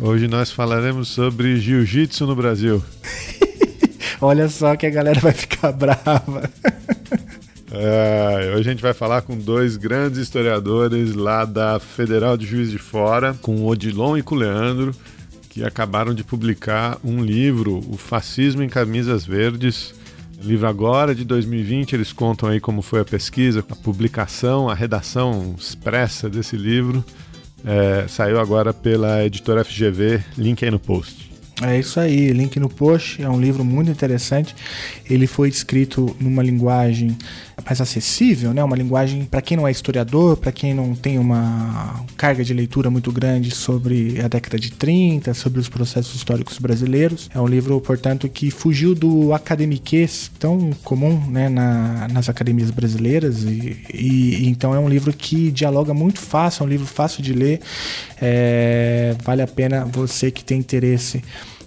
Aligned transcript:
Hoje 0.00 0.26
nós 0.26 0.50
falaremos 0.50 1.08
sobre 1.08 1.56
jiu-jitsu 1.56 2.26
no 2.26 2.34
Brasil. 2.34 2.82
Olha 4.20 4.48
só 4.48 4.74
que 4.76 4.86
a 4.86 4.90
galera 4.90 5.20
vai 5.20 5.32
ficar 5.32 5.72
brava. 5.72 6.50
É, 7.70 8.52
hoje 8.56 8.68
a 8.68 8.72
gente 8.72 8.82
vai 8.82 8.92
falar 8.92 9.22
com 9.22 9.36
dois 9.36 9.76
grandes 9.76 10.18
historiadores 10.18 11.14
lá 11.14 11.44
da 11.44 11.78
Federal 11.78 12.36
de 12.36 12.46
Juiz 12.46 12.70
de 12.70 12.78
Fora, 12.78 13.34
com 13.40 13.56
o 13.56 13.66
Odilon 13.66 14.16
e 14.16 14.22
com 14.22 14.34
o 14.34 14.38
Leandro 14.38 14.94
que 15.50 15.64
acabaram 15.64 16.14
de 16.14 16.22
publicar 16.22 16.96
um 17.04 17.22
livro, 17.22 17.82
O 17.88 17.96
Fascismo 17.96 18.62
em 18.62 18.68
Camisas 18.68 19.26
Verdes. 19.26 19.92
Livro 20.40 20.66
agora 20.66 21.12
de 21.12 21.24
2020, 21.24 21.92
eles 21.92 22.12
contam 22.12 22.48
aí 22.48 22.60
como 22.60 22.80
foi 22.80 23.00
a 23.00 23.04
pesquisa, 23.04 23.62
a 23.68 23.76
publicação, 23.76 24.70
a 24.70 24.74
redação 24.74 25.54
expressa 25.58 26.30
desse 26.30 26.56
livro. 26.56 27.04
É, 27.64 28.06
saiu 28.08 28.40
agora 28.40 28.72
pela 28.72 29.24
editora 29.24 29.64
FGV, 29.64 30.20
link 30.36 30.64
aí 30.64 30.70
no 30.70 30.78
post. 30.78 31.30
É 31.62 31.78
isso 31.78 32.00
aí, 32.00 32.32
link 32.32 32.58
no 32.58 32.70
post. 32.70 33.22
É 33.22 33.28
um 33.28 33.38
livro 33.38 33.62
muito 33.62 33.90
interessante. 33.90 34.54
Ele 35.08 35.26
foi 35.26 35.48
escrito 35.48 36.16
numa 36.18 36.42
linguagem 36.42 37.16
mais 37.64 37.80
acessível, 37.80 38.52
né? 38.52 38.62
Uma 38.62 38.76
linguagem 38.76 39.24
para 39.24 39.40
quem 39.40 39.56
não 39.56 39.66
é 39.66 39.70
historiador, 39.70 40.36
para 40.36 40.52
quem 40.52 40.74
não 40.74 40.94
tem 40.94 41.18
uma 41.18 42.04
carga 42.16 42.44
de 42.44 42.52
leitura 42.52 42.90
muito 42.90 43.10
grande 43.12 43.50
sobre 43.50 44.20
a 44.20 44.28
década 44.28 44.58
de 44.58 44.72
30, 44.72 45.34
sobre 45.34 45.60
os 45.60 45.68
processos 45.68 46.14
históricos 46.14 46.58
brasileiros. 46.58 47.28
É 47.34 47.40
um 47.40 47.46
livro, 47.46 47.80
portanto, 47.80 48.28
que 48.28 48.50
fugiu 48.50 48.94
do 48.94 49.32
academiquez 49.32 50.30
tão 50.38 50.70
comum, 50.84 51.20
né, 51.28 51.48
na, 51.48 52.08
nas 52.08 52.28
academias 52.28 52.70
brasileiras 52.70 53.44
e, 53.44 53.78
e, 53.92 54.48
então 54.48 54.74
é 54.74 54.78
um 54.78 54.88
livro 54.88 55.12
que 55.12 55.50
dialoga 55.50 55.94
muito 55.94 56.20
fácil, 56.20 56.62
é 56.62 56.66
um 56.66 56.68
livro 56.68 56.86
fácil 56.86 57.22
de 57.22 57.32
ler. 57.32 57.60
É, 58.20 59.14
vale 59.24 59.42
a 59.42 59.46
pena 59.46 59.84
você 59.84 60.30
que 60.30 60.44
tem 60.44 60.58
interesse 60.58 61.22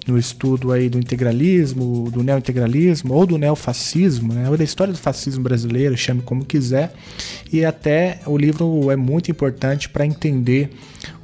no 0.07 0.17
estudo 0.17 0.71
aí 0.71 0.89
do 0.89 0.97
integralismo, 0.97 2.09
do 2.11 2.23
neointegralismo 2.23 3.13
ou 3.13 3.25
do 3.25 3.37
neofascismo, 3.37 4.33
né, 4.33 4.49
ou 4.49 4.57
da 4.57 4.63
história 4.63 4.93
do 4.93 4.99
fascismo 4.99 5.43
brasileiro, 5.43 5.95
chame 5.95 6.21
como 6.21 6.43
quiser. 6.43 6.93
E 7.51 7.63
até 7.63 8.19
o 8.25 8.37
livro 8.37 8.91
é 8.91 8.95
muito 8.95 9.31
importante 9.31 9.87
para 9.89 10.05
entender 10.05 10.71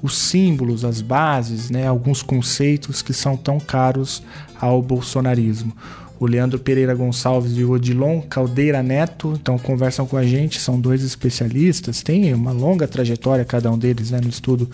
os 0.02 0.18
símbolos, 0.18 0.86
as 0.86 1.02
bases, 1.02 1.70
né, 1.70 1.88
alguns 1.88 2.22
conceitos 2.22 3.02
que 3.02 3.14
são 3.14 3.36
tão 3.36 3.60
caros 3.60 4.24
ao 4.60 4.82
bolsonarismo 4.82 5.74
o 6.20 6.26
Leandro 6.26 6.60
Pereira 6.60 6.94
Gonçalves 6.94 7.58
e 7.58 7.64
o 7.64 7.72
Odilon 7.72 8.22
Caldeira 8.22 8.84
Neto, 8.84 9.34
então 9.40 9.58
conversam 9.58 10.06
com 10.06 10.18
a 10.18 10.24
gente, 10.24 10.60
são 10.60 10.80
dois 10.80 11.04
especialistas, 11.04 12.04
tem 12.04 12.34
uma 12.34 12.52
longa 12.52 12.88
trajetória 12.88 13.46
cada 13.46 13.72
um 13.72 13.78
deles 13.78 14.12
né, 14.12 14.20
no 14.22 14.30
estudo 14.30 14.70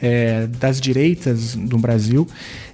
é, 0.00 0.46
das 0.46 0.80
direitas 0.80 1.54
no 1.54 1.78
Brasil. 1.78 2.26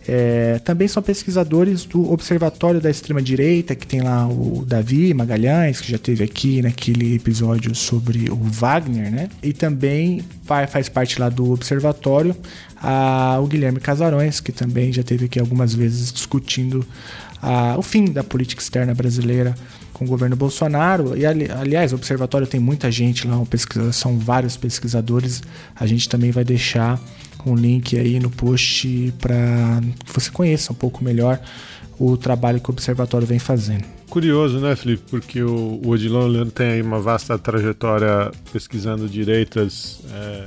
É, 0.06 0.58
também 0.58 0.86
são 0.86 1.02
pesquisadores 1.02 1.84
do 1.86 2.12
Observatório 2.12 2.78
da 2.78 2.90
Extrema 2.90 3.22
Direita, 3.22 3.74
que 3.74 3.86
tem 3.86 4.02
lá 4.02 4.28
o 4.28 4.62
Davi 4.66 5.14
Magalhães, 5.14 5.80
que 5.80 5.90
já 5.90 5.96
teve 5.96 6.22
aqui 6.22 6.60
naquele 6.60 7.14
episódio 7.14 7.74
sobre 7.74 8.30
o 8.30 8.36
Wagner, 8.36 9.10
né? 9.10 9.28
E 9.42 9.54
também 9.54 10.22
faz 10.68 10.90
parte 10.90 11.18
lá 11.18 11.30
do 11.30 11.50
Observatório 11.50 12.36
a, 12.76 13.38
o 13.42 13.46
Guilherme 13.46 13.80
Casarões, 13.80 14.40
que 14.40 14.52
também 14.52 14.92
já 14.92 15.02
teve 15.02 15.24
aqui 15.24 15.40
algumas 15.40 15.74
vezes 15.74 16.12
discutindo 16.12 16.86
a, 17.44 17.78
o 17.78 17.82
fim 17.82 18.06
da 18.06 18.24
política 18.24 18.62
externa 18.62 18.94
brasileira 18.94 19.54
com 19.92 20.04
o 20.04 20.08
governo 20.08 20.34
Bolsonaro. 20.34 21.16
E 21.16 21.26
ali, 21.26 21.46
aliás, 21.50 21.92
o 21.92 21.96
observatório 21.96 22.46
tem 22.46 22.58
muita 22.58 22.90
gente 22.90 23.26
lá, 23.26 23.36
são 23.92 24.18
vários 24.18 24.56
pesquisadores. 24.56 25.42
A 25.76 25.86
gente 25.86 26.08
também 26.08 26.30
vai 26.30 26.44
deixar 26.44 26.98
um 27.46 27.54
link 27.54 27.98
aí 27.98 28.18
no 28.18 28.30
post 28.30 29.12
para 29.18 29.80
que 30.04 30.12
você 30.12 30.30
conheça 30.30 30.72
um 30.72 30.74
pouco 30.74 31.04
melhor 31.04 31.38
o 31.98 32.16
trabalho 32.16 32.60
que 32.60 32.70
o 32.70 32.72
observatório 32.72 33.26
vem 33.26 33.38
fazendo. 33.38 33.84
Curioso, 34.08 34.58
né, 34.58 34.74
Felipe? 34.74 35.02
Porque 35.10 35.42
o, 35.42 35.80
o 35.84 35.88
Odilon 35.88 36.26
Leandro 36.26 36.52
tem 36.52 36.68
aí 36.68 36.82
uma 36.82 37.00
vasta 37.00 37.38
trajetória 37.38 38.32
pesquisando 38.52 39.08
direitas 39.08 40.00
é, 40.12 40.46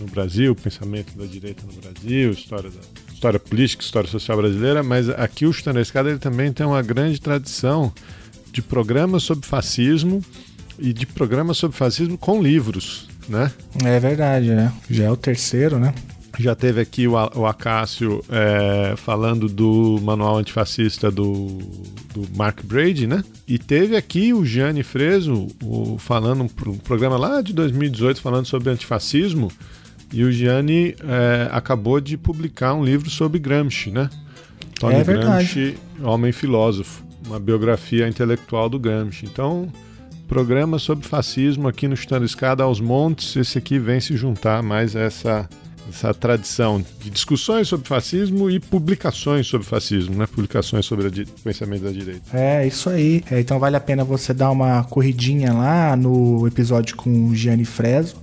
no 0.00 0.06
Brasil, 0.06 0.54
pensamento 0.54 1.16
da 1.16 1.26
direita 1.26 1.62
no 1.64 1.80
Brasil, 1.80 2.32
história 2.32 2.70
da 2.70 3.07
história 3.18 3.40
política, 3.40 3.82
história 3.82 4.08
social 4.08 4.38
brasileira, 4.38 4.80
mas 4.80 5.08
aqui 5.10 5.44
o 5.44 5.52
Chutando 5.52 5.80
a 5.80 5.82
Escada 5.82 6.08
ele 6.08 6.20
também 6.20 6.52
tem 6.52 6.64
uma 6.64 6.80
grande 6.80 7.20
tradição 7.20 7.92
de 8.52 8.62
programas 8.62 9.24
sobre 9.24 9.44
fascismo 9.44 10.24
e 10.78 10.92
de 10.92 11.04
programas 11.04 11.56
sobre 11.58 11.76
fascismo 11.76 12.16
com 12.16 12.40
livros, 12.40 13.08
né? 13.28 13.50
É 13.84 13.98
verdade, 13.98 14.50
né? 14.50 14.72
Já 14.88 15.04
é 15.04 15.10
o 15.10 15.16
terceiro, 15.16 15.80
né? 15.80 15.92
Já 16.38 16.54
teve 16.54 16.80
aqui 16.80 17.08
o, 17.08 17.14
o 17.14 17.44
Acácio 17.44 18.24
é, 18.30 18.94
falando 18.96 19.48
do 19.48 19.98
manual 20.00 20.38
antifascista 20.38 21.10
do, 21.10 21.58
do 22.14 22.24
Mark 22.36 22.62
Brady, 22.62 23.08
né? 23.08 23.24
E 23.48 23.58
teve 23.58 23.96
aqui 23.96 24.32
o 24.32 24.44
Gianni 24.44 24.84
Freso 24.84 25.48
o, 25.60 25.98
falando 25.98 26.42
um, 26.42 26.70
um 26.70 26.78
programa 26.78 27.16
lá 27.16 27.42
de 27.42 27.52
2018 27.52 28.20
falando 28.20 28.46
sobre 28.46 28.70
antifascismo. 28.70 29.50
E 30.12 30.24
o 30.24 30.32
Gianni 30.32 30.94
é, 31.04 31.48
acabou 31.52 32.00
de 32.00 32.16
publicar 32.16 32.74
um 32.74 32.84
livro 32.84 33.10
sobre 33.10 33.38
Gramsci, 33.38 33.90
né? 33.90 34.08
Tony 34.78 34.96
é 34.96 35.04
Gramsci, 35.04 35.76
Homem 36.02 36.32
Filósofo, 36.32 37.02
uma 37.26 37.38
biografia 37.38 38.08
intelectual 38.08 38.68
do 38.68 38.78
Gramsci. 38.78 39.26
Então, 39.26 39.70
programa 40.26 40.78
sobre 40.78 41.06
fascismo 41.06 41.68
aqui 41.68 41.88
no 41.88 41.96
Chutando 41.96 42.24
Escada 42.24 42.62
aos 42.62 42.80
Montes. 42.80 43.36
Esse 43.36 43.58
aqui 43.58 43.78
vem 43.78 44.00
se 44.00 44.16
juntar 44.16 44.62
mais 44.62 44.94
a 44.94 45.00
essa 45.00 45.48
essa 45.88 46.12
tradição 46.12 46.84
de 47.00 47.10
discussões 47.10 47.68
sobre 47.68 47.88
fascismo 47.88 48.50
e 48.50 48.60
publicações 48.60 49.46
sobre 49.46 49.66
fascismo, 49.66 50.14
né? 50.16 50.26
Publicações 50.26 50.86
sobre 50.86 51.06
o 51.06 51.26
pensamento 51.42 51.82
da 51.82 51.90
direita. 51.90 52.22
É, 52.32 52.66
isso 52.66 52.90
aí. 52.90 53.22
É, 53.30 53.40
então 53.40 53.58
vale 53.58 53.76
a 53.76 53.80
pena 53.80 54.04
você 54.04 54.32
dar 54.34 54.50
uma 54.50 54.84
corridinha 54.84 55.52
lá 55.52 55.96
no 55.96 56.46
episódio 56.46 56.96
com 56.96 57.28
o 57.28 57.34
Gianni 57.34 57.64
Freso 57.64 58.16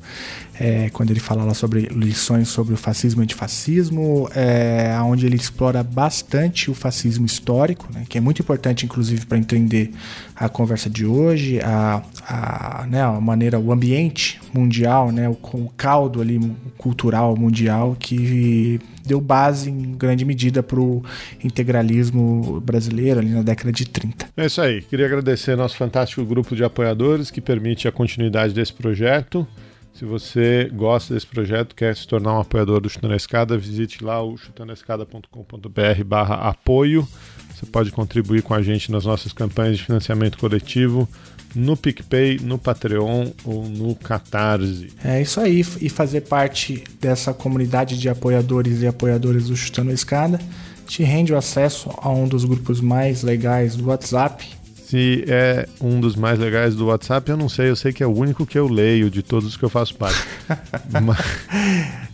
é, 0.59 0.89
quando 0.89 1.11
ele 1.11 1.19
fala 1.19 1.43
lá 1.43 1.53
sobre 1.53 1.81
lições 1.87 2.47
sobre 2.47 2.73
o 2.73 2.77
fascismo 2.77 3.21
e 3.21 3.23
antifascismo, 3.23 4.29
é, 4.33 4.97
onde 5.01 5.25
ele 5.25 5.35
explora 5.35 5.83
bastante 5.83 6.71
o 6.71 6.73
fascismo 6.73 7.25
histórico, 7.25 7.87
né, 7.93 8.05
que 8.07 8.17
é 8.17 8.21
muito 8.21 8.41
importante, 8.41 8.85
inclusive, 8.85 9.25
para 9.25 9.37
entender 9.37 9.91
a 10.35 10.49
conversa 10.49 10.89
de 10.89 11.05
hoje, 11.05 11.59
a, 11.61 12.03
a, 12.27 12.85
né, 12.87 13.01
a 13.01 13.21
maneira, 13.21 13.57
o 13.57 13.71
ambiente 13.71 14.39
mundial, 14.53 15.11
né, 15.11 15.29
o, 15.29 15.37
o 15.53 15.71
caldo 15.77 16.21
ali 16.21 16.39
cultural 16.77 17.37
mundial 17.37 17.95
que 17.97 18.79
deu 19.05 19.21
base 19.21 19.69
em 19.69 19.93
grande 19.93 20.25
medida 20.25 20.61
para 20.61 20.79
o 20.79 21.03
integralismo 21.43 22.59
brasileiro 22.59 23.19
ali 23.19 23.29
na 23.29 23.43
década 23.43 23.71
de 23.71 23.85
30. 23.87 24.29
É 24.35 24.45
isso 24.45 24.61
aí. 24.61 24.81
Queria 24.81 25.05
agradecer 25.05 25.55
nosso 25.55 25.77
fantástico 25.77 26.25
grupo 26.25 26.55
de 26.55 26.63
apoiadores 26.63 27.31
que 27.31 27.39
permite 27.39 27.87
a 27.87 27.91
continuidade 27.91 28.53
desse 28.53 28.73
projeto. 28.73 29.47
Se 29.93 30.03
você 30.03 30.69
gosta 30.73 31.13
desse 31.13 31.25
projeto, 31.25 31.73
quer 31.73 31.95
se 31.95 32.05
tornar 32.05 32.33
um 32.33 32.41
apoiador 32.41 32.81
do 32.81 32.89
Chutando 32.89 33.13
a 33.13 33.15
Escada, 33.15 33.57
visite 33.57 34.03
lá 34.03 34.21
o 34.21 34.35
chutandoescada.com.br 34.35 36.03
barra 36.05 36.35
apoio. 36.35 37.07
Você 37.55 37.65
pode 37.65 37.91
contribuir 37.91 38.41
com 38.41 38.53
a 38.53 38.61
gente 38.61 38.91
nas 38.91 39.05
nossas 39.05 39.31
campanhas 39.31 39.77
de 39.77 39.83
financiamento 39.83 40.37
coletivo 40.37 41.07
no 41.55 41.77
PicPay, 41.77 42.39
no 42.41 42.57
Patreon 42.57 43.31
ou 43.45 43.63
no 43.69 43.95
Catarse. 43.95 44.89
É 45.03 45.21
isso 45.21 45.39
aí, 45.39 45.65
e 45.79 45.89
fazer 45.89 46.21
parte 46.21 46.83
dessa 46.99 47.33
comunidade 47.33 47.97
de 47.97 48.09
apoiadores 48.09 48.81
e 48.81 48.87
apoiadoras 48.87 49.45
do 49.45 49.55
Chutando 49.55 49.91
a 49.91 49.93
Escada 49.93 50.39
te 50.85 51.01
rende 51.01 51.33
o 51.33 51.37
acesso 51.37 51.89
a 51.97 52.09
um 52.09 52.27
dos 52.27 52.43
grupos 52.43 52.81
mais 52.81 53.23
legais 53.23 53.75
do 53.75 53.87
WhatsApp, 53.87 54.47
se 54.95 55.25
é 55.27 55.67
um 55.81 55.99
dos 55.99 56.15
mais 56.15 56.39
legais 56.39 56.73
do 56.73 56.85
WhatsApp, 56.85 57.29
eu 57.29 57.35
não 57.35 57.49
sei. 57.49 57.69
Eu 57.69 57.75
sei 57.75 57.91
que 57.91 58.01
é 58.01 58.07
o 58.07 58.15
único 58.15 58.45
que 58.45 58.57
eu 58.57 58.65
leio 58.65 59.09
de 59.09 59.21
todos 59.21 59.49
os 59.49 59.57
que 59.57 59.63
eu 59.63 59.69
faço 59.69 59.93
parte. 59.95 60.17
mas... 61.03 61.17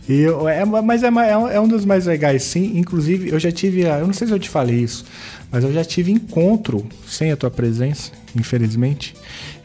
Eu, 0.08 0.48
é, 0.48 0.64
mas 0.64 1.04
é, 1.04 1.06
é, 1.06 1.60
um 1.60 1.68
dos 1.68 1.84
mais 1.84 2.06
legais, 2.06 2.42
sim. 2.42 2.76
Inclusive, 2.76 3.30
eu 3.30 3.38
já 3.38 3.52
tive. 3.52 3.82
Eu 3.82 4.04
não 4.04 4.12
sei 4.12 4.26
se 4.26 4.32
eu 4.32 4.38
te 4.38 4.48
falei 4.48 4.80
isso, 4.80 5.04
mas 5.48 5.62
eu 5.62 5.72
já 5.72 5.84
tive 5.84 6.10
encontro 6.10 6.84
sem 7.06 7.30
a 7.30 7.36
tua 7.36 7.52
presença, 7.52 8.10
infelizmente, 8.36 9.14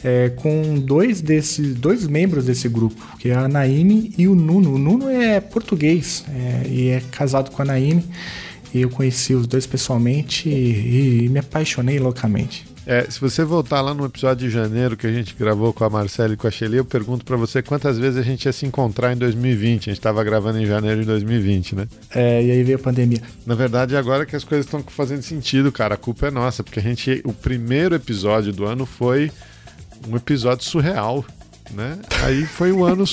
é, 0.04 0.30
com 0.36 0.76
dois 0.76 1.20
desses 1.20 1.74
dois 1.74 2.06
membros 2.06 2.46
desse 2.46 2.70
grupo, 2.70 3.18
que 3.18 3.30
é 3.30 3.36
a 3.36 3.48
Naime 3.48 4.14
e 4.16 4.28
o 4.28 4.36
Nuno. 4.36 4.76
O 4.76 4.78
Nuno 4.78 5.10
é 5.10 5.40
português 5.40 6.24
é, 6.30 6.68
e 6.70 6.90
é 6.90 7.02
casado 7.10 7.50
com 7.50 7.64
a 7.64 7.66
Naime. 7.66 8.06
E 8.72 8.82
eu 8.82 8.92
conheci 8.92 9.34
os 9.34 9.48
dois 9.48 9.66
pessoalmente 9.66 10.48
e, 10.48 11.24
e 11.24 11.30
me 11.30 11.40
apaixonei 11.40 11.98
loucamente. 11.98 12.67
É, 12.90 13.06
se 13.12 13.20
você 13.20 13.44
voltar 13.44 13.82
lá 13.82 13.94
no 13.94 14.06
episódio 14.06 14.48
de 14.48 14.54
janeiro 14.54 14.96
que 14.96 15.06
a 15.06 15.12
gente 15.12 15.36
gravou 15.36 15.74
com 15.74 15.84
a 15.84 15.90
Marcela 15.90 16.34
e 16.34 16.38
com 16.38 16.48
a 16.48 16.52
Shelly, 16.52 16.78
eu 16.78 16.86
pergunto 16.86 17.26
para 17.26 17.36
você 17.36 17.62
quantas 17.62 18.00
vezes 18.00 18.18
a 18.18 18.22
gente 18.22 18.46
ia 18.46 18.54
se 18.54 18.66
encontrar 18.66 19.12
em 19.12 19.18
2020. 19.18 19.90
A 19.90 19.92
gente 19.92 20.00
estava 20.00 20.24
gravando 20.24 20.58
em 20.58 20.66
janeiro 20.66 21.02
de 21.02 21.06
2020, 21.06 21.76
né? 21.76 21.88
É, 22.16 22.42
e 22.42 22.50
aí 22.50 22.64
veio 22.64 22.78
a 22.78 22.82
pandemia. 22.82 23.22
Na 23.46 23.56
verdade, 23.56 23.98
agora 23.98 24.26
que 24.26 24.38
as 24.38 24.46
coisas 24.46 24.66
estão 24.66 24.82
fazendo 24.88 25.22
sentido, 25.22 25.70
cara, 25.70 25.96
a 25.96 25.98
culpa 25.98 26.28
é 26.28 26.32
nossa, 26.32 26.64
porque 26.64 26.80
a 26.80 26.82
gente. 26.82 27.22
O 27.26 27.34
primeiro 27.34 27.94
episódio 27.94 28.54
do 28.54 28.66
ano 28.66 28.86
foi 28.86 29.34
um 30.08 30.16
episódio 30.16 30.64
surreal, 30.64 31.26
né? 31.72 32.00
Aí 32.24 32.46
foi 32.46 32.72
o 32.72 32.86
ano. 32.86 33.04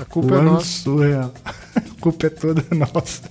A 0.00 0.04
culpa 0.04 0.34
o 0.34 0.36
é 0.36 0.40
ano 0.40 0.52
nossa. 0.54 0.82
surreal. 0.82 1.32
A 1.76 2.00
culpa 2.00 2.26
é 2.26 2.30
toda 2.30 2.64
nossa. 2.74 3.22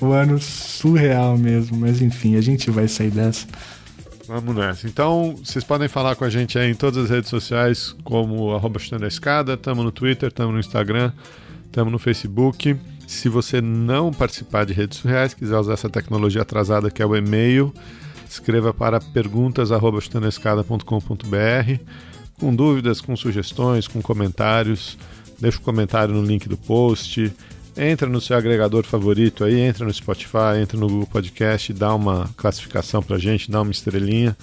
O 0.00 0.06
ano 0.06 0.40
surreal 0.40 1.38
mesmo, 1.38 1.76
mas 1.76 2.02
enfim, 2.02 2.34
a 2.34 2.40
gente 2.40 2.72
vai 2.72 2.88
sair 2.88 3.10
dessa. 3.10 3.46
Vamos 4.26 4.56
nessa. 4.56 4.86
Então, 4.86 5.36
vocês 5.42 5.64
podem 5.64 5.88
falar 5.88 6.16
com 6.16 6.24
a 6.24 6.30
gente 6.30 6.58
aí 6.58 6.70
em 6.70 6.74
todas 6.74 7.04
as 7.04 7.10
redes 7.10 7.30
sociais, 7.30 7.94
como 8.02 8.54
arroba 8.54 8.78
Chutando 8.78 9.04
a 9.04 9.08
Escada, 9.08 9.54
estamos 9.54 9.84
no 9.84 9.92
Twitter, 9.92 10.28
estamos 10.28 10.52
no 10.52 10.60
Instagram, 10.60 11.12
estamos 11.64 11.92
no 11.92 11.98
Facebook. 11.98 12.76
Se 13.06 13.28
você 13.28 13.60
não 13.60 14.12
participar 14.12 14.66
de 14.66 14.72
redes 14.72 14.98
sociais, 14.98 15.32
quiser 15.32 15.56
usar 15.56 15.74
essa 15.74 15.88
tecnologia 15.88 16.42
atrasada 16.42 16.90
que 16.90 17.00
é 17.00 17.06
o 17.06 17.14
e-mail, 17.14 17.72
escreva 18.28 18.74
para 18.74 19.00
perguntas.chutandoescada.com.br 19.00 21.84
com 22.38 22.54
dúvidas, 22.54 23.00
com 23.00 23.16
sugestões, 23.16 23.88
com 23.88 24.02
comentários. 24.02 24.98
Deixa 25.38 25.58
o 25.58 25.60
um 25.60 25.64
comentário 25.64 26.14
no 26.14 26.22
link 26.22 26.48
do 26.48 26.56
post. 26.56 27.32
Entra 27.76 28.08
no 28.08 28.20
seu 28.20 28.36
agregador 28.36 28.84
favorito 28.84 29.44
aí, 29.44 29.60
entra 29.60 29.84
no 29.84 29.92
Spotify, 29.92 30.58
entra 30.62 30.78
no 30.78 30.88
Google 30.88 31.06
Podcast, 31.06 31.72
dá 31.74 31.94
uma 31.94 32.30
classificação 32.36 33.02
pra 33.02 33.18
gente, 33.18 33.50
dá 33.50 33.60
uma 33.60 33.70
estrelinha 33.70 34.34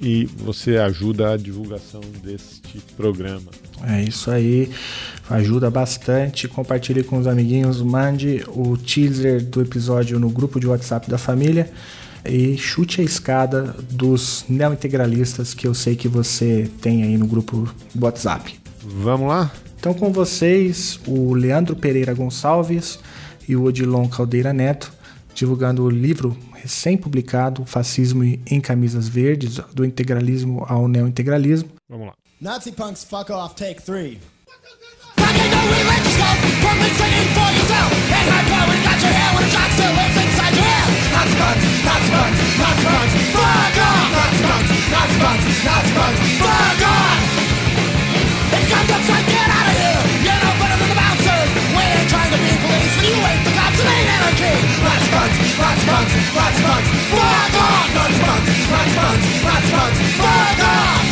e 0.00 0.24
você 0.24 0.76
ajuda 0.76 1.32
a 1.32 1.36
divulgação 1.36 2.00
deste 2.22 2.78
programa. 2.96 3.50
É 3.86 4.02
isso 4.02 4.30
aí, 4.30 4.70
ajuda 5.28 5.70
bastante. 5.70 6.48
Compartilhe 6.48 7.02
com 7.02 7.18
os 7.18 7.26
amiguinhos, 7.26 7.82
mande 7.82 8.44
o 8.48 8.76
teaser 8.76 9.44
do 9.44 9.60
episódio 9.60 10.18
no 10.18 10.30
grupo 10.30 10.58
de 10.58 10.66
WhatsApp 10.66 11.10
da 11.10 11.18
família 11.18 11.70
e 12.24 12.56
chute 12.56 13.00
a 13.00 13.04
escada 13.04 13.74
dos 13.90 14.44
neointegralistas 14.48 15.54
que 15.54 15.66
eu 15.66 15.74
sei 15.74 15.96
que 15.96 16.08
você 16.08 16.70
tem 16.80 17.02
aí 17.02 17.16
no 17.16 17.26
grupo 17.26 17.68
do 17.94 18.04
WhatsApp. 18.04 18.54
Vamos 18.82 19.28
lá? 19.28 19.50
Então, 19.78 19.94
com 19.94 20.12
vocês, 20.12 20.98
o 21.06 21.32
Leandro 21.34 21.76
Pereira 21.76 22.12
Gonçalves 22.12 22.98
e 23.48 23.54
o 23.54 23.62
Odilon 23.62 24.08
Caldeira 24.08 24.52
Neto, 24.52 24.92
divulgando 25.32 25.84
o 25.84 25.88
livro 25.90 26.36
recém-publicado 26.52 27.64
Fascismo 27.64 28.24
em 28.24 28.60
Camisas 28.60 29.08
Verdes, 29.08 29.60
do 29.72 29.84
integralismo 29.84 30.64
ao 30.68 30.88
neointegralismo. 30.88 31.70
Vamos 31.88 32.08
lá. 32.08 32.14
Nazi 32.40 32.72
punks, 32.72 33.04
fuck 33.04 33.30
off, 33.32 33.54
take 33.54 33.80
three. 33.80 34.18
king. 54.38 54.62
Rats 54.86 55.08
bugs, 55.10 55.38
rats 55.58 55.82
bugs, 55.82 56.14
rats 56.30 56.60
bugs, 56.62 56.88
fuck 57.10 57.54
off! 57.58 57.90
Rats 57.90 58.18
bugs, 58.22 58.50
rats 58.70 58.94
bugs, 58.94 59.26
rats 59.42 59.70
bugs, 59.74 59.98
fuck 60.22 60.60
off! 60.62 61.04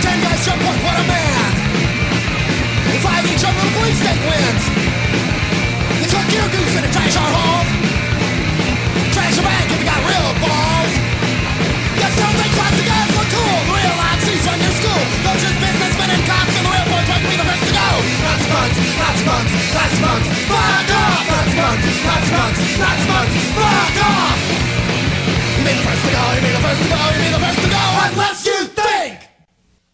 Ten 0.00 0.16
guys 0.24 0.40
jump 0.40 0.64
up, 0.64 0.78
what 0.80 0.96
a 0.96 1.04
man! 1.04 1.52
Five 3.04 3.24
each 3.28 3.44
over 3.44 3.60
the 3.60 3.72
police 3.76 4.00
state 4.00 4.22
wins! 4.24 4.64
They 6.00 6.08
took 6.08 6.28
your 6.32 6.48
goose 6.48 6.74
in 6.80 6.82
a 6.88 6.90
trash 6.90 7.16
our 7.20 7.32
hole! 7.36 7.64
Trash 9.12 9.36
your 9.36 9.44
bag 9.44 9.68
if 9.68 9.76
you 9.76 9.88
got 9.92 10.00
real 10.08 10.28
balls! 10.40 10.92
Yes, 12.00 12.12
don't 12.16 12.36
make 12.40 12.52
classic 12.56 12.86
guys 12.88 13.12
look 13.12 13.28
cool! 13.28 13.56
Real 13.76 13.92
Realize 13.92 14.24
these 14.24 14.44
run 14.48 14.56
your 14.56 14.72
school! 14.72 15.02
Those 15.20 15.40
just 15.44 15.56
businessmen 15.60 16.08
and 16.16 16.24
cops 16.24 16.59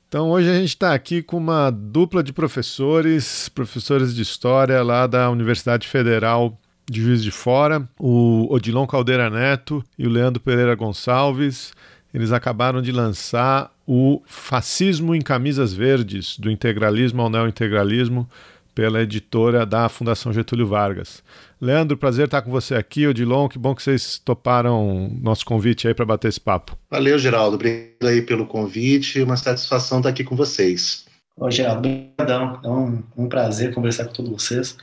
Então 0.08 0.30
hoje 0.30 0.48
a 0.48 0.54
gente 0.54 0.68
está 0.68 0.94
aqui 0.94 1.22
com 1.22 1.36
uma 1.36 1.70
dupla 1.70 2.22
de 2.22 2.32
professores, 2.32 3.48
professores 3.48 4.14
de 4.14 4.22
história 4.22 4.82
lá 4.82 5.06
da 5.06 5.28
Universidade 5.28 5.86
Federal 5.86 6.58
de 6.88 7.02
Juiz 7.02 7.22
de 7.22 7.30
Fora, 7.30 7.86
o 7.98 8.46
Odilon 8.50 8.86
Caldeira 8.86 9.28
Neto 9.28 9.84
e 9.98 10.06
o 10.06 10.10
Leandro 10.10 10.40
Pereira 10.40 10.74
Gonçalves. 10.74 11.72
Eles 12.16 12.32
acabaram 12.32 12.80
de 12.80 12.90
lançar 12.90 13.70
o 13.86 14.22
Fascismo 14.24 15.14
em 15.14 15.20
Camisas 15.20 15.74
Verdes, 15.74 16.38
do 16.38 16.50
integralismo 16.50 17.20
ao 17.20 17.28
neointegralismo, 17.28 18.26
pela 18.74 19.02
editora 19.02 19.66
da 19.66 19.86
Fundação 19.90 20.32
Getúlio 20.32 20.66
Vargas. 20.66 21.22
Leandro, 21.60 21.94
prazer 21.94 22.24
estar 22.24 22.40
com 22.40 22.50
você 22.50 22.74
aqui. 22.74 23.06
Odilon, 23.06 23.48
que 23.48 23.58
bom 23.58 23.74
que 23.74 23.82
vocês 23.82 24.18
toparam 24.18 25.10
nosso 25.20 25.44
convite 25.44 25.86
aí 25.86 25.92
para 25.92 26.06
bater 26.06 26.28
esse 26.28 26.40
papo. 26.40 26.74
Valeu, 26.90 27.18
Geraldo. 27.18 27.56
Obrigado 27.56 28.06
aí 28.06 28.22
pelo 28.22 28.46
convite. 28.46 29.20
Uma 29.20 29.36
satisfação 29.36 29.98
estar 29.98 30.08
aqui 30.08 30.24
com 30.24 30.34
vocês. 30.34 31.04
Ô, 31.36 31.50
Geraldo, 31.50 31.86
obrigadão. 31.86 32.60
É 32.64 32.68
um, 32.68 33.02
um 33.24 33.28
prazer 33.28 33.74
conversar 33.74 34.06
com 34.06 34.14
todos 34.14 34.32
vocês, 34.32 34.74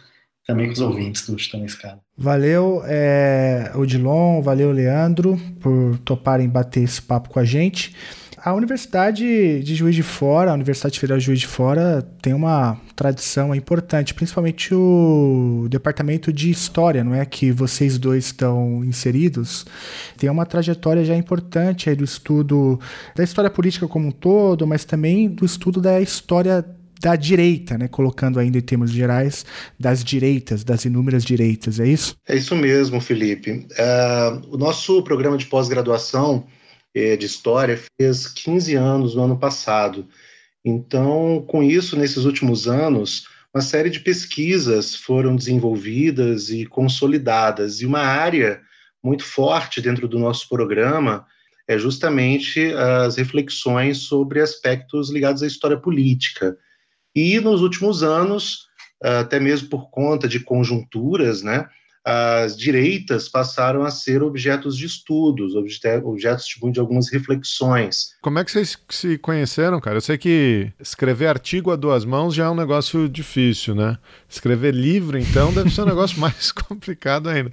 também 0.45 0.67
com 0.67 0.73
os 0.73 0.81
ouvintes 0.81 1.27
do 1.27 1.37
Chutando 1.37 1.63
a 1.63 1.67
Escada. 1.67 1.99
Valeu, 2.17 2.81
é, 2.85 3.71
Odilon, 3.75 4.41
valeu, 4.41 4.71
Leandro, 4.71 5.39
por 5.59 5.97
toparem 5.99 6.47
bater 6.49 6.83
esse 6.83 7.01
papo 7.01 7.29
com 7.29 7.39
a 7.39 7.45
gente. 7.45 7.95
A 8.45 8.53
Universidade 8.53 9.63
de 9.63 9.73
Juiz 9.73 9.95
de 9.95 10.03
Fora, 10.03 10.51
a 10.51 10.53
Universidade 10.53 10.99
Federal 10.99 11.17
de 11.17 11.23
Juiz 11.23 11.39
de 11.39 11.47
Fora, 11.47 12.01
tem 12.21 12.33
uma 12.33 12.77
tradição 12.93 13.55
importante, 13.55 14.13
principalmente 14.13 14.75
o 14.75 15.65
departamento 15.69 16.31
de 16.31 16.51
História, 16.51 17.05
não 17.05 17.15
é? 17.15 17.25
Que 17.25 17.53
vocês 17.53 17.97
dois 17.97 18.25
estão 18.25 18.83
inseridos. 18.83 19.65
Tem 20.17 20.29
uma 20.29 20.45
trajetória 20.45 21.05
já 21.05 21.15
importante 21.15 21.95
do 21.95 22.03
estudo 22.03 22.77
da 23.15 23.23
história 23.23 23.49
política 23.49 23.87
como 23.87 24.09
um 24.09 24.11
todo, 24.11 24.67
mas 24.67 24.83
também 24.83 25.29
do 25.29 25.45
estudo 25.45 25.79
da 25.79 26.01
história 26.01 26.65
da 27.03 27.17
direita, 27.17 27.77
né? 27.77 27.89
Colocando 27.89 28.39
ainda 28.39 28.57
em 28.57 28.61
termos 28.61 28.89
gerais, 28.89 29.45
das 29.77 30.01
direitas, 30.01 30.63
das 30.63 30.85
inúmeras 30.85 31.25
direitas, 31.25 31.77
é 31.77 31.85
isso? 31.85 32.15
É 32.25 32.37
isso 32.37 32.55
mesmo, 32.55 33.01
Felipe. 33.01 33.51
Uh, 33.51 34.55
o 34.55 34.57
nosso 34.57 35.03
programa 35.03 35.37
de 35.37 35.45
pós-graduação 35.45 36.47
de 36.95 37.25
História 37.25 37.79
fez 37.99 38.27
15 38.27 38.75
anos 38.75 39.15
no 39.15 39.23
ano 39.23 39.37
passado. 39.37 40.07
Então, 40.63 41.43
com 41.47 41.63
isso, 41.63 41.97
nesses 41.97 42.23
últimos 42.23 42.67
anos, 42.67 43.25
uma 43.53 43.61
série 43.61 43.89
de 43.89 43.99
pesquisas 43.99 44.95
foram 44.95 45.35
desenvolvidas 45.35 46.49
e 46.49 46.65
consolidadas, 46.65 47.81
e 47.81 47.85
uma 47.85 48.01
área 48.01 48.61
muito 49.03 49.25
forte 49.25 49.81
dentro 49.81 50.07
do 50.07 50.17
nosso 50.19 50.47
programa 50.47 51.25
é 51.67 51.77
justamente 51.77 52.73
as 52.73 53.17
reflexões 53.17 53.99
sobre 53.99 54.39
aspectos 54.41 55.09
ligados 55.09 55.41
à 55.43 55.47
história 55.47 55.77
política. 55.77 56.57
E 57.15 57.39
nos 57.39 57.61
últimos 57.61 58.03
anos, 58.03 58.67
até 59.01 59.39
mesmo 59.39 59.69
por 59.69 59.89
conta 59.89 60.27
de 60.27 60.39
conjunturas, 60.39 61.41
né, 61.41 61.67
as 62.05 62.57
direitas 62.57 63.29
passaram 63.29 63.83
a 63.83 63.89
ser 63.89 64.21
objetos 64.21 64.77
de 64.77 64.85
estudos, 64.85 65.55
objetos 65.55 66.45
tipo, 66.45 66.69
de 66.69 66.79
algumas 66.79 67.09
reflexões. 67.09 68.09
Como 68.21 68.39
é 68.39 68.43
que 68.43 68.51
vocês 68.51 68.77
se 68.89 69.17
conheceram, 69.17 69.79
cara? 69.79 69.97
Eu 69.97 70.01
sei 70.01 70.17
que 70.17 70.71
escrever 70.79 71.27
artigo 71.27 71.71
a 71.71 71.77
duas 71.77 72.03
mãos 72.03 72.35
já 72.35 72.45
é 72.45 72.49
um 72.49 72.55
negócio 72.55 73.07
difícil, 73.07 73.73
né? 73.73 73.97
Escrever 74.27 74.73
livro, 74.73 75.17
então, 75.17 75.53
deve 75.53 75.69
ser 75.69 75.83
um 75.83 75.85
negócio 75.85 76.19
mais 76.19 76.51
complicado 76.51 77.29
ainda. 77.29 77.51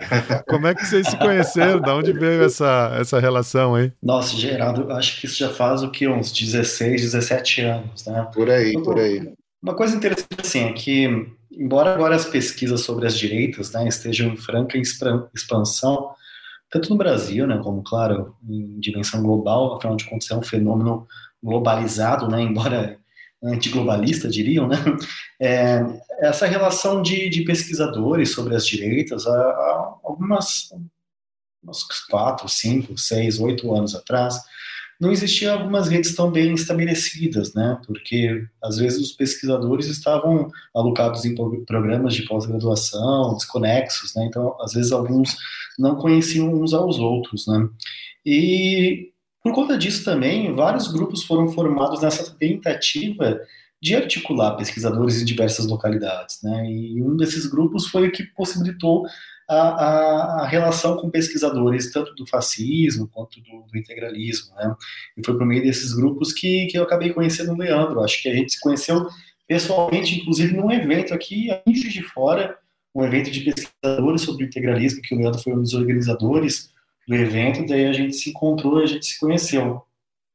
Como 0.49 0.67
é 0.67 0.75
que 0.75 0.85
vocês 0.85 1.07
se 1.07 1.17
conheceram? 1.17 1.81
Da 1.81 1.95
onde 1.95 2.13
veio 2.13 2.43
essa, 2.43 2.97
essa 2.99 3.21
relação 3.21 3.77
aí? 3.77 3.93
Nossa, 4.03 4.37
Geraldo, 4.37 4.91
acho 4.93 5.21
que 5.21 5.27
isso 5.27 5.39
já 5.39 5.51
faz 5.51 5.83
o 5.83 5.91
que? 5.91 6.09
Uns 6.09 6.33
16, 6.33 7.03
17 7.03 7.61
anos, 7.63 8.07
né? 8.07 8.27
Por 8.35 8.51
aí, 8.51 8.73
por 8.73 8.99
aí. 8.99 9.33
Uma 9.63 9.75
coisa 9.75 9.97
interessante, 9.97 10.41
assim, 10.41 10.61
é 10.61 10.73
que 10.73 11.07
embora 11.51 11.93
agora 11.93 12.17
as 12.17 12.25
pesquisas 12.25 12.81
sobre 12.81 13.07
as 13.07 13.19
direitas 13.19 13.73
né, 13.73 13.87
estejam 13.87 14.29
em 14.29 14.37
franca 14.37 14.79
expansão, 15.35 16.15
tanto 16.71 16.89
no 16.89 16.97
Brasil, 16.97 17.47
né, 17.47 17.59
como, 17.63 17.83
claro, 17.83 18.37
em 18.49 18.79
dimensão 18.81 19.23
global, 19.23 19.75
afinal 19.77 19.97
de 19.97 20.05
contas 20.05 20.31
é 20.31 20.37
um 20.37 20.43
fenômeno 20.43 21.07
globalizado, 21.43 22.29
né, 22.29 22.41
embora 22.43 22.99
antiglobalista, 23.43 24.29
diriam, 24.29 24.69
né? 24.69 24.77
É, 25.43 25.81
essa 26.19 26.45
relação 26.45 27.01
de, 27.01 27.31
de, 27.31 27.45
pesquisadores 27.45 28.31
sobre 28.35 28.55
as 28.55 28.67
direitas, 28.67 29.27
há, 29.27 29.33
há 29.33 29.95
algumas, 30.05 30.69
uns 31.67 31.83
quatro, 32.11 32.47
cinco, 32.47 32.99
seis, 32.99 33.41
oito 33.41 33.75
anos 33.75 33.95
atrás, 33.95 34.39
não 35.01 35.11
existiam 35.11 35.55
algumas 35.55 35.89
redes 35.89 36.15
tão 36.15 36.31
bem 36.31 36.53
estabelecidas, 36.53 37.55
né? 37.55 37.81
Porque 37.87 38.45
às 38.63 38.77
vezes 38.77 39.01
os 39.01 39.13
pesquisadores 39.13 39.87
estavam 39.87 40.51
alocados 40.75 41.25
em 41.25 41.35
programas 41.65 42.15
de 42.15 42.23
pós-graduação, 42.25 43.35
desconexos, 43.35 44.15
né? 44.15 44.27
Então, 44.27 44.55
às 44.61 44.75
vezes 44.75 44.93
alguns 44.93 45.37
não 45.79 45.97
conheciam 45.97 46.53
uns 46.53 46.75
aos 46.75 46.99
outros, 46.99 47.47
né? 47.47 47.67
E 48.27 49.11
por 49.43 49.55
conta 49.55 49.79
disso 49.79 50.05
também, 50.05 50.55
vários 50.55 50.89
grupos 50.89 51.25
foram 51.25 51.49
formados 51.49 52.03
nessa 52.03 52.35
tentativa 52.35 53.41
de 53.83 53.97
articular 53.97 54.57
pesquisadores 54.57 55.23
em 55.23 55.25
diversas 55.25 55.67
localidades, 55.67 56.41
né? 56.43 56.71
E 56.71 57.03
um 57.03 57.17
desses 57.17 57.47
grupos 57.47 57.87
foi 57.87 58.09
o 58.09 58.13
que 58.13 58.25
possibilitou 58.25 59.07
a, 59.51 59.55
a, 59.55 60.43
a, 60.43 60.47
relação 60.47 60.97
com 60.97 61.11
pesquisadores, 61.11 61.93
tanto 61.93 62.15
do 62.15 62.25
fascismo 62.25 63.09
quanto 63.09 63.41
do, 63.41 63.63
do, 63.63 63.77
integralismo, 63.77 64.55
né? 64.55 64.77
E 65.17 65.25
foi 65.25 65.37
por 65.37 65.45
meio 65.45 65.63
desses 65.63 65.93
grupos 65.93 66.33
que, 66.33 66.67
que 66.67 66.79
eu 66.79 66.85
acabei 66.85 67.13
conhecendo 67.13 67.53
o 67.53 67.57
Leandro. 67.57 68.01
Acho 68.01 68.23
que 68.23 68.29
a 68.29 68.35
gente 68.35 68.53
se 68.53 68.61
conheceu 68.61 69.09
pessoalmente, 69.49 70.21
inclusive 70.21 70.57
num 70.57 70.71
evento 70.71 71.13
aqui 71.13 71.49
em 71.67 71.75
Juiz 71.75 71.93
de 71.93 72.03
Fora, 72.03 72.57
um 72.95 73.05
evento 73.05 73.29
de 73.29 73.41
pesquisadores 73.41 74.23
sobre 74.23 74.45
integralismo, 74.45 75.03
que 75.03 75.15
o 75.15 75.19
Leandro 75.19 75.43
foi 75.43 75.53
um 75.53 75.63
dos 75.63 75.75
organizadores 75.75 76.71
do 77.09 77.15
evento, 77.17 77.67
daí 77.67 77.87
a 77.87 77.93
gente 77.93 78.15
se 78.15 78.31
encontrou, 78.31 78.79
a 78.79 78.87
gente 78.87 79.05
se 79.05 79.19
conheceu. 79.19 79.83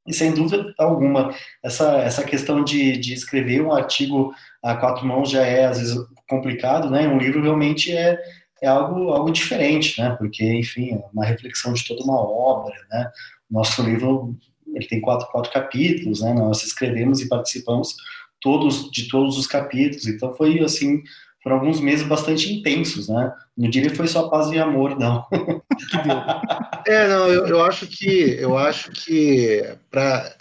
E 0.05 0.13
sem 0.13 0.33
dúvida 0.33 0.73
alguma, 0.77 1.33
essa, 1.63 1.99
essa 1.99 2.23
questão 2.23 2.65
de, 2.65 2.97
de 2.97 3.13
escrever 3.13 3.61
um 3.61 3.71
artigo 3.71 4.33
a 4.61 4.75
quatro 4.75 5.05
mãos 5.05 5.31
já 5.31 5.45
é, 5.45 5.65
às 5.65 5.79
vezes, 5.79 5.97
complicado, 6.27 6.89
né? 6.89 7.07
Um 7.07 7.17
livro 7.17 7.41
realmente 7.41 7.95
é, 7.95 8.19
é 8.61 8.67
algo, 8.67 9.09
algo 9.09 9.31
diferente, 9.31 9.99
né? 10.01 10.15
Porque, 10.17 10.43
enfim, 10.43 10.93
é 10.93 11.03
uma 11.13 11.25
reflexão 11.25 11.73
de 11.73 11.85
toda 11.85 12.03
uma 12.03 12.19
obra, 12.19 12.73
né? 12.89 13.11
O 13.49 13.53
nosso 13.53 13.81
livro 13.83 14.35
ele 14.73 14.87
tem 14.87 14.99
quatro, 14.99 15.27
quatro 15.27 15.51
capítulos, 15.51 16.21
né? 16.21 16.33
Nós 16.33 16.63
escrevemos 16.63 17.21
e 17.21 17.29
participamos 17.29 17.95
todos 18.41 18.91
de 18.91 19.07
todos 19.07 19.37
os 19.37 19.47
capítulos, 19.47 20.07
então 20.07 20.35
foi 20.35 20.59
assim 20.59 21.01
foram 21.41 21.57
alguns 21.57 21.79
meses 21.79 22.05
bastante 22.07 22.51
intensos, 22.51 23.07
né? 23.07 23.31
Não 23.55 23.69
diria 23.69 23.91
que 23.91 23.95
foi 23.95 24.07
só 24.07 24.29
paz 24.29 24.51
e 24.51 24.57
amor, 24.57 24.97
não. 24.97 25.23
é, 26.87 27.07
não, 27.07 27.27
eu, 27.27 27.45
eu 27.45 27.63
acho 27.63 27.85
que 27.85 28.35
eu 28.39 28.57
acho 28.57 28.91
que 28.91 29.63
para 29.91 30.35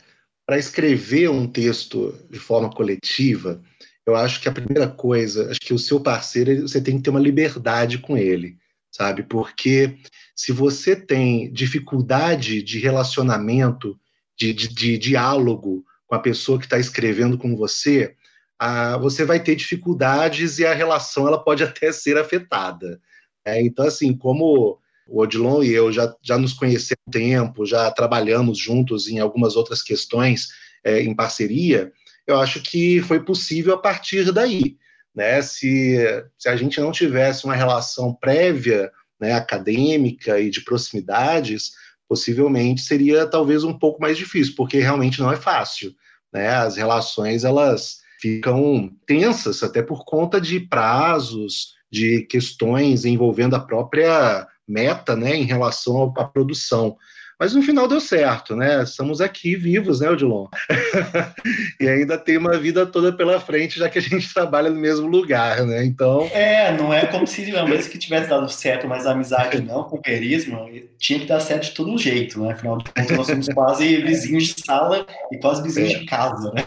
para 0.46 0.58
escrever 0.58 1.30
um 1.30 1.46
texto 1.46 2.14
de 2.30 2.38
forma 2.38 2.70
coletiva, 2.70 3.60
eu 4.06 4.14
acho 4.14 4.40
que 4.40 4.48
a 4.48 4.52
primeira 4.52 4.88
coisa, 4.88 5.50
acho 5.50 5.60
que 5.60 5.72
o 5.72 5.78
seu 5.78 6.00
parceiro, 6.00 6.62
você 6.62 6.80
tem 6.80 6.96
que 6.96 7.02
ter 7.02 7.10
uma 7.10 7.20
liberdade 7.20 7.98
com 7.98 8.16
ele, 8.16 8.58
sabe? 8.90 9.22
Porque 9.22 9.98
se 10.36 10.52
você 10.52 10.94
tem 10.94 11.52
dificuldade 11.52 12.62
de 12.62 12.78
relacionamento, 12.78 13.98
de, 14.36 14.52
de, 14.52 14.68
de 14.68 14.98
diálogo 14.98 15.84
com 16.06 16.14
a 16.14 16.18
pessoa 16.18 16.58
que 16.58 16.66
está 16.66 16.78
escrevendo 16.78 17.38
com 17.38 17.56
você, 17.56 18.14
a, 18.58 18.96
você 18.98 19.24
vai 19.24 19.42
ter 19.42 19.56
dificuldades 19.56 20.58
e 20.58 20.66
a 20.66 20.74
relação 20.74 21.26
ela 21.26 21.42
pode 21.42 21.62
até 21.64 21.92
ser 21.92 22.18
afetada. 22.18 23.00
É, 23.44 23.60
então, 23.62 23.86
assim, 23.86 24.16
como 24.16 24.78
o 25.06 25.20
Odilon 25.20 25.62
e 25.62 25.72
eu 25.72 25.92
já, 25.92 26.14
já 26.22 26.38
nos 26.38 26.52
conhecemos 26.52 27.00
há 27.08 27.10
tempo, 27.10 27.66
já 27.66 27.90
trabalhamos 27.90 28.58
juntos 28.58 29.08
em 29.08 29.18
algumas 29.18 29.54
outras 29.56 29.82
questões 29.82 30.48
é, 30.82 31.02
em 31.02 31.14
parceria, 31.14 31.92
eu 32.26 32.38
acho 32.38 32.60
que 32.62 33.00
foi 33.02 33.22
possível 33.22 33.74
a 33.74 33.78
partir 33.78 34.32
daí. 34.32 34.76
Né? 35.14 35.40
Se, 35.42 35.96
se 36.38 36.48
a 36.48 36.56
gente 36.56 36.80
não 36.80 36.90
tivesse 36.90 37.44
uma 37.44 37.54
relação 37.54 38.14
prévia, 38.14 38.90
né, 39.20 39.32
acadêmica 39.32 40.40
e 40.40 40.50
de 40.50 40.62
proximidades, 40.62 41.72
possivelmente 42.08 42.82
seria 42.82 43.26
talvez 43.26 43.64
um 43.64 43.78
pouco 43.78 44.00
mais 44.00 44.18
difícil, 44.18 44.54
porque 44.56 44.78
realmente 44.78 45.20
não 45.20 45.32
é 45.32 45.36
fácil. 45.36 45.94
Né? 46.32 46.48
As 46.48 46.76
relações 46.76 47.44
elas 47.44 47.98
ficam 48.20 48.90
tensas 49.06 49.62
até 49.62 49.82
por 49.82 50.04
conta 50.04 50.40
de 50.40 50.60
prazos, 50.60 51.74
de 51.90 52.22
questões 52.22 53.04
envolvendo 53.04 53.54
a 53.54 53.60
própria 53.60 54.46
meta, 54.66 55.14
né, 55.14 55.36
em 55.36 55.44
relação 55.44 56.12
à 56.16 56.24
produção. 56.24 56.96
Mas 57.44 57.52
no 57.52 57.60
final 57.60 57.86
deu 57.86 58.00
certo, 58.00 58.56
né? 58.56 58.82
Estamos 58.82 59.20
aqui 59.20 59.54
vivos, 59.54 60.00
né, 60.00 60.08
Odilon? 60.08 60.46
e 61.78 61.86
ainda 61.86 62.16
tem 62.16 62.38
uma 62.38 62.56
vida 62.56 62.86
toda 62.86 63.12
pela 63.12 63.38
frente, 63.38 63.78
já 63.78 63.86
que 63.86 63.98
a 63.98 64.00
gente 64.00 64.32
trabalha 64.32 64.70
no 64.70 64.80
mesmo 64.80 65.06
lugar, 65.06 65.62
né? 65.66 65.84
Então. 65.84 66.22
É, 66.32 66.74
não 66.74 66.90
é 66.90 67.04
como 67.04 67.26
se 67.26 67.42
mesmo 67.42 67.90
que 67.90 67.98
tivesse 67.98 68.30
dado 68.30 68.48
certo, 68.48 68.88
mas 68.88 69.06
a 69.06 69.10
amizade 69.10 69.60
não, 69.60 69.82
com 69.82 69.96
o 69.96 69.98
companheirismo, 69.98 70.70
tinha 70.98 71.20
que 71.20 71.26
dar 71.26 71.38
certo 71.38 71.64
de 71.64 71.72
todo 71.72 71.98
jeito, 71.98 72.40
né? 72.40 72.52
Afinal 72.52 72.78
de 72.78 72.84
contas, 72.84 73.14
nós 73.14 73.26
somos 73.26 73.48
quase 73.48 73.96
vizinhos 74.00 74.44
de 74.44 74.64
sala 74.64 75.06
e 75.30 75.36
quase 75.36 75.62
vizinhos 75.62 75.92
é. 75.92 75.98
de 75.98 76.06
casa, 76.06 76.50
né? 76.50 76.64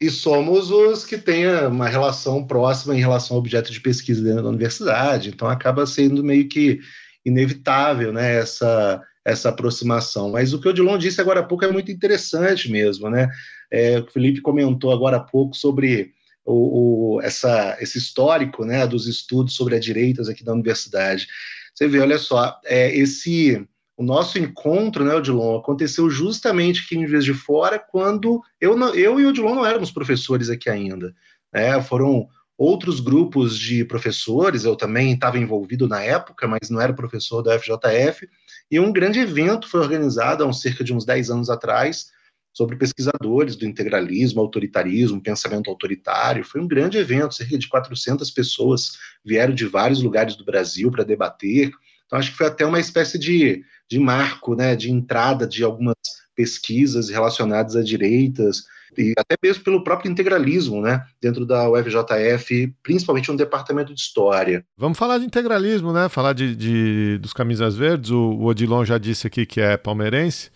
E 0.00 0.08
somos 0.10 0.70
os 0.70 1.04
que 1.04 1.18
têm 1.18 1.48
uma 1.66 1.88
relação 1.88 2.46
próxima 2.46 2.94
em 2.94 3.00
relação 3.00 3.34
ao 3.34 3.40
objeto 3.40 3.72
de 3.72 3.80
pesquisa 3.80 4.22
dentro 4.22 4.44
da 4.44 4.48
universidade, 4.50 5.30
então 5.30 5.48
acaba 5.48 5.84
sendo 5.84 6.22
meio 6.22 6.48
que 6.48 6.78
inevitável, 7.26 8.12
né? 8.12 8.36
Essa 8.36 9.02
essa 9.24 9.48
aproximação. 9.48 10.30
Mas 10.30 10.52
o 10.52 10.60
que 10.60 10.68
o 10.68 10.70
Odilon 10.70 10.98
disse 10.98 11.20
agora 11.20 11.40
há 11.40 11.44
pouco 11.44 11.64
é 11.64 11.72
muito 11.72 11.90
interessante 11.90 12.70
mesmo, 12.70 13.08
né? 13.08 13.28
É, 13.70 13.98
o 13.98 14.06
Felipe 14.06 14.40
comentou 14.40 14.92
agora 14.92 15.16
há 15.16 15.20
pouco 15.20 15.56
sobre 15.56 16.12
o, 16.44 17.16
o, 17.16 17.22
essa, 17.22 17.76
esse 17.80 17.98
histórico 17.98 18.64
né, 18.64 18.86
dos 18.86 19.06
estudos 19.06 19.56
sobre 19.56 19.76
as 19.76 19.84
direitas 19.84 20.28
aqui 20.28 20.44
da 20.44 20.52
universidade. 20.52 21.26
Você 21.74 21.88
vê, 21.88 22.00
olha 22.00 22.18
só, 22.18 22.60
é, 22.64 22.94
esse 22.94 23.66
o 23.96 24.02
nosso 24.02 24.38
encontro, 24.38 25.04
né, 25.04 25.14
Odilon, 25.14 25.56
aconteceu 25.56 26.10
justamente 26.10 26.82
aqui 26.84 26.96
em 26.96 27.06
Juiz 27.06 27.24
de 27.24 27.32
Fora, 27.32 27.78
quando 27.78 28.42
eu, 28.60 28.76
eu 28.92 29.20
e 29.20 29.24
o 29.24 29.28
Odilon 29.28 29.54
não 29.54 29.66
éramos 29.66 29.92
professores 29.92 30.50
aqui 30.50 30.68
ainda. 30.68 31.14
Né? 31.52 31.80
Foram 31.80 32.26
outros 32.56 33.00
grupos 33.00 33.58
de 33.58 33.84
professores, 33.84 34.64
eu 34.64 34.76
também 34.76 35.12
estava 35.12 35.38
envolvido 35.38 35.88
na 35.88 36.02
época, 36.02 36.46
mas 36.46 36.70
não 36.70 36.80
era 36.80 36.92
professor 36.92 37.42
da 37.42 37.58
FJF, 37.58 38.28
e 38.70 38.78
um 38.78 38.92
grande 38.92 39.20
evento 39.20 39.68
foi 39.68 39.80
organizado 39.80 40.44
há 40.44 40.46
uns, 40.46 40.60
cerca 40.60 40.84
de 40.84 40.94
uns 40.94 41.04
10 41.04 41.30
anos 41.30 41.50
atrás, 41.50 42.06
sobre 42.54 42.76
pesquisadores 42.76 43.56
do 43.56 43.66
integralismo, 43.66 44.40
autoritarismo, 44.40 45.20
pensamento 45.20 45.68
autoritário. 45.68 46.44
Foi 46.44 46.60
um 46.60 46.68
grande 46.68 46.96
evento, 46.96 47.34
cerca 47.34 47.58
de 47.58 47.68
400 47.68 48.30
pessoas 48.30 48.92
vieram 49.24 49.52
de 49.52 49.66
vários 49.66 50.00
lugares 50.00 50.36
do 50.36 50.44
Brasil 50.44 50.88
para 50.88 51.02
debater. 51.02 51.72
Então, 52.06 52.16
acho 52.16 52.30
que 52.30 52.36
foi 52.36 52.46
até 52.46 52.64
uma 52.64 52.78
espécie 52.78 53.18
de, 53.18 53.64
de 53.90 53.98
marco, 53.98 54.54
né, 54.54 54.76
de 54.76 54.88
entrada 54.88 55.48
de 55.48 55.64
algumas 55.64 55.96
pesquisas 56.36 57.08
relacionadas 57.08 57.74
a 57.74 57.82
direitas, 57.82 58.64
e 58.98 59.14
até 59.16 59.36
mesmo 59.42 59.64
pelo 59.64 59.82
próprio 59.82 60.10
integralismo, 60.10 60.80
né, 60.80 61.04
dentro 61.20 61.44
da 61.46 61.68
UFJF, 61.68 62.72
principalmente 62.82 63.30
no 63.30 63.36
departamento 63.36 63.94
de 63.94 64.00
história. 64.00 64.64
Vamos 64.76 64.98
falar 64.98 65.18
de 65.18 65.24
integralismo, 65.24 65.92
né? 65.92 66.08
Falar 66.08 66.32
de, 66.32 66.54
de 66.54 67.18
dos 67.18 67.32
camisas 67.32 67.76
verdes. 67.76 68.10
O, 68.10 68.18
o, 68.18 68.44
Odilon 68.46 68.84
já 68.84 68.98
disse 68.98 69.26
aqui 69.26 69.46
que 69.46 69.60
é 69.60 69.76
palmeirense. 69.76 70.50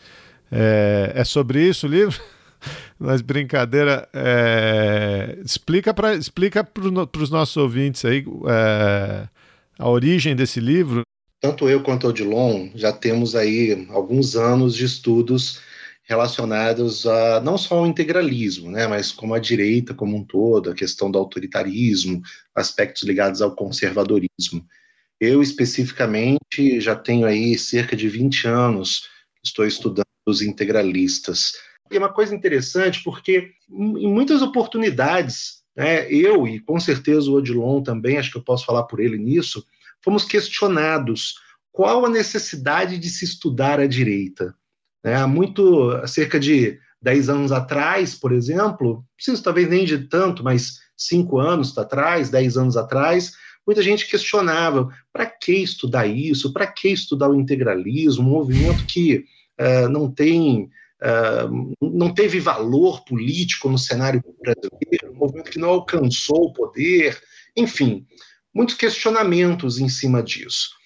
É, 0.50 1.12
é 1.14 1.25
sobre 1.25 1.62
isso 1.62 1.87
o 1.87 1.90
livro? 1.90 2.18
Mas 2.99 3.21
brincadeira, 3.21 4.09
é, 4.12 5.38
explica 5.45 5.95
para 5.95 6.14
explica 6.14 6.64
para 6.64 7.23
os 7.23 7.30
nossos 7.30 7.57
ouvintes 7.57 8.04
aí 8.04 8.25
é, 8.49 9.28
a 9.78 9.88
origem 9.88 10.35
desse 10.35 10.59
livro. 10.61 11.02
Tanto 11.40 11.68
eu 11.68 11.83
quanto 11.83 12.04
o 12.04 12.11
Odilon 12.11 12.68
já 12.75 12.92
temos 12.92 13.37
aí 13.37 13.87
alguns 13.90 14.35
anos 14.35 14.75
de 14.75 14.85
estudos 14.85 15.61
relacionados 16.08 17.06
a 17.06 17.40
não 17.40 17.58
só 17.58 17.76
ao 17.78 17.86
integralismo, 17.86 18.70
né, 18.70 18.86
mas 18.86 19.12
como 19.12 19.34
a 19.34 19.38
direita 19.38 19.92
como 19.92 20.16
um 20.16 20.24
todo, 20.24 20.70
a 20.70 20.74
questão 20.74 21.10
do 21.10 21.18
autoritarismo, 21.18 22.22
aspectos 22.54 23.02
ligados 23.02 23.42
ao 23.42 23.54
conservadorismo. 23.54 24.66
Eu, 25.20 25.42
especificamente, 25.42 26.80
já 26.80 26.96
tenho 26.96 27.26
aí 27.26 27.58
cerca 27.58 27.94
de 27.94 28.08
20 28.08 28.48
anos 28.48 29.00
que 29.34 29.46
estou 29.48 29.66
estudando 29.66 30.06
os 30.26 30.40
integralistas. 30.40 31.52
E 31.90 31.96
é 31.96 31.98
uma 31.98 32.12
coisa 32.12 32.34
interessante 32.34 33.02
porque, 33.04 33.50
em 33.70 34.12
muitas 34.12 34.40
oportunidades, 34.40 35.62
né, 35.76 36.10
eu 36.10 36.48
e 36.48 36.58
com 36.60 36.80
certeza 36.80 37.30
o 37.30 37.34
Odilon 37.34 37.82
também, 37.82 38.16
acho 38.16 38.30
que 38.30 38.38
eu 38.38 38.44
posso 38.44 38.64
falar 38.64 38.84
por 38.84 39.00
ele 39.00 39.18
nisso, 39.18 39.62
fomos 40.02 40.24
questionados 40.24 41.34
qual 41.70 42.06
a 42.06 42.08
necessidade 42.08 42.98
de 42.98 43.10
se 43.10 43.26
estudar 43.26 43.78
a 43.78 43.86
direita. 43.86 44.54
Né? 45.04 45.14
Há 45.14 45.26
muito, 45.26 46.06
cerca 46.06 46.38
de 46.38 46.78
10 47.00 47.28
anos 47.28 47.52
atrás, 47.52 48.14
por 48.14 48.32
exemplo, 48.32 49.04
preciso 49.16 49.42
talvez 49.42 49.68
nem 49.68 49.84
de 49.84 49.98
tanto, 50.08 50.42
mas 50.42 50.78
5 50.96 51.38
anos 51.38 51.76
atrás, 51.78 52.30
10 52.30 52.56
anos 52.56 52.76
atrás, 52.76 53.32
muita 53.66 53.82
gente 53.82 54.08
questionava 54.08 54.88
para 55.12 55.26
que 55.26 55.52
estudar 55.52 56.06
isso, 56.06 56.52
para 56.52 56.66
que 56.66 56.88
estudar 56.88 57.28
o 57.28 57.38
integralismo, 57.38 58.28
um 58.28 58.32
movimento 58.32 58.84
que 58.86 59.24
uh, 59.60 59.88
não 59.88 60.10
tem 60.10 60.70
uh, 61.02 61.76
não 61.80 62.12
teve 62.12 62.40
valor 62.40 63.04
político 63.04 63.68
no 63.68 63.78
cenário 63.78 64.22
brasileiro, 64.40 65.12
um 65.12 65.18
movimento 65.18 65.50
que 65.50 65.58
não 65.58 65.68
alcançou 65.68 66.46
o 66.46 66.52
poder, 66.52 67.20
enfim, 67.56 68.06
muitos 68.52 68.74
questionamentos 68.74 69.78
em 69.78 69.88
cima 69.88 70.22
disso. 70.22 70.77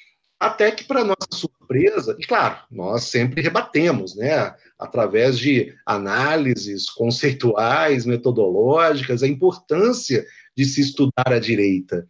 Até 0.42 0.72
que, 0.72 0.82
para 0.82 1.04
nossa 1.04 1.28
surpresa, 1.30 2.16
e 2.18 2.26
claro, 2.26 2.56
nós 2.68 3.04
sempre 3.04 3.40
rebatemos, 3.40 4.16
né, 4.16 4.52
através 4.76 5.38
de 5.38 5.72
análises 5.86 6.90
conceituais, 6.90 8.04
metodológicas, 8.04 9.22
a 9.22 9.28
importância 9.28 10.26
de 10.56 10.64
se 10.64 10.80
estudar 10.80 11.32
a 11.32 11.38
direita. 11.38 12.08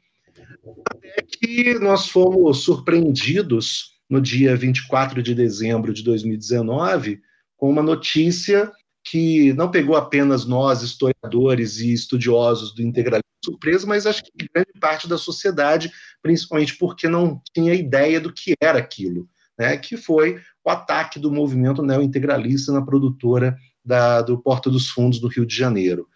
Até 0.86 1.22
que 1.30 1.78
nós 1.78 2.08
fomos 2.08 2.64
surpreendidos 2.64 3.98
no 4.08 4.18
dia 4.18 4.56
24 4.56 5.22
de 5.22 5.34
dezembro 5.34 5.92
de 5.92 6.02
2019 6.02 7.20
com 7.54 7.68
uma 7.68 7.82
notícia 7.82 8.72
que 9.04 9.52
não 9.54 9.70
pegou 9.70 9.96
apenas 9.96 10.44
nós, 10.44 10.82
historiadores 10.82 11.78
e 11.78 11.92
estudiosos 11.92 12.74
do 12.74 12.82
integralismo 12.82 13.22
surpresa, 13.44 13.86
mas 13.86 14.06
acho 14.06 14.22
que 14.22 14.48
grande 14.52 14.72
parte 14.80 15.08
da 15.08 15.18
sociedade, 15.18 15.90
principalmente 16.22 16.76
porque 16.76 17.08
não 17.08 17.40
tinha 17.52 17.74
ideia 17.74 18.20
do 18.20 18.32
que 18.32 18.54
era 18.60 18.78
aquilo, 18.78 19.28
né? 19.58 19.76
que 19.76 19.96
foi 19.96 20.40
o 20.64 20.70
ataque 20.70 21.18
do 21.18 21.32
movimento 21.32 21.82
neointegralista 21.82 22.72
na 22.72 22.82
produtora 22.82 23.56
da, 23.84 24.22
do 24.22 24.40
Porta 24.40 24.70
dos 24.70 24.88
Fundos 24.88 25.18
do 25.18 25.28
Rio 25.28 25.44
de 25.44 25.56
Janeiro. 25.56 26.08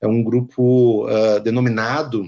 É 0.00 0.06
um 0.06 0.22
grupo 0.22 1.06
uh, 1.06 1.40
denominado 1.40 2.24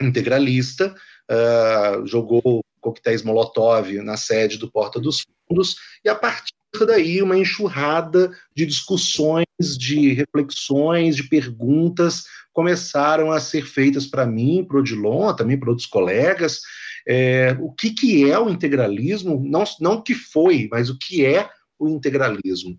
integralista, 0.00 0.94
uh, 1.30 2.06
jogou 2.06 2.60
coquetéis 2.80 3.22
Molotov 3.22 3.90
na 4.02 4.16
sede 4.16 4.58
do 4.58 4.70
Porta 4.70 5.00
dos 5.00 5.24
Fundos, 5.48 5.76
e 6.04 6.08
a 6.08 6.14
partir 6.14 6.52
daí 6.86 7.22
uma 7.22 7.38
enxurrada 7.38 8.30
de 8.54 8.66
discussões, 8.66 9.46
de 9.78 10.12
reflexões, 10.12 11.16
de 11.16 11.24
perguntas 11.24 12.24
começaram 12.52 13.30
a 13.30 13.38
ser 13.38 13.64
feitas 13.64 14.04
para 14.06 14.26
mim, 14.26 14.64
para 14.64 14.76
o 14.76 14.80
Odilon, 14.80 15.32
também 15.34 15.56
para 15.56 15.70
outros 15.70 15.86
colegas. 15.86 16.60
É, 17.06 17.56
o 17.60 17.72
que, 17.72 17.90
que 17.90 18.28
é 18.28 18.38
o 18.38 18.50
integralismo? 18.50 19.40
Não, 19.44 19.64
não 19.80 20.02
que 20.02 20.12
foi, 20.12 20.68
mas 20.70 20.90
o 20.90 20.98
que 20.98 21.24
é 21.24 21.48
o 21.78 21.88
integralismo. 21.88 22.76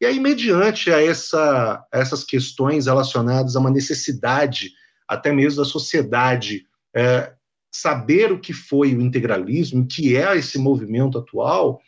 E 0.00 0.06
aí, 0.06 0.18
mediante 0.18 0.90
a, 0.90 1.02
essa, 1.02 1.84
essas 1.92 2.24
questões 2.24 2.86
relacionadas 2.86 3.54
a 3.54 3.60
uma 3.60 3.70
necessidade, 3.70 4.70
até 5.06 5.30
mesmo 5.30 5.62
da 5.62 5.68
sociedade, 5.68 6.64
é, 6.96 7.32
saber 7.70 8.32
o 8.32 8.40
que 8.40 8.52
foi 8.52 8.94
o 8.94 9.00
integralismo, 9.00 9.82
o 9.82 9.86
que 9.86 10.16
é 10.16 10.36
esse 10.36 10.58
movimento 10.58 11.18
atual, 11.18 11.80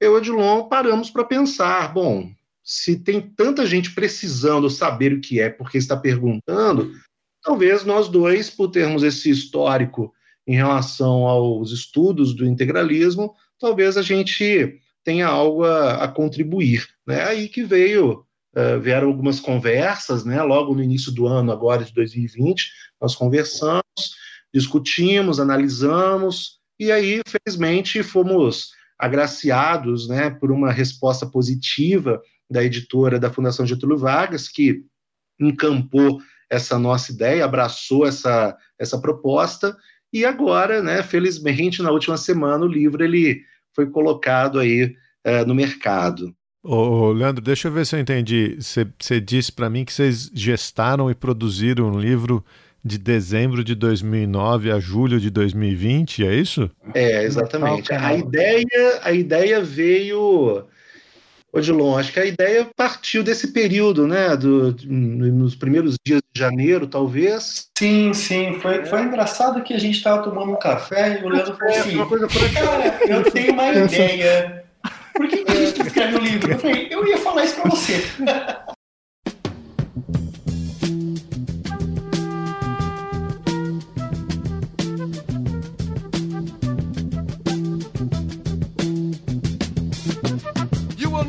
eu 0.00 0.14
e 0.14 0.16
Odilon 0.16 0.68
paramos 0.68 1.10
para 1.10 1.24
pensar, 1.24 1.92
bom, 1.92 2.30
se 2.62 2.98
tem 2.98 3.20
tanta 3.20 3.66
gente 3.66 3.94
precisando 3.94 4.68
saber 4.68 5.12
o 5.12 5.20
que 5.20 5.40
é 5.40 5.48
porque 5.48 5.78
está 5.78 5.96
perguntando, 5.96 6.92
talvez 7.42 7.84
nós 7.84 8.08
dois, 8.08 8.50
por 8.50 8.68
termos 8.68 9.02
esse 9.02 9.30
histórico 9.30 10.12
em 10.46 10.56
relação 10.56 11.26
aos 11.26 11.70
estudos 11.70 12.34
do 12.34 12.44
integralismo, 12.44 13.34
talvez 13.58 13.96
a 13.96 14.02
gente 14.02 14.80
tenha 15.04 15.26
algo 15.26 15.64
a, 15.64 16.04
a 16.04 16.08
contribuir. 16.08 16.86
Né? 17.06 17.22
Aí 17.24 17.48
que 17.48 17.62
veio, 17.62 18.24
uh, 18.56 18.80
vieram 18.80 19.08
algumas 19.08 19.38
conversas, 19.38 20.24
né? 20.24 20.42
logo 20.42 20.74
no 20.74 20.82
início 20.82 21.12
do 21.12 21.26
ano, 21.26 21.52
agora 21.52 21.84
de 21.84 21.92
2020, 21.94 22.70
nós 23.00 23.14
conversamos, 23.14 23.82
discutimos, 24.52 25.38
analisamos, 25.38 26.58
e 26.78 26.92
aí, 26.92 27.22
felizmente, 27.26 28.02
fomos 28.02 28.70
agraciados 28.98 30.08
né, 30.08 30.30
por 30.30 30.50
uma 30.50 30.72
resposta 30.72 31.26
positiva 31.26 32.20
da 32.50 32.62
editora 32.62 33.18
da 33.18 33.30
Fundação 33.30 33.66
Getúlio 33.66 33.98
Vargas, 33.98 34.48
que 34.48 34.82
encampou 35.38 36.20
essa 36.48 36.78
nossa 36.78 37.12
ideia, 37.12 37.44
abraçou 37.44 38.06
essa, 38.06 38.56
essa 38.78 39.00
proposta, 39.00 39.76
e 40.12 40.24
agora, 40.24 40.82
né, 40.82 41.02
felizmente, 41.02 41.82
na 41.82 41.90
última 41.90 42.16
semana, 42.16 42.64
o 42.64 42.68
livro 42.68 43.04
ele 43.04 43.42
foi 43.74 43.90
colocado 43.90 44.58
aí 44.58 44.84
uh, 45.26 45.46
no 45.46 45.54
mercado. 45.54 46.34
Ô, 46.62 47.12
Leandro, 47.12 47.44
deixa 47.44 47.68
eu 47.68 47.72
ver 47.72 47.84
se 47.86 47.94
eu 47.94 48.00
entendi. 48.00 48.56
Você 48.58 49.20
disse 49.20 49.52
para 49.52 49.70
mim 49.70 49.84
que 49.84 49.92
vocês 49.92 50.30
gestaram 50.34 51.10
e 51.10 51.14
produziram 51.14 51.90
um 51.90 51.98
livro 51.98 52.44
de 52.86 52.98
dezembro 52.98 53.64
de 53.64 53.74
2009 53.74 54.70
a 54.70 54.78
julho 54.78 55.18
de 55.18 55.28
2020, 55.28 56.24
é 56.24 56.34
isso? 56.34 56.70
É, 56.94 57.24
exatamente. 57.24 57.92
A 57.92 58.14
ideia, 58.14 59.00
a 59.02 59.12
ideia 59.12 59.60
veio. 59.60 60.64
Odilon, 61.52 61.96
acho 61.96 62.12
que 62.12 62.20
a 62.20 62.26
ideia 62.26 62.68
partiu 62.76 63.24
desse 63.24 63.48
período, 63.48 64.06
né? 64.06 64.36
Do, 64.36 64.76
nos 64.86 65.54
primeiros 65.54 65.96
dias 66.04 66.20
de 66.32 66.40
janeiro, 66.40 66.86
talvez. 66.86 67.68
Sim, 67.76 68.12
sim. 68.12 68.58
Foi, 68.60 68.84
foi 68.84 69.02
engraçado 69.02 69.62
que 69.62 69.74
a 69.74 69.78
gente 69.78 69.96
estava 69.96 70.22
tomando 70.22 70.52
um 70.52 70.58
café 70.58 71.20
e 71.20 71.24
o 71.24 71.28
Leandro 71.28 71.56
falou 71.56 71.74
é, 71.74 71.78
assim: 71.80 71.96
Cara, 72.52 72.98
eu 73.08 73.30
tenho 73.30 73.52
uma 73.52 73.72
ideia. 73.74 74.64
Por 75.14 75.28
que, 75.28 75.44
que 75.44 75.50
a 75.50 75.54
gente 75.54 75.82
escreve 75.82 76.16
o 76.16 76.20
um 76.20 76.22
livro? 76.22 76.52
Eu 76.52 76.58
falei, 76.58 76.88
eu 76.90 77.06
ia 77.06 77.18
falar 77.18 77.44
isso 77.44 77.60
para 77.60 77.70
você. 77.70 78.04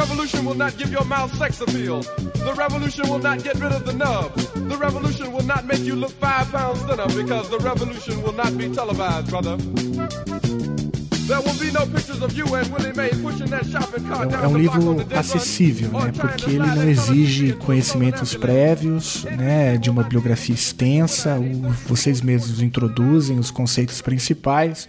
Revolution 0.00 0.44
will 0.46 0.54
not 0.54 0.78
give 0.78 0.90
your 0.90 1.04
mouth 1.04 1.32
sex 1.36 1.60
appeal. 1.60 2.00
The 2.48 2.54
revolution 2.56 3.08
will 3.10 3.18
not 3.18 3.44
get 3.44 3.56
rid 3.60 3.72
of 3.72 3.84
the 3.84 3.92
nub. 3.92 4.34
The 4.72 4.76
revolution 4.76 5.30
will 5.30 5.44
not 5.44 5.66
make 5.66 5.80
you 5.80 5.94
look 5.94 6.12
five 6.12 6.50
pounds 6.50 6.80
thinner 6.86 7.08
because 7.08 7.50
the 7.50 7.58
revolution 7.58 8.22
will 8.22 8.32
not 8.32 8.56
be 8.56 8.68
televised, 8.70 9.28
brother. 9.28 9.56
É 14.42 14.48
um 14.48 14.58
livro 14.58 14.96
acessível, 15.16 15.90
né? 15.92 16.12
Porque 16.12 16.50
ele 16.50 16.58
não 16.58 16.88
exige 16.88 17.52
conhecimentos 17.52 18.34
prévios, 18.34 19.24
né? 19.24 19.76
De 19.76 19.90
uma 19.90 20.02
biografia 20.02 20.54
extensa. 20.54 21.38
vocês 21.86 22.20
mesmos 22.20 22.60
introduzem 22.60 23.38
os 23.38 23.52
conceitos 23.52 24.02
principais 24.02 24.88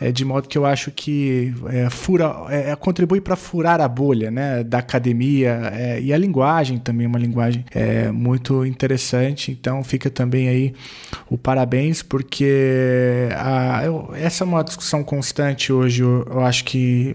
é, 0.00 0.12
de 0.12 0.24
modo 0.24 0.48
que 0.48 0.56
eu 0.56 0.64
acho 0.64 0.90
que 0.90 1.52
é, 1.66 1.90
fura, 1.90 2.32
é, 2.48 2.74
contribui 2.76 3.20
para 3.20 3.36
furar 3.36 3.80
a 3.80 3.88
bolha 3.88 4.30
né, 4.30 4.62
da 4.62 4.78
academia 4.78 5.72
é, 5.72 6.00
e 6.00 6.12
a 6.12 6.18
linguagem 6.18 6.78
também 6.78 7.06
é 7.06 7.08
uma 7.08 7.18
linguagem 7.18 7.64
é, 7.72 8.10
muito 8.10 8.64
interessante. 8.64 9.50
Então 9.50 9.82
fica 9.82 10.08
também 10.08 10.48
aí 10.48 10.74
o 11.28 11.36
parabéns, 11.36 12.02
porque 12.02 13.28
a, 13.36 13.84
eu, 13.84 14.10
essa 14.14 14.44
é 14.44 14.46
uma 14.46 14.62
discussão 14.62 15.02
constante 15.02 15.72
hoje, 15.72 16.02
eu, 16.02 16.26
eu 16.30 16.40
acho 16.40 16.64
que 16.64 17.14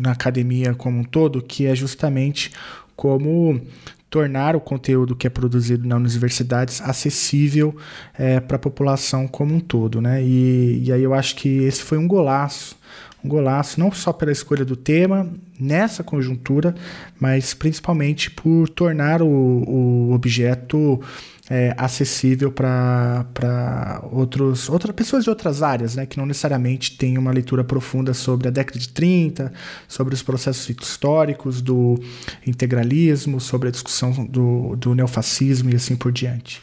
na 0.00 0.12
academia 0.12 0.74
como 0.74 1.00
um 1.00 1.04
todo, 1.04 1.42
que 1.42 1.66
é 1.66 1.74
justamente 1.74 2.50
como 2.96 3.60
tornar 4.08 4.54
o 4.54 4.60
conteúdo 4.60 5.16
que 5.16 5.26
é 5.26 5.30
produzido 5.30 5.86
nas 5.86 6.12
universidades 6.12 6.80
acessível 6.80 7.76
é, 8.16 8.40
para 8.40 8.56
a 8.56 8.58
população 8.58 9.26
como 9.26 9.54
um 9.54 9.60
todo, 9.60 10.00
né? 10.00 10.22
E, 10.22 10.84
e 10.84 10.92
aí 10.92 11.02
eu 11.02 11.12
acho 11.12 11.34
que 11.36 11.48
esse 11.64 11.82
foi 11.82 11.98
um 11.98 12.06
golaço, 12.06 12.76
um 13.24 13.28
golaço, 13.28 13.80
não 13.80 13.90
só 13.90 14.12
pela 14.12 14.30
escolha 14.30 14.64
do 14.64 14.76
tema 14.76 15.28
nessa 15.58 16.04
conjuntura, 16.04 16.74
mas 17.18 17.52
principalmente 17.54 18.30
por 18.30 18.68
tornar 18.68 19.22
o, 19.22 19.26
o 19.26 20.12
objeto 20.12 21.00
é, 21.48 21.74
acessível 21.76 22.50
para 22.50 24.02
outras 24.10 24.68
pessoas 24.94 25.24
de 25.24 25.30
outras 25.30 25.62
áreas, 25.62 25.94
né, 25.94 26.04
que 26.04 26.18
não 26.18 26.26
necessariamente 26.26 26.96
têm 26.96 27.16
uma 27.16 27.30
leitura 27.30 27.62
profunda 27.62 28.12
sobre 28.12 28.48
a 28.48 28.50
década 28.50 28.78
de 28.78 28.88
30, 28.88 29.52
sobre 29.86 30.14
os 30.14 30.22
processos 30.22 30.68
históricos 30.68 31.60
do 31.60 32.00
integralismo, 32.46 33.40
sobre 33.40 33.68
a 33.68 33.70
discussão 33.70 34.12
do, 34.26 34.74
do 34.76 34.94
neofascismo 34.94 35.70
e 35.70 35.76
assim 35.76 35.94
por 35.94 36.10
diante. 36.10 36.60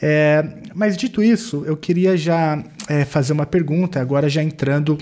É, 0.00 0.44
mas 0.74 0.96
dito 0.96 1.22
isso, 1.22 1.64
eu 1.66 1.76
queria 1.76 2.16
já 2.16 2.62
é, 2.88 3.04
fazer 3.04 3.32
uma 3.32 3.46
pergunta, 3.46 4.00
agora 4.00 4.28
já 4.28 4.42
entrando 4.42 4.96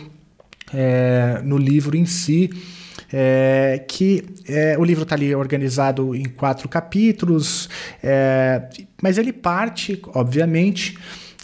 é, 0.75 1.41
no 1.45 1.57
livro 1.57 1.97
em 1.97 2.07
si 2.07 2.51
é, 3.13 3.85
que 3.87 4.25
é, 4.49 4.77
o 4.79 4.85
livro 4.85 5.03
está 5.03 5.15
ali 5.15 5.35
organizado 5.35 6.15
em 6.15 6.25
quatro 6.25 6.69
capítulos, 6.69 7.69
é, 8.03 8.63
mas 9.03 9.19
ele 9.19 9.33
parte, 9.33 10.01
obviamente, 10.15 10.97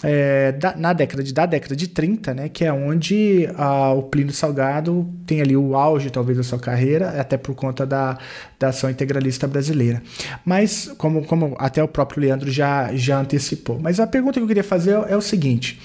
é, 0.03 0.53
da, 0.53 0.77
na 0.77 0.93
década 0.93 1.23
de, 1.23 1.33
da 1.33 1.47
década 1.47 1.75
de 1.75 1.89
30, 1.89 2.35
né, 2.35 2.49
que 2.49 2.65
é 2.65 2.73
onde 2.73 3.49
a, 3.57 3.93
o 3.93 4.03
Plínio 4.03 4.33
Salgado 4.33 5.09
tem 5.27 5.41
ali 5.41 5.57
o 5.57 5.75
auge, 5.75 6.11
talvez, 6.11 6.37
da 6.37 6.45
sua 6.45 6.59
carreira, 6.59 7.21
até 7.21 7.37
por 7.37 7.55
conta 7.55 7.87
da, 7.87 8.19
da 8.59 8.69
ação 8.69 8.91
integralista 8.91 9.47
brasileira. 9.47 10.03
Mas, 10.45 10.93
como, 10.99 11.25
como 11.25 11.57
até 11.59 11.83
o 11.83 11.89
próprio 11.89 12.21
Leandro 12.21 12.51
já, 12.51 12.95
já 12.95 13.19
antecipou. 13.19 13.79
Mas 13.81 13.99
a 13.99 14.07
pergunta 14.07 14.35
que 14.35 14.45
eu 14.45 14.49
queria 14.49 14.65
fazer 14.65 14.91
é, 14.91 15.13
é 15.13 15.17
o 15.17 15.23
seguinte: 15.23 15.81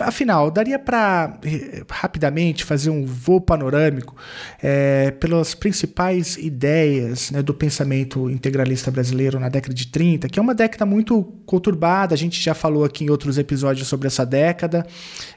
Afinal, 0.00 0.50
daria 0.50 0.78
para 0.78 1.38
eh, 1.44 1.82
rapidamente 1.90 2.64
fazer 2.64 2.90
um 2.90 3.04
voo 3.04 3.40
panorâmico 3.40 4.16
é, 4.62 5.10
pelas 5.12 5.54
principais 5.54 6.36
ideias 6.36 7.30
né, 7.30 7.42
do 7.42 7.52
pensamento 7.52 8.30
integralista 8.30 8.90
brasileiro 8.90 9.38
na 9.38 9.48
década 9.48 9.74
de 9.74 9.86
30, 9.88 10.28
que 10.28 10.38
é 10.38 10.42
uma 10.42 10.54
década 10.54 10.86
muito 10.86 11.22
conturbada. 11.44 12.14
A 12.14 12.18
gente 12.18 12.40
já 12.40 12.54
falou 12.54 12.84
aqui 12.84 13.04
em 13.04 13.10
outros 13.10 13.38
episódios 13.38 13.88
sobre 13.88 14.06
essa 14.06 14.24
década, 14.24 14.86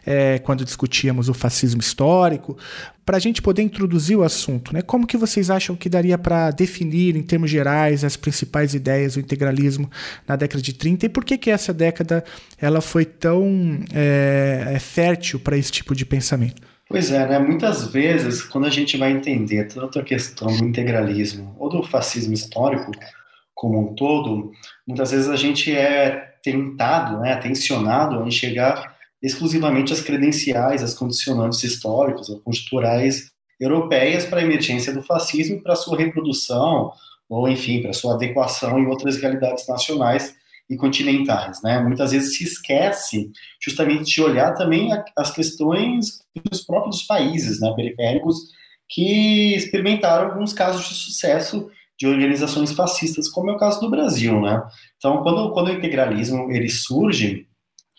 é, 0.06 0.40
quando 0.40 0.64
discutíamos 0.64 1.30
o 1.30 1.34
fascismo 1.34 1.82
histórico, 1.82 2.58
para 3.06 3.18
a 3.18 3.20
gente 3.20 3.42
poder 3.42 3.62
introduzir 3.62 4.18
o 4.18 4.24
assunto, 4.24 4.74
né? 4.74 4.82
Como 4.82 5.06
que 5.06 5.16
vocês 5.16 5.50
acham 5.50 5.76
que 5.76 5.88
daria 5.88 6.18
para 6.18 6.50
definir, 6.50 7.16
em 7.16 7.22
termos 7.22 7.52
gerais, 7.52 8.04
as 8.04 8.18
principais 8.18 8.74
ideias 8.74 9.14
do 9.14 9.20
integralismo 9.20 9.90
na 10.28 10.36
década 10.36 10.62
de 10.62 10.74
30 10.74 11.06
e 11.06 11.10
por 11.10 11.24
que 11.24 11.38
que 11.38 11.52
essa 11.52 11.72
década 11.72 12.24
ela 12.60 12.82
foi 12.82 13.06
tão 13.06 13.80
é, 13.94 14.78
fértil 14.80 15.40
para 15.40 15.56
esse 15.56 15.72
tipo 15.72 15.94
de 15.94 16.06
pensamento? 16.06 16.62
Pois 16.88 17.12
é, 17.12 17.28
né? 17.28 17.40
Muitas 17.40 17.88
vezes, 17.88 18.42
quando 18.42 18.66
a 18.66 18.70
gente 18.70 18.98
vai 18.98 19.12
entender 19.12 19.66
tanto 19.66 20.00
a 20.00 20.04
questão 20.04 20.48
do 20.48 20.66
integralismo 20.66 21.56
ou 21.60 21.70
do 21.70 21.84
fascismo 21.84 22.34
histórico 22.34 22.92
como 23.54 23.80
um 23.80 23.96
todo, 23.96 24.52
muitas 24.86 25.12
vezes 25.12 25.30
a 25.30 25.36
gente 25.36 25.72
é 25.72 26.36
tentado, 26.44 27.20
né, 27.20 27.36
tensionado 27.38 28.20
a 28.20 28.28
enxergar 28.28 28.95
exclusivamente 29.22 29.94
as 29.94 30.02
credenciais, 30.02 30.84
as 30.84 30.94
condicionantes 30.94 31.64
históricos 31.64 32.30
ou 32.30 32.40
conjunturais 32.42 33.32
europeias 33.60 34.26
para 34.26 34.42
a 34.42 34.44
emergência 34.44 34.94
do 34.94 35.02
fascismo 35.02 35.58
e 35.58 35.64
para 35.64 35.76
sua 35.76 35.98
reprodução, 35.98 36.92
ou 37.30 37.48
enfim, 37.48 37.82
para 37.82 37.94
sua 37.94 38.16
adequação 38.16 38.78
em 38.78 38.88
outras 38.88 39.18
realidades 39.18 39.68
nacionais 39.68 40.36
e 40.70 40.76
continentais, 40.76 41.62
né? 41.62 41.80
Muitas 41.80 42.12
vezes 42.12 42.38
se 42.38 42.44
esquece 42.44 43.32
justamente 43.62 44.04
de 44.04 44.22
olhar 44.22 44.54
também 44.54 44.90
as 45.16 45.32
questões 45.32 46.24
dos 46.50 46.62
próprios 46.62 47.04
países, 47.04 47.60
né, 47.60 47.72
periféricos, 47.76 48.36
que 48.90 49.56
experimentaram 49.56 50.32
alguns 50.32 50.54
casos 50.54 50.88
de 50.88 50.96
sucesso 50.96 51.70
de 51.98 52.08
organizações 52.08 52.72
fascistas, 52.74 53.30
como 53.30 53.50
é 53.52 53.54
o 53.54 53.58
caso 53.58 53.80
do 53.80 53.90
Brasil, 53.90 54.42
né? 54.42 54.62
Então, 54.98 55.22
quando, 55.24 55.54
quando 55.54 55.68
o 55.70 55.74
integralismo 55.74 56.52
ele 56.52 56.70
surge, 56.70 57.48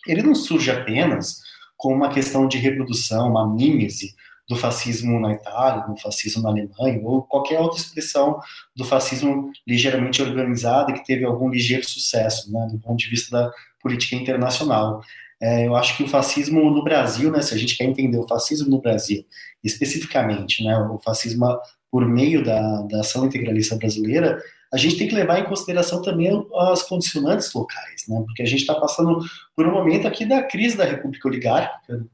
ele 0.07 0.23
não 0.23 0.35
surge 0.35 0.71
apenas 0.71 1.41
com 1.75 1.93
uma 1.93 2.09
questão 2.09 2.47
de 2.47 2.57
reprodução, 2.57 3.29
uma 3.29 3.47
mímese 3.53 4.15
do 4.47 4.55
fascismo 4.55 5.19
na 5.19 5.33
Itália, 5.33 5.85
do 5.85 5.97
fascismo 5.97 6.41
na 6.41 6.49
Alemanha, 6.49 7.01
ou 7.03 7.21
qualquer 7.21 7.59
outra 7.59 7.79
expressão 7.79 8.39
do 8.75 8.85
fascismo 8.85 9.51
ligeiramente 9.67 10.21
organizado 10.21 10.93
que 10.93 11.05
teve 11.05 11.25
algum 11.25 11.49
ligeiro 11.49 11.87
sucesso, 11.87 12.51
né, 12.51 12.67
do 12.71 12.79
ponto 12.79 12.97
de 12.97 13.09
vista 13.09 13.37
da 13.37 13.51
política 13.81 14.15
internacional. 14.15 15.01
É, 15.39 15.67
eu 15.67 15.75
acho 15.75 15.95
que 15.97 16.03
o 16.03 16.07
fascismo 16.07 16.71
no 16.71 16.83
Brasil, 16.83 17.29
né, 17.29 17.41
se 17.41 17.53
a 17.53 17.57
gente 17.57 17.77
quer 17.77 17.83
entender 17.83 18.17
o 18.17 18.27
fascismo 18.27 18.69
no 18.69 18.81
Brasil, 18.81 19.23
especificamente, 19.63 20.63
né, 20.63 20.77
o 20.77 20.97
fascismo 20.99 21.45
por 21.91 22.07
meio 22.07 22.43
da, 22.43 22.81
da 22.83 23.01
ação 23.01 23.25
integralista 23.25 23.75
brasileira, 23.75 24.41
a 24.73 24.77
gente 24.77 24.97
tem 24.97 25.07
que 25.07 25.15
levar 25.15 25.39
em 25.39 25.45
consideração 25.45 26.01
também 26.01 26.29
as 26.55 26.83
condicionantes 26.83 27.53
locais, 27.53 28.03
né? 28.07 28.21
Porque 28.25 28.41
a 28.41 28.45
gente 28.45 28.61
está 28.61 28.75
passando 28.75 29.19
por 29.55 29.65
um 29.65 29.71
momento 29.71 30.07
aqui 30.07 30.25
da 30.25 30.43
crise 30.43 30.75
da 30.75 30.85
República 30.85 31.27
Oligárquica 31.27 32.05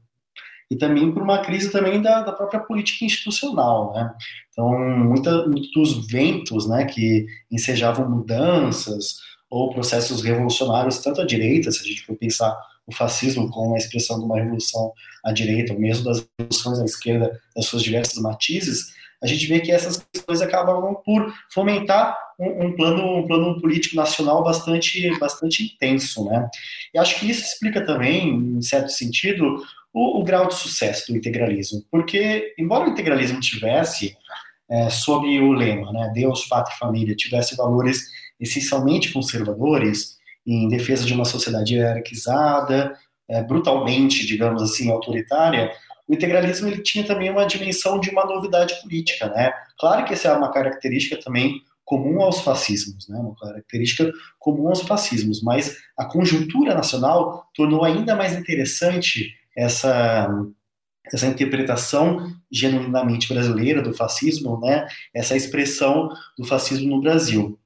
e 0.70 0.76
também 0.76 1.12
por 1.12 1.22
uma 1.22 1.38
crise 1.38 1.70
também 1.70 2.00
da, 2.00 2.22
da 2.22 2.32
própria 2.32 2.60
política 2.60 3.04
institucional, 3.04 3.92
né? 3.92 4.14
Então, 4.50 4.78
muita, 4.78 5.46
muitos 5.46 6.06
ventos, 6.06 6.68
né, 6.68 6.84
que 6.84 7.26
ensejavam 7.50 8.08
mudanças 8.08 9.16
ou 9.50 9.70
processos 9.72 10.22
revolucionários 10.22 10.98
tanto 10.98 11.20
à 11.20 11.26
direita, 11.26 11.70
se 11.70 11.80
a 11.80 11.84
gente 11.84 12.04
for 12.04 12.16
pensar 12.16 12.56
o 12.86 12.94
fascismo 12.94 13.50
como 13.50 13.74
a 13.74 13.78
expressão 13.78 14.18
de 14.18 14.24
uma 14.24 14.36
revolução 14.36 14.92
à 15.24 15.32
direita, 15.32 15.72
ou 15.72 15.78
mesmo 15.78 16.04
das 16.04 16.26
revoluções 16.38 16.78
à 16.80 16.84
esquerda, 16.84 17.40
das 17.54 17.66
suas 17.66 17.82
diversas 17.82 18.20
matizes, 18.20 18.94
a 19.22 19.26
gente 19.26 19.46
vê 19.46 19.60
que 19.60 19.72
essas 19.72 20.04
questões 20.12 20.42
acabam 20.42 20.94
por 21.04 21.32
fomentar 21.50 22.16
um, 22.38 22.66
um, 22.66 22.72
plano, 22.76 23.18
um 23.18 23.26
plano 23.26 23.60
político 23.60 23.96
nacional 23.96 24.42
bastante, 24.42 25.16
bastante 25.18 25.64
intenso, 25.64 26.24
né? 26.24 26.48
E 26.92 26.98
acho 26.98 27.18
que 27.18 27.30
isso 27.30 27.44
explica 27.44 27.84
também, 27.84 28.28
em 28.28 28.62
certo 28.62 28.90
sentido, 28.90 29.62
o, 29.92 30.20
o 30.20 30.24
grau 30.24 30.48
de 30.48 30.54
sucesso 30.54 31.12
do 31.12 31.16
integralismo, 31.16 31.82
porque 31.90 32.54
embora 32.58 32.88
o 32.88 32.90
integralismo 32.92 33.40
tivesse 33.40 34.16
é, 34.68 34.90
sob 34.90 35.26
o 35.40 35.52
lema, 35.52 35.92
né, 35.92 36.10
Deus, 36.14 36.46
Pátria 36.46 36.74
e 36.74 36.78
Família, 36.78 37.14
tivesse 37.14 37.56
valores 37.56 38.02
essencialmente 38.40 39.12
conservadores 39.12 40.16
em 40.46 40.68
defesa 40.68 41.04
de 41.06 41.14
uma 41.14 41.24
sociedade 41.24 41.74
hierarquizada, 41.74 42.96
é, 43.28 43.42
brutalmente, 43.42 44.26
digamos 44.26 44.62
assim, 44.62 44.90
autoritária, 44.90 45.72
o 46.06 46.14
integralismo 46.14 46.68
ele 46.68 46.82
tinha 46.82 47.04
também 47.04 47.30
uma 47.30 47.46
dimensão 47.46 47.98
de 47.98 48.10
uma 48.10 48.26
novidade 48.26 48.74
política, 48.82 49.28
né? 49.28 49.52
Claro 49.78 50.04
que 50.04 50.12
essa 50.12 50.28
é 50.28 50.32
uma 50.32 50.52
característica 50.52 51.16
também 51.22 51.62
comum 51.84 52.22
aos 52.22 52.40
fascismos, 52.40 53.08
né? 53.08 53.18
Uma 53.18 53.36
característica 53.36 54.10
comum 54.38 54.68
aos 54.68 54.82
fascismos, 54.82 55.42
mas 55.42 55.76
a 55.96 56.04
conjuntura 56.04 56.74
nacional 56.74 57.48
tornou 57.54 57.84
ainda 57.84 58.16
mais 58.16 58.36
interessante 58.36 59.34
essa 59.56 60.28
essa 61.12 61.26
interpretação 61.26 62.32
genuinamente 62.50 63.28
brasileira 63.28 63.82
do 63.82 63.92
fascismo, 63.92 64.58
né? 64.60 64.86
Essa 65.14 65.36
expressão 65.36 66.08
do 66.38 66.46
fascismo 66.46 66.88
no 66.88 67.00
Brasil. 67.02 67.58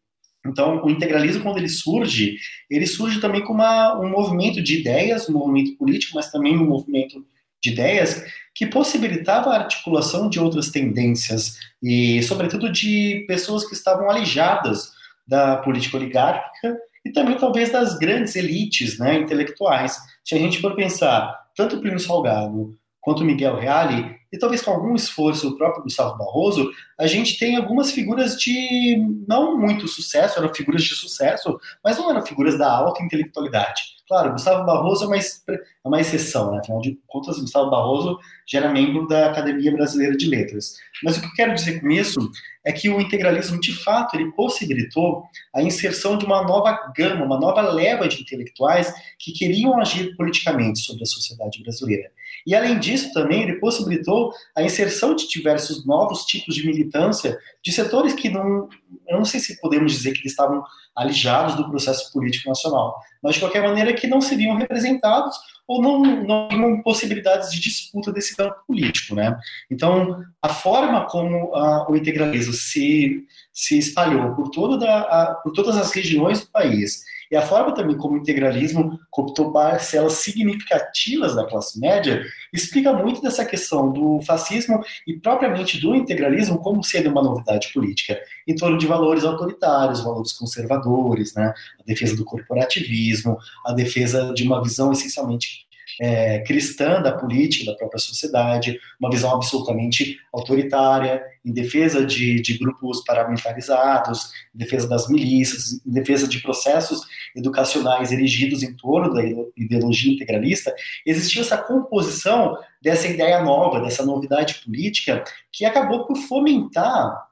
Então, 0.45 0.83
o 0.85 0.91
integralismo, 0.91 1.43
quando 1.43 1.59
ele 1.59 1.69
surge, 1.69 2.37
ele 2.71 2.87
surge 2.87 3.21
também 3.21 3.43
como 3.43 3.61
uma, 3.61 4.01
um 4.01 4.09
movimento 4.09 4.63
de 4.63 4.81
ideias, 4.81 5.29
um 5.29 5.35
movimento 5.35 5.77
político, 5.77 6.15
mas 6.15 6.31
também 6.31 6.57
um 6.57 6.67
movimento 6.67 7.25
de 7.63 7.71
ideias 7.71 8.25
que 8.55 8.67
possibilitava 8.67 9.51
a 9.51 9.59
articulação 9.59 10.29
de 10.29 10.41
outras 10.41 10.71
tendências 10.71 11.59
e, 11.83 12.23
sobretudo, 12.23 12.73
de 12.73 13.25
pessoas 13.29 13.67
que 13.67 13.75
estavam 13.75 14.11
alijadas 14.11 14.93
da 15.27 15.57
política 15.59 15.97
oligárquica 15.97 16.77
e 17.05 17.13
também 17.13 17.37
talvez 17.37 17.71
das 17.71 17.97
grandes 17.99 18.35
elites 18.35 18.99
né, 18.99 19.15
intelectuais. 19.19 19.97
Se 20.25 20.35
a 20.35 20.39
gente 20.39 20.61
for 20.61 20.75
pensar, 20.75 21.33
tanto 21.55 21.81
Plínio 21.81 22.01
Salgado 22.01 22.77
quanto 23.01 23.25
Miguel 23.25 23.57
Reale, 23.57 24.17
e 24.33 24.39
talvez 24.39 24.61
com 24.61 24.73
algum 24.73 24.95
esforço 24.95 25.49
o 25.49 25.57
próprio 25.57 25.85
Gustavo 25.85 26.19
Barroso, 26.19 26.71
a 26.99 27.07
gente 27.07 27.39
tem 27.39 27.57
algumas 27.57 27.93
figuras 27.93 28.37
de 28.37 28.97
não 29.27 29.57
muito 29.57 29.87
sucesso, 29.87 30.39
eram 30.39 30.53
figuras 30.53 30.83
de 30.83 30.95
sucesso, 30.97 31.59
mas 31.83 31.97
não 31.97 32.11
eram 32.11 32.27
figuras 32.27 32.59
da 32.59 32.71
alta 32.71 33.03
intelectualidade. 33.03 33.99
Claro, 34.09 34.33
Gustavo 34.33 34.65
Barroso 34.65 35.05
é 35.05 35.07
uma, 35.07 35.17
é 35.17 35.61
uma 35.85 36.01
exceção, 36.01 36.51
né? 36.51 36.61
afinal 36.61 36.81
de 36.81 36.99
contas, 37.07 37.39
Gustavo 37.39 37.71
Barroso 37.71 38.19
já 38.47 38.61
era 38.61 38.73
membro 38.73 39.07
da 39.07 39.27
Academia 39.27 39.71
Brasileira 39.71 40.17
de 40.17 40.27
Letras. 40.27 40.77
Mas 41.05 41.19
o 41.19 41.21
que 41.21 41.27
eu 41.27 41.35
quero 41.35 41.55
dizer 41.55 41.81
com 41.81 41.91
isso 41.91 42.19
é 42.65 42.73
que 42.73 42.89
o 42.89 43.01
integralismo, 43.01 43.61
de 43.61 43.73
fato, 43.73 44.17
ele 44.17 44.33
possibilitou 44.33 45.25
a 45.55 45.63
inserção 45.63 46.17
de 46.17 46.25
uma 46.25 46.43
nova 46.43 46.91
gama, 46.97 47.25
uma 47.25 47.39
nova 47.39 47.61
leva 47.61 48.09
de 48.09 48.23
intelectuais 48.23 48.93
que 49.19 49.33
queriam 49.33 49.79
agir 49.79 50.17
politicamente 50.17 50.81
sobre 50.81 51.03
a 51.03 51.07
sociedade 51.07 51.63
brasileira. 51.63 52.11
E, 52.47 52.55
além 52.55 52.79
disso, 52.79 53.13
também 53.13 53.43
ele 53.43 53.57
possibilitou 53.57 54.33
a 54.57 54.63
inserção 54.63 55.15
de 55.15 55.29
diversos 55.29 55.85
novos 55.85 56.25
tipos 56.25 56.55
de 56.55 56.67
militância 56.89 57.39
de 57.63 57.73
setores 57.73 58.15
que 58.15 58.31
não, 58.31 58.69
eu 59.07 59.19
não 59.19 59.25
sei 59.25 59.39
se 59.39 59.61
podemos 59.61 59.93
dizer 59.93 60.13
que 60.13 60.21
eles 60.21 60.33
estavam 60.33 60.63
alijados 60.97 61.55
do 61.55 61.69
processo 61.69 62.13
político 62.13 62.49
nacional, 62.49 62.97
mas 63.23 63.35
de 63.35 63.41
qualquer 63.41 63.63
maneira 63.63 63.93
que 63.93 64.07
não 64.07 64.21
seriam 64.21 64.57
representados 64.57 65.37
ou 65.67 65.83
não, 65.83 66.03
não 66.25 66.49
tinham 66.49 66.83
possibilidades 66.83 67.53
de 67.53 67.61
disputa 67.61 68.11
desse 68.11 68.35
campo 68.35 68.57
político, 68.67 69.15
né? 69.15 69.39
Então, 69.71 70.25
a 70.43 70.49
forma 70.49 71.07
como 71.07 71.55
a, 71.55 71.91
o 71.91 71.95
integralismo 71.95 72.55
se, 72.55 73.25
se 73.53 73.79
espalhou 73.79 74.35
por, 74.35 74.51
toda 74.51 74.89
a, 74.89 75.35
por 75.43 75.53
todas 75.53 75.77
as 75.77 75.93
regiões 75.93 76.41
do 76.41 76.47
país 76.47 77.03
e 77.31 77.37
a 77.37 77.43
forma 77.43 77.75
também 77.75 77.97
como 77.97 78.15
o 78.15 78.19
integralismo 78.19 78.99
cooptou 79.11 79.53
parcelas 79.53 80.15
significativas 80.15 81.35
da 81.35 81.47
classe 81.47 81.79
média 81.79 82.25
explica 82.53 82.93
muito 82.93 83.21
dessa 83.21 83.45
questão 83.45 83.93
do 83.93 84.21
fascismo 84.23 84.83
e 85.07 85.15
propriamente 85.15 85.81
do 85.81 85.95
integralismo 85.95 86.59
como 86.59 86.83
sendo 86.83 87.11
uma 87.11 87.23
novidade 87.23 87.73
política, 87.73 88.19
em 88.47 88.55
torno 88.55 88.79
de 88.79 88.87
valores 88.87 89.25
autoritários, 89.25 90.03
valores 90.03 90.33
conservadores, 90.33 91.35
né? 91.35 91.53
a 91.79 91.83
defesa 91.85 92.17
do 92.17 92.25
corporativismo, 92.25 93.39
a 93.65 93.73
defesa 93.73 94.33
de 94.35 94.43
uma 94.43 94.63
visão 94.63 94.93
essencialmente 94.93 95.68
é, 96.01 96.41
cristã 96.41 97.01
da 97.01 97.13
política, 97.13 97.71
da 97.71 97.77
própria 97.77 97.99
sociedade, 97.99 98.79
uma 99.01 99.11
visão 99.11 99.35
absolutamente 99.35 100.19
autoritária, 100.33 101.23
em 101.45 101.53
defesa 101.53 102.05
de, 102.05 102.41
de 102.41 102.59
grupos 102.59 103.03
paramilitarizados, 103.05 104.31
em 104.55 104.59
defesa 104.59 104.89
das 104.89 105.09
milícias, 105.09 105.81
em 105.87 105.91
defesa 105.91 106.29
de 106.29 106.41
processos 106.41 107.01
educacionais 107.35 108.13
erigidos 108.13 108.63
em 108.63 108.75
torno 108.77 109.15
da 109.15 109.23
ideologia 109.57 110.13
integralista, 110.13 110.75
existia 111.07 111.43
essa 111.43 111.57
composição 111.57 112.57
dessa 112.83 113.09
ideia 113.09 113.43
nova, 113.43 113.81
dessa 113.81 114.05
novidade 114.05 114.57
política, 114.65 115.25
que 115.51 115.65
acabou 115.65 116.07
por 116.07 116.17
fomentar 116.17 117.27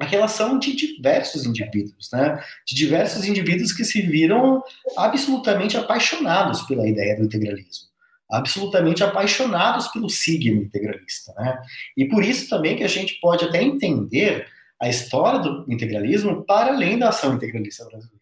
a 0.00 0.04
relação 0.04 0.58
de 0.58 0.76
diversos 0.76 1.44
indivíduos, 1.44 2.08
né? 2.12 2.40
De 2.64 2.76
diversos 2.76 3.24
indivíduos 3.26 3.72
que 3.72 3.84
se 3.84 4.00
viram 4.00 4.62
absolutamente 4.96 5.76
apaixonados 5.76 6.62
pela 6.62 6.86
ideia 6.86 7.16
do 7.16 7.24
integralismo 7.24 7.87
absolutamente 8.30 9.02
apaixonados 9.02 9.88
pelo 9.88 10.08
signo 10.08 10.62
integralista. 10.62 11.32
Né? 11.36 11.58
E 11.96 12.04
por 12.06 12.22
isso 12.22 12.48
também 12.48 12.76
que 12.76 12.84
a 12.84 12.88
gente 12.88 13.14
pode 13.20 13.44
até 13.44 13.62
entender 13.62 14.46
a 14.80 14.88
história 14.88 15.40
do 15.40 15.64
integralismo 15.68 16.44
para 16.44 16.72
além 16.72 16.98
da 16.98 17.08
ação 17.08 17.34
integralista 17.34 17.84
brasileira, 17.84 18.20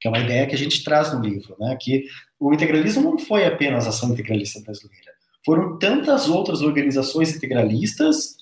que 0.00 0.06
é 0.08 0.10
uma 0.10 0.20
ideia 0.20 0.46
que 0.46 0.54
a 0.54 0.58
gente 0.58 0.82
traz 0.84 1.12
no 1.12 1.20
livro, 1.20 1.56
né? 1.58 1.76
que 1.80 2.04
o 2.38 2.52
integralismo 2.54 3.02
não 3.02 3.18
foi 3.18 3.44
apenas 3.44 3.86
a 3.86 3.90
ação 3.90 4.10
integralista 4.10 4.60
brasileira, 4.60 5.12
foram 5.44 5.78
tantas 5.78 6.28
outras 6.28 6.62
organizações 6.62 7.34
integralistas 7.34 8.36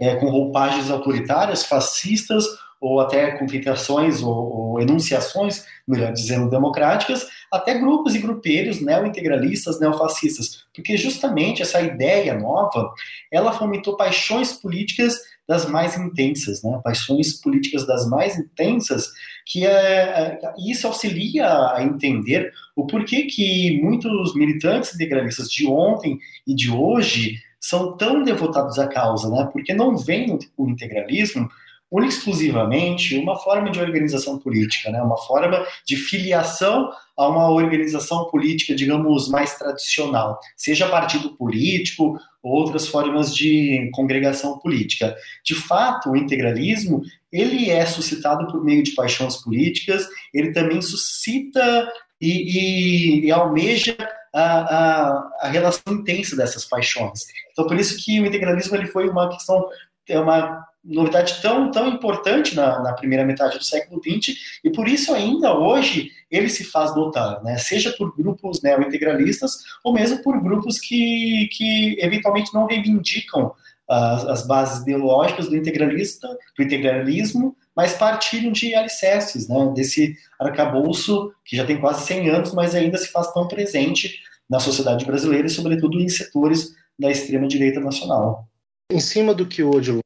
é, 0.00 0.16
com 0.16 0.28
roupagens 0.28 0.90
autoritárias, 0.90 1.64
fascistas, 1.64 2.44
ou 2.84 3.00
até 3.00 3.30
com 3.38 3.46
tentações 3.46 4.22
ou, 4.22 4.74
ou, 4.74 4.80
enunciações, 4.80 5.64
melhor 5.88 6.12
dizendo, 6.12 6.50
democráticas, 6.50 7.26
até 7.50 7.78
grupos 7.78 8.14
e 8.14 8.18
grupeiros 8.18 8.78
neo-integralistas, 8.82 9.80
neofascistas, 9.80 10.66
porque 10.74 10.94
justamente 10.94 11.62
essa 11.62 11.80
ideia 11.80 12.38
nova, 12.38 12.92
ela 13.32 13.54
fomentou 13.54 13.96
paixões 13.96 14.52
políticas 14.52 15.14
das 15.48 15.66
mais 15.66 15.96
intensas, 15.96 16.62
né? 16.62 16.78
paixões 16.84 17.40
políticas 17.40 17.86
das 17.86 18.06
mais 18.06 18.38
intensas, 18.38 19.08
que 19.46 19.66
é, 19.66 19.70
é, 19.70 20.38
isso 20.68 20.86
auxilia 20.86 21.46
a 21.72 21.82
entender 21.82 22.52
o 22.76 22.86
porquê 22.86 23.24
que 23.24 23.80
muitos 23.82 24.34
militantes 24.34 24.94
integralistas 24.94 25.48
de 25.48 25.66
ontem 25.66 26.18
e 26.46 26.54
de 26.54 26.70
hoje 26.70 27.38
são 27.58 27.96
tão 27.96 28.22
devotados 28.22 28.78
à 28.78 28.86
causa, 28.86 29.30
né? 29.30 29.48
porque 29.50 29.72
não 29.72 29.96
veem 29.96 30.38
o 30.54 30.68
integralismo 30.68 31.48
única 31.98 32.14
exclusivamente 32.14 33.16
uma 33.16 33.36
forma 33.38 33.70
de 33.70 33.80
organização 33.80 34.38
política, 34.38 34.90
né? 34.90 35.00
uma 35.02 35.16
forma 35.16 35.64
de 35.86 35.96
filiação 35.96 36.90
a 37.16 37.28
uma 37.28 37.48
organização 37.50 38.24
política, 38.30 38.74
digamos, 38.74 39.28
mais 39.28 39.56
tradicional, 39.56 40.38
seja 40.56 40.88
partido 40.88 41.36
político 41.36 42.18
ou 42.42 42.52
outras 42.52 42.88
formas 42.88 43.34
de 43.34 43.90
congregação 43.92 44.58
política. 44.58 45.14
De 45.44 45.54
fato, 45.54 46.10
o 46.10 46.16
integralismo 46.16 47.02
ele 47.32 47.70
é 47.70 47.84
suscitado 47.86 48.46
por 48.48 48.64
meio 48.64 48.82
de 48.82 48.92
paixões 48.92 49.36
políticas, 49.36 50.06
ele 50.32 50.52
também 50.52 50.82
suscita 50.82 51.88
e, 52.20 53.20
e, 53.22 53.26
e 53.26 53.30
almeja 53.30 53.96
a, 54.32 54.42
a, 54.42 55.30
a, 55.42 55.48
relação 55.48 55.94
intensa 55.94 56.34
dessas 56.36 56.64
paixões. 56.64 57.20
Então, 57.52 57.66
por 57.66 57.78
isso 57.78 57.96
que 58.04 58.20
o 58.20 58.26
integralismo 58.26 58.76
ele 58.76 58.86
foi 58.86 59.08
uma 59.08 59.28
questão, 59.28 59.64
é 60.08 60.18
uma 60.18 60.64
novidade 60.84 61.40
tão, 61.40 61.70
tão 61.70 61.88
importante 61.88 62.54
na, 62.54 62.82
na, 62.82 62.92
primeira 62.92 63.24
metade 63.24 63.58
do 63.58 63.64
século 63.64 64.00
XX, 64.02 64.36
e 64.62 64.70
por 64.70 64.86
isso 64.86 65.14
ainda 65.14 65.56
hoje 65.56 66.10
ele 66.30 66.48
se 66.48 66.64
faz 66.64 66.94
notar, 66.94 67.42
né? 67.42 67.56
seja 67.56 67.92
por 67.96 68.14
grupos 68.14 68.60
neo-integralistas 68.62 69.64
ou 69.82 69.94
mesmo 69.94 70.22
por 70.22 70.40
grupos 70.42 70.78
que, 70.78 71.48
que 71.52 71.96
eventualmente 72.00 72.52
não 72.52 72.66
reivindicam 72.66 73.52
as, 73.88 74.24
as 74.26 74.46
bases 74.46 74.82
ideológicas 74.82 75.48
do 75.48 75.56
integralista, 75.56 76.28
do 76.56 76.62
integralismo, 76.62 77.56
mas 77.74 77.94
partilham 77.94 78.52
de 78.52 78.74
alicerces, 78.74 79.48
né? 79.48 79.72
desse 79.74 80.14
arcabouço 80.38 81.32
que 81.44 81.56
já 81.56 81.64
tem 81.64 81.80
quase 81.80 82.06
100 82.06 82.28
anos, 82.30 82.54
mas 82.54 82.74
ainda 82.74 82.98
se 82.98 83.08
faz 83.08 83.32
tão 83.32 83.48
presente 83.48 84.20
na 84.48 84.60
sociedade 84.60 85.04
brasileira 85.04 85.46
e 85.46 85.50
sobretudo 85.50 85.98
em 85.98 86.08
setores 86.08 86.74
da 86.98 87.10
extrema-direita 87.10 87.80
nacional. 87.80 88.46
Em 88.94 89.00
cima 89.00 89.34
do 89.34 89.44
que 89.44 89.60
o 89.60 89.74
Odilon 89.74 90.02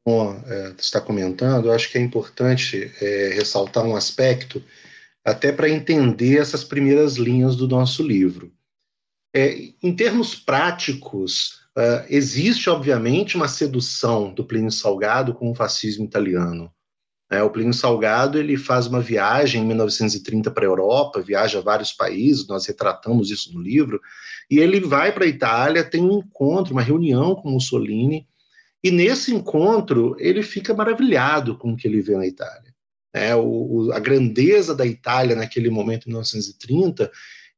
é, 0.47 0.75
está 0.79 0.99
comentando, 0.99 1.67
eu 1.67 1.73
acho 1.73 1.93
que 1.93 1.99
é 1.99 2.01
importante 2.01 2.91
é, 3.03 3.33
ressaltar 3.35 3.85
um 3.85 3.95
aspecto, 3.95 4.65
até 5.23 5.53
para 5.53 5.69
entender 5.69 6.39
essas 6.39 6.65
primeiras 6.65 7.17
linhas 7.17 7.55
do 7.55 7.69
nosso 7.69 8.03
livro. 8.03 8.51
É, 9.37 9.75
em 9.83 9.95
termos 9.95 10.35
práticos, 10.35 11.61
é, 11.77 12.07
existe, 12.09 12.71
obviamente, 12.71 13.37
uma 13.37 13.47
sedução 13.47 14.33
do 14.33 14.43
Plínio 14.43 14.73
Salgado 14.73 15.35
com 15.35 15.51
o 15.51 15.55
fascismo 15.55 16.07
italiano. 16.07 16.73
É, 17.31 17.43
o 17.43 17.51
Plínio 17.51 17.75
Salgado 17.75 18.39
ele 18.39 18.57
faz 18.57 18.87
uma 18.87 19.03
viagem 19.03 19.61
em 19.61 19.67
1930 19.67 20.51
para 20.51 20.65
a 20.65 20.67
Europa, 20.67 21.21
viaja 21.21 21.59
a 21.59 21.63
vários 21.63 21.93
países, 21.93 22.49
nós 22.49 22.65
retratamos 22.65 23.31
isso 23.31 23.53
no 23.53 23.61
livro, 23.61 24.01
e 24.51 24.59
ele 24.59 24.81
vai 24.81 25.13
para 25.13 25.27
a 25.27 25.29
Itália, 25.29 25.85
tem 25.85 26.03
um 26.03 26.21
encontro, 26.21 26.73
uma 26.73 26.81
reunião 26.81 27.35
com 27.35 27.51
Mussolini, 27.51 28.27
e 28.83 28.91
nesse 28.91 29.35
encontro, 29.35 30.17
ele 30.19 30.43
fica 30.43 30.73
maravilhado 30.75 31.57
com 31.57 31.73
o 31.73 31.77
que 31.77 31.87
ele 31.87 32.01
vê 32.01 32.17
na 32.17 32.27
Itália. 32.27 32.75
É, 33.13 33.35
o, 33.35 33.91
a 33.93 33.99
grandeza 33.99 34.75
da 34.75 34.87
Itália 34.87 35.35
naquele 35.35 35.71
momento, 35.71 36.07
em 36.07 36.11
1930, 36.11 37.11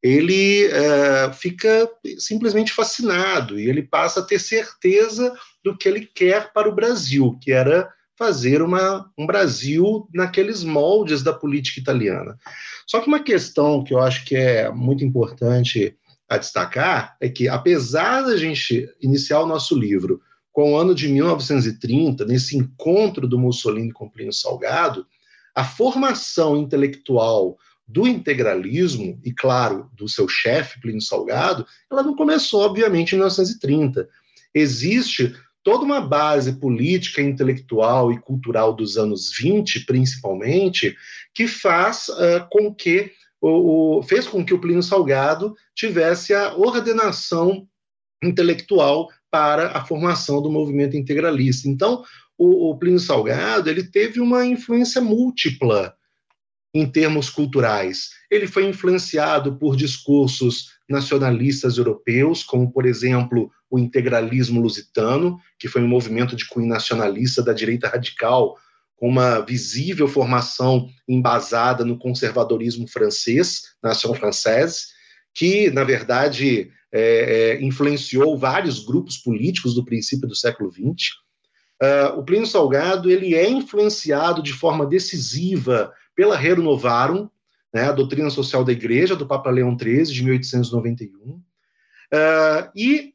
ele 0.02 0.64
é, 0.66 1.32
fica 1.32 1.90
simplesmente 2.18 2.72
fascinado 2.72 3.58
e 3.58 3.68
ele 3.68 3.82
passa 3.82 4.20
a 4.20 4.22
ter 4.22 4.38
certeza 4.38 5.34
do 5.62 5.76
que 5.76 5.88
ele 5.88 6.06
quer 6.06 6.52
para 6.52 6.68
o 6.68 6.74
Brasil, 6.74 7.38
que 7.40 7.52
era 7.52 7.92
fazer 8.16 8.62
uma, 8.62 9.10
um 9.18 9.26
Brasil 9.26 10.08
naqueles 10.12 10.62
moldes 10.62 11.22
da 11.22 11.32
política 11.32 11.80
italiana. 11.80 12.38
Só 12.86 13.00
que 13.00 13.08
uma 13.08 13.22
questão 13.22 13.84
que 13.84 13.92
eu 13.92 13.98
acho 13.98 14.24
que 14.24 14.36
é 14.36 14.70
muito 14.70 15.04
importante 15.04 15.96
a 16.28 16.38
destacar 16.38 17.16
é 17.20 17.28
que, 17.28 17.48
apesar 17.48 18.22
da 18.22 18.36
gente 18.36 18.88
iniciar 19.00 19.40
o 19.40 19.46
nosso 19.46 19.74
livro 19.74 20.20
com 20.52 20.72
o 20.72 20.76
ano 20.76 20.94
de 20.94 21.08
1930, 21.08 22.24
nesse 22.24 22.56
encontro 22.56 23.26
do 23.26 23.38
Mussolini 23.38 23.92
com 23.92 24.08
Plínio 24.08 24.32
Salgado, 24.32 25.06
a 25.54 25.64
formação 25.64 26.56
intelectual 26.56 27.56
do 27.86 28.06
integralismo, 28.06 29.20
e 29.24 29.32
claro, 29.32 29.90
do 29.94 30.08
seu 30.08 30.28
chefe, 30.28 30.80
Plínio 30.80 31.02
Salgado, 31.02 31.66
ela 31.90 32.02
não 32.02 32.14
começou, 32.14 32.60
obviamente, 32.60 33.12
em 33.12 33.18
1930. 33.18 34.08
Existe 34.54 35.34
toda 35.62 35.84
uma 35.84 36.00
base 36.00 36.52
política, 36.52 37.20
intelectual 37.20 38.12
e 38.12 38.20
cultural 38.20 38.72
dos 38.72 38.96
anos 38.96 39.32
20, 39.36 39.84
principalmente, 39.86 40.96
que 41.34 41.48
faz 41.48 42.08
uh, 42.08 42.46
com 42.50 42.72
que 42.72 43.12
o, 43.40 43.98
o, 43.98 44.02
fez 44.02 44.26
com 44.26 44.44
que 44.44 44.54
o 44.54 44.60
Plínio 44.60 44.82
Salgado 44.82 45.54
tivesse 45.74 46.32
a 46.32 46.54
ordenação 46.54 47.66
intelectual 48.22 49.08
para 49.30 49.68
a 49.72 49.84
formação 49.84 50.42
do 50.42 50.50
movimento 50.50 50.96
integralista. 50.96 51.68
Então, 51.68 52.02
o, 52.36 52.70
o 52.70 52.78
Plínio 52.78 52.98
Salgado 52.98 53.68
ele 53.68 53.84
teve 53.84 54.20
uma 54.20 54.44
influência 54.44 55.00
múltipla 55.00 55.94
em 56.72 56.86
termos 56.90 57.28
culturais. 57.28 58.10
Ele 58.30 58.46
foi 58.46 58.66
influenciado 58.66 59.58
por 59.58 59.76
discursos 59.76 60.70
nacionalistas 60.88 61.78
europeus, 61.78 62.42
como, 62.42 62.72
por 62.72 62.86
exemplo, 62.86 63.50
o 63.68 63.78
integralismo 63.78 64.60
lusitano, 64.60 65.38
que 65.58 65.68
foi 65.68 65.82
um 65.82 65.88
movimento 65.88 66.34
de 66.34 66.46
cunho 66.46 66.68
nacionalista 66.68 67.42
da 67.42 67.52
direita 67.52 67.88
radical, 67.88 68.56
com 68.96 69.08
uma 69.08 69.40
visível 69.40 70.06
formação 70.06 70.88
embasada 71.08 71.84
no 71.84 71.98
conservadorismo 71.98 72.86
francês, 72.86 73.62
Nation 73.82 74.14
Française, 74.14 74.88
que, 75.34 75.70
na 75.70 75.84
verdade, 75.84 76.70
é, 76.92 77.00
é, 77.58 77.62
influenciou 77.62 78.36
vários 78.36 78.84
grupos 78.84 79.16
políticos 79.16 79.74
do 79.74 79.84
princípio 79.84 80.28
do 80.28 80.34
século 80.34 80.70
XX. 80.70 81.12
Uh, 81.80 81.84
ah, 81.84 82.14
o 82.16 82.24
Plínio 82.24 82.46
Salgado 82.46 83.10
ele 83.10 83.34
é 83.34 83.48
influenciado 83.48 84.42
de 84.42 84.52
forma 84.52 84.84
decisiva 84.84 85.92
pela 86.14 86.36
Renovarum, 86.36 87.28
né, 87.72 87.84
a 87.84 87.92
doutrina 87.92 88.28
social 88.28 88.64
da 88.64 88.72
Igreja, 88.72 89.16
do 89.16 89.26
Papa 89.26 89.50
Leão 89.50 89.78
XIII, 89.78 90.04
de 90.04 90.22
1891, 90.24 91.30
uh, 91.30 91.42
e 92.74 93.14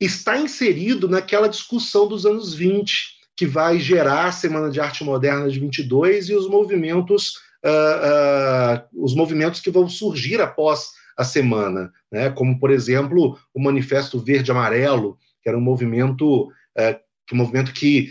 está 0.00 0.38
inserido 0.38 1.08
naquela 1.08 1.46
discussão 1.46 2.08
dos 2.08 2.26
anos 2.26 2.54
20, 2.54 3.14
que 3.36 3.46
vai 3.46 3.78
gerar 3.78 4.26
a 4.26 4.32
Semana 4.32 4.70
de 4.70 4.80
Arte 4.80 5.04
Moderna 5.04 5.48
de 5.48 5.60
22 5.60 6.30
e 6.30 6.34
os 6.34 6.48
movimentos, 6.48 7.36
uh, 7.64 8.82
os 8.94 9.14
movimentos 9.14 9.60
que 9.60 9.70
vão 9.70 9.88
surgir 9.88 10.40
após 10.40 10.90
a 11.16 11.24
semana, 11.24 11.92
né? 12.10 12.30
como, 12.30 12.58
por 12.58 12.70
exemplo, 12.70 13.38
o 13.52 13.62
Manifesto 13.62 14.18
Verde 14.18 14.50
Amarelo, 14.50 15.16
que 15.42 15.48
era 15.48 15.58
um 15.58 15.60
movimento, 15.60 16.46
uh, 16.46 17.00
um 17.32 17.36
movimento 17.36 17.72
que 17.72 18.10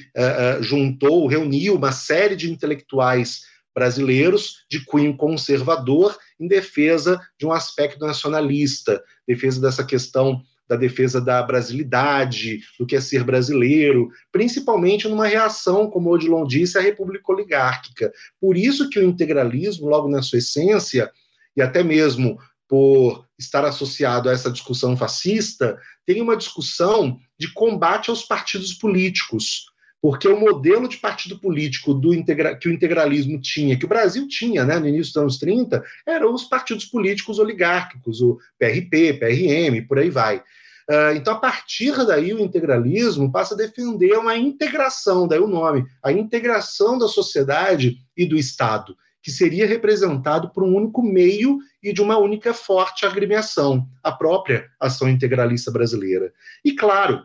juntou, 0.62 1.28
reuniu 1.28 1.76
uma 1.76 1.92
série 1.92 2.36
de 2.36 2.52
intelectuais 2.52 3.42
brasileiros 3.76 4.66
de 4.70 4.84
cunho 4.86 5.16
conservador 5.18 6.18
em 6.40 6.48
defesa 6.48 7.20
de 7.40 7.46
um 7.46 7.52
aspecto 7.52 8.06
nacionalista, 8.06 9.04
defesa 9.28 9.60
dessa 9.60 9.84
questão 9.84 10.42
da 10.68 10.76
defesa 10.76 11.20
da 11.20 11.42
brasilidade, 11.44 12.62
do 12.80 12.86
que 12.86 12.96
é 12.96 13.02
ser 13.02 13.24
brasileiro, 13.24 14.10
principalmente 14.32 15.08
numa 15.08 15.28
reação, 15.28 15.90
como 15.90 16.10
o 16.10 16.14
Odilon 16.14 16.46
disse, 16.46 16.78
à 16.78 16.82
república 16.82 17.32
oligárquica. 17.32 18.12
Por 18.40 18.56
isso 18.56 18.90
que 18.90 18.98
o 18.98 19.04
integralismo, 19.04 19.90
logo 19.90 20.10
na 20.10 20.22
sua 20.22 20.40
essência, 20.40 21.12
e 21.56 21.62
até 21.62 21.84
mesmo 21.84 22.40
por 22.74 23.28
estar 23.38 23.64
associado 23.66 24.28
a 24.28 24.32
essa 24.32 24.50
discussão 24.50 24.98
fascista, 24.98 25.78
tem 26.08 26.20
uma 26.24 26.36
discussão 26.36 27.20
de 27.38 27.54
combate 27.54 28.10
aos 28.10 28.24
partidos 28.24 28.74
políticos, 28.74 29.66
porque 30.02 30.28
o 30.28 30.40
modelo 30.40 30.88
de 30.88 30.98
partido 30.98 31.38
político 31.38 31.94
do 31.94 32.16
integra 32.16 32.56
que 32.56 32.68
o 32.68 32.74
integralismo 32.74 33.40
tinha, 33.40 33.78
que 33.78 33.86
o 33.86 33.88
Brasil 33.88 34.28
tinha 34.28 34.66
né, 34.66 34.80
no 34.80 34.88
início 34.88 35.14
dos 35.14 35.22
anos 35.22 35.38
30, 35.38 35.84
eram 36.04 36.34
os 36.34 36.46
partidos 36.46 36.86
políticos 36.86 37.38
oligárquicos, 37.38 38.22
o 38.22 38.40
PRP, 38.58 39.20
PRM, 39.20 39.88
por 39.88 40.00
aí 40.00 40.10
vai. 40.10 40.38
Uh, 40.38 41.14
então, 41.16 41.36
a 41.36 41.40
partir 41.40 41.96
daí, 42.08 42.34
o 42.34 42.40
integralismo 42.40 43.32
passa 43.32 43.54
a 43.54 43.58
defender 43.58 44.18
uma 44.18 44.36
integração, 44.36 45.28
daí 45.28 45.38
o 45.38 45.48
nome, 45.48 45.86
a 46.04 46.12
integração 46.12 46.98
da 46.98 47.08
sociedade 47.08 47.98
e 48.18 48.26
do 48.26 48.36
Estado, 48.36 48.98
que 49.24 49.32
seria 49.32 49.66
representado 49.66 50.50
por 50.50 50.64
um 50.64 50.76
único 50.76 51.02
meio 51.02 51.58
e 51.82 51.94
de 51.94 52.02
uma 52.02 52.18
única 52.18 52.54
forte 52.54 53.06
agremiação, 53.06 53.88
a 54.04 54.12
própria 54.12 54.70
ação 54.78 55.10
integralista 55.10 55.72
brasileira. 55.72 56.34
E, 56.64 56.74
claro, 56.74 57.24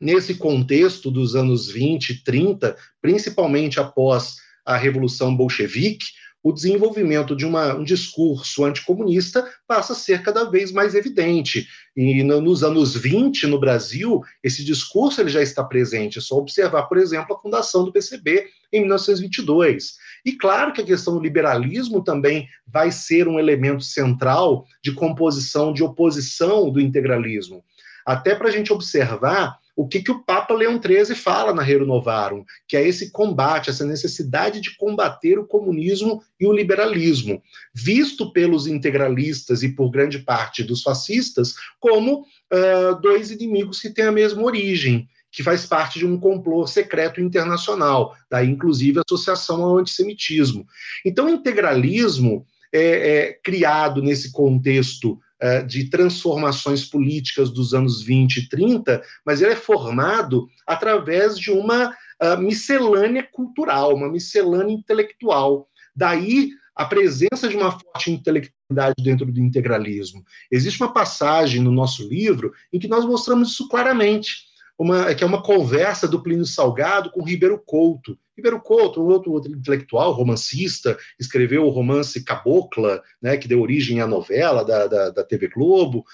nesse 0.00 0.34
contexto 0.34 1.10
dos 1.10 1.36
anos 1.36 1.70
20 1.70 2.10
e 2.10 2.24
30, 2.24 2.74
principalmente 3.02 3.78
após 3.78 4.36
a 4.64 4.78
Revolução 4.78 5.36
Bolchevique, 5.36 6.06
o 6.46 6.52
desenvolvimento 6.52 7.34
de 7.34 7.44
uma, 7.44 7.74
um 7.74 7.82
discurso 7.82 8.64
anticomunista 8.64 9.44
passa 9.66 9.94
a 9.94 9.96
ser 9.96 10.22
cada 10.22 10.44
vez 10.44 10.70
mais 10.70 10.94
evidente. 10.94 11.66
E 11.96 12.22
no, 12.22 12.40
nos 12.40 12.62
anos 12.62 12.94
20, 12.94 13.48
no 13.48 13.58
Brasil, 13.58 14.20
esse 14.44 14.64
discurso 14.64 15.20
ele 15.20 15.28
já 15.28 15.42
está 15.42 15.64
presente. 15.64 16.18
É 16.18 16.20
só 16.20 16.36
observar, 16.36 16.84
por 16.84 16.98
exemplo, 16.98 17.34
a 17.34 17.40
fundação 17.40 17.84
do 17.84 17.92
PCB 17.92 18.46
em 18.72 18.82
1922. 18.82 19.94
E 20.24 20.34
claro 20.34 20.72
que 20.72 20.80
a 20.80 20.86
questão 20.86 21.14
do 21.14 21.20
liberalismo 21.20 22.00
também 22.04 22.46
vai 22.64 22.92
ser 22.92 23.26
um 23.26 23.40
elemento 23.40 23.82
central 23.82 24.64
de 24.80 24.92
composição, 24.92 25.72
de 25.72 25.82
oposição 25.82 26.70
do 26.70 26.80
integralismo. 26.80 27.64
Até 28.06 28.36
para 28.36 28.46
a 28.46 28.52
gente 28.52 28.72
observar 28.72 29.58
o 29.76 29.86
que, 29.86 30.00
que 30.00 30.10
o 30.10 30.24
Papa 30.24 30.54
Leão 30.54 30.80
XIII 30.82 31.14
fala 31.14 31.52
na 31.52 31.62
Rerum 31.62 31.84
Novarum, 31.84 32.44
que 32.66 32.78
é 32.78 32.88
esse 32.88 33.10
combate, 33.10 33.68
essa 33.68 33.84
necessidade 33.84 34.58
de 34.60 34.74
combater 34.74 35.38
o 35.38 35.46
comunismo 35.46 36.22
e 36.40 36.46
o 36.46 36.52
liberalismo, 36.52 37.42
visto 37.74 38.32
pelos 38.32 38.66
integralistas 38.66 39.62
e 39.62 39.68
por 39.68 39.90
grande 39.90 40.20
parte 40.20 40.64
dos 40.64 40.82
fascistas 40.82 41.54
como 41.78 42.22
uh, 42.22 43.00
dois 43.02 43.30
inimigos 43.30 43.78
que 43.78 43.90
têm 43.90 44.06
a 44.06 44.12
mesma 44.12 44.42
origem, 44.42 45.06
que 45.30 45.42
faz 45.42 45.66
parte 45.66 45.98
de 45.98 46.06
um 46.06 46.18
complô 46.18 46.66
secreto 46.66 47.20
internacional, 47.20 48.16
daí 48.30 48.48
inclusive 48.48 48.98
a 48.98 49.02
associação 49.06 49.62
ao 49.62 49.78
antissemitismo. 49.78 50.66
Então, 51.04 51.26
o 51.26 51.30
integralismo 51.30 52.46
é, 52.72 53.18
é 53.18 53.32
criado 53.44 54.00
nesse 54.00 54.32
contexto 54.32 55.20
de 55.66 55.90
transformações 55.90 56.84
políticas 56.84 57.50
dos 57.50 57.74
anos 57.74 58.02
20 58.02 58.36
e 58.36 58.48
30, 58.48 59.02
mas 59.24 59.40
ele 59.40 59.52
é 59.52 59.56
formado 59.56 60.46
através 60.66 61.38
de 61.38 61.50
uma 61.50 61.90
uh, 61.90 62.38
miscelânea 62.38 63.26
cultural, 63.30 63.94
uma 63.94 64.10
miscelânea 64.10 64.72
intelectual. 64.72 65.68
Daí 65.94 66.50
a 66.76 66.84
presença 66.84 67.48
de 67.48 67.56
uma 67.56 67.72
forte 67.72 68.10
intelectualidade 68.10 69.02
dentro 69.02 69.24
do 69.32 69.40
integralismo. 69.40 70.22
Existe 70.50 70.82
uma 70.82 70.92
passagem 70.92 71.62
no 71.62 71.72
nosso 71.72 72.06
livro 72.06 72.52
em 72.70 72.78
que 72.78 72.86
nós 72.86 73.06
mostramos 73.06 73.52
isso 73.52 73.66
claramente 73.68 74.45
uma, 74.78 75.14
que 75.14 75.24
é 75.24 75.26
uma 75.26 75.42
conversa 75.42 76.06
do 76.06 76.22
Plínio 76.22 76.44
Salgado 76.44 77.10
com 77.10 77.24
Ribeiro 77.24 77.62
Couto. 77.64 78.18
Ribeiro 78.36 78.60
Couto, 78.60 79.02
um 79.02 79.06
outro, 79.06 79.32
outro 79.32 79.50
intelectual, 79.50 80.12
romancista, 80.12 80.98
escreveu 81.18 81.64
o 81.64 81.70
romance 81.70 82.22
Cabocla, 82.22 83.02
né, 83.20 83.36
que 83.36 83.48
deu 83.48 83.60
origem 83.60 84.00
à 84.00 84.06
novela 84.06 84.64
da, 84.64 84.86
da, 84.86 85.10
da 85.10 85.24
TV 85.24 85.48
Globo. 85.48 86.04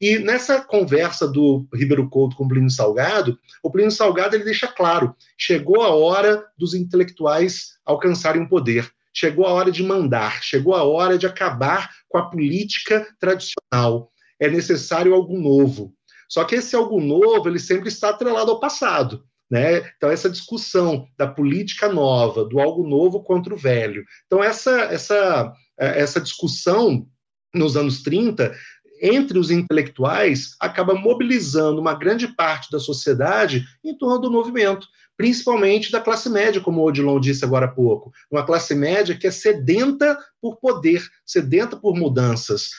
E 0.00 0.18
nessa 0.18 0.60
conversa 0.60 1.26
do 1.26 1.66
Ribeiro 1.74 2.08
Couto 2.08 2.36
com 2.36 2.44
o 2.44 2.48
Plínio 2.48 2.70
Salgado, 2.70 3.38
o 3.62 3.70
Plínio 3.70 3.90
Salgado 3.90 4.36
ele 4.36 4.44
deixa 4.44 4.68
claro: 4.68 5.14
chegou 5.36 5.82
a 5.82 5.94
hora 5.94 6.44
dos 6.56 6.74
intelectuais 6.74 7.78
alcançarem 7.84 8.42
o 8.42 8.48
poder, 8.48 8.90
chegou 9.12 9.44
a 9.46 9.52
hora 9.52 9.72
de 9.72 9.82
mandar, 9.82 10.42
chegou 10.42 10.74
a 10.74 10.84
hora 10.84 11.18
de 11.18 11.26
acabar 11.26 11.90
com 12.08 12.18
a 12.18 12.28
política 12.28 13.06
tradicional. 13.18 14.10
É 14.38 14.48
necessário 14.48 15.14
algo 15.14 15.36
novo. 15.36 15.92
Só 16.28 16.44
que 16.44 16.56
esse 16.56 16.76
algo 16.76 17.00
novo, 17.00 17.48
ele 17.48 17.58
sempre 17.58 17.88
está 17.88 18.10
atrelado 18.10 18.50
ao 18.50 18.60
passado. 18.60 19.24
Né? 19.50 19.78
Então, 19.96 20.10
essa 20.10 20.28
discussão 20.28 21.06
da 21.16 21.26
política 21.26 21.88
nova, 21.88 22.44
do 22.44 22.60
algo 22.60 22.86
novo 22.86 23.22
contra 23.22 23.54
o 23.54 23.56
velho. 23.56 24.04
Então, 24.26 24.44
essa, 24.44 24.82
essa, 24.82 25.52
é, 25.78 26.00
essa 26.00 26.20
discussão 26.20 27.06
nos 27.54 27.76
anos 27.76 28.02
30 28.02 28.54
entre 29.00 29.38
os 29.38 29.50
intelectuais 29.50 30.56
acaba 30.60 30.94
mobilizando 30.94 31.80
uma 31.80 31.94
grande 31.94 32.28
parte 32.28 32.70
da 32.70 32.78
sociedade 32.78 33.64
em 33.84 33.96
torno 33.96 34.18
do 34.18 34.30
movimento, 34.30 34.86
principalmente 35.16 35.90
da 35.90 36.00
classe 36.00 36.30
média, 36.30 36.60
como 36.60 36.80
o 36.80 36.84
Odilon 36.84 37.18
disse 37.18 37.44
agora 37.44 37.66
há 37.66 37.68
pouco. 37.68 38.12
Uma 38.30 38.44
classe 38.44 38.74
média 38.74 39.16
que 39.16 39.26
é 39.26 39.30
sedenta 39.30 40.16
por 40.40 40.56
poder, 40.56 41.04
sedenta 41.26 41.76
por 41.76 41.96
mudanças, 41.96 42.70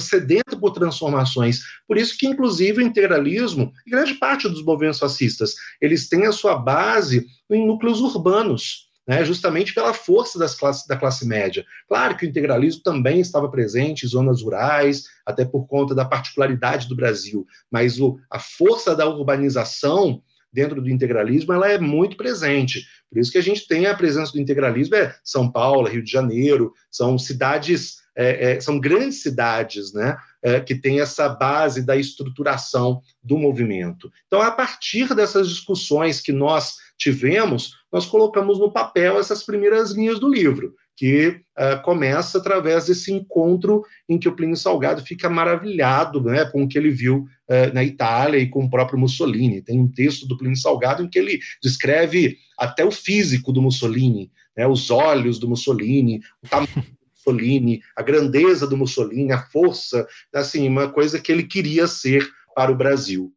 sedenta 0.00 0.56
por 0.56 0.72
transformações. 0.72 1.60
Por 1.86 1.96
isso 1.96 2.16
que, 2.16 2.26
inclusive, 2.26 2.82
o 2.82 2.86
integralismo, 2.86 3.72
grande 3.86 4.14
parte 4.14 4.48
dos 4.48 4.64
movimentos 4.64 5.00
fascistas, 5.00 5.54
eles 5.80 6.08
têm 6.08 6.26
a 6.26 6.32
sua 6.32 6.56
base 6.56 7.26
em 7.50 7.66
núcleos 7.66 8.00
urbanos, 8.00 8.87
né, 9.08 9.24
justamente 9.24 9.72
pela 9.72 9.94
força 9.94 10.38
das 10.38 10.54
classes, 10.54 10.86
da 10.86 10.94
classe 10.94 11.26
média. 11.26 11.64
Claro 11.88 12.14
que 12.14 12.26
o 12.26 12.28
integralismo 12.28 12.82
também 12.82 13.20
estava 13.20 13.50
presente 13.50 14.04
em 14.04 14.08
zonas 14.08 14.42
rurais, 14.42 15.04
até 15.24 15.46
por 15.46 15.66
conta 15.66 15.94
da 15.94 16.04
particularidade 16.04 16.86
do 16.86 16.94
Brasil, 16.94 17.46
mas 17.70 17.98
o, 17.98 18.18
a 18.30 18.38
força 18.38 18.94
da 18.94 19.08
urbanização 19.08 20.22
dentro 20.52 20.82
do 20.82 20.90
integralismo 20.90 21.52
ela 21.52 21.70
é 21.70 21.78
muito 21.78 22.16
presente. 22.16 22.86
Por 23.08 23.18
isso 23.18 23.32
que 23.32 23.38
a 23.38 23.42
gente 23.42 23.66
tem 23.66 23.86
a 23.86 23.94
presença 23.94 24.32
do 24.32 24.40
integralismo 24.40 24.94
é 24.94 25.14
São 25.24 25.50
Paulo, 25.50 25.88
Rio 25.88 26.02
de 26.02 26.10
Janeiro, 26.10 26.72
são 26.90 27.18
cidades 27.18 27.98
é, 28.18 28.52
é, 28.52 28.60
são 28.60 28.80
grandes 28.80 29.22
cidades 29.22 29.92
né, 29.92 30.16
é, 30.42 30.58
que 30.58 30.74
têm 30.74 31.00
essa 31.00 31.28
base 31.28 31.86
da 31.86 31.96
estruturação 31.96 33.00
do 33.22 33.38
movimento. 33.38 34.10
Então, 34.26 34.42
a 34.42 34.50
partir 34.50 35.14
dessas 35.14 35.48
discussões 35.48 36.20
que 36.20 36.32
nós 36.32 36.74
tivemos, 36.98 37.74
nós 37.92 38.04
colocamos 38.04 38.58
no 38.58 38.72
papel 38.72 39.20
essas 39.20 39.44
primeiras 39.44 39.92
linhas 39.92 40.18
do 40.18 40.28
livro, 40.28 40.74
que 40.96 41.28
uh, 41.28 41.80
começa 41.84 42.38
através 42.38 42.86
desse 42.86 43.12
encontro 43.12 43.84
em 44.08 44.18
que 44.18 44.28
o 44.28 44.34
Plínio 44.34 44.56
Salgado 44.56 45.00
fica 45.00 45.30
maravilhado 45.30 46.20
né, 46.20 46.44
com 46.46 46.64
o 46.64 46.68
que 46.68 46.76
ele 46.76 46.90
viu 46.90 47.18
uh, 47.18 47.72
na 47.72 47.84
Itália 47.84 48.38
e 48.38 48.48
com 48.48 48.64
o 48.64 48.70
próprio 48.70 48.98
Mussolini. 48.98 49.62
Tem 49.62 49.78
um 49.78 49.86
texto 49.86 50.26
do 50.26 50.36
Plínio 50.36 50.56
Salgado 50.56 51.04
em 51.04 51.08
que 51.08 51.20
ele 51.20 51.38
descreve 51.62 52.36
até 52.58 52.84
o 52.84 52.90
físico 52.90 53.52
do 53.52 53.62
Mussolini, 53.62 54.32
né, 54.56 54.66
os 54.66 54.90
olhos 54.90 55.38
do 55.38 55.48
Mussolini, 55.48 56.20
o 56.42 56.48
tamanho 56.48 56.68
Mussolini, 57.28 57.82
a 57.94 58.02
grandeza 58.02 58.66
do 58.66 58.76
Mussolini, 58.76 59.32
a 59.32 59.42
força, 59.42 60.06
assim, 60.34 60.66
uma 60.66 60.90
coisa 60.90 61.20
que 61.20 61.30
ele 61.30 61.44
queria 61.44 61.86
ser 61.86 62.26
para 62.54 62.72
o 62.72 62.76
Brasil. 62.76 63.32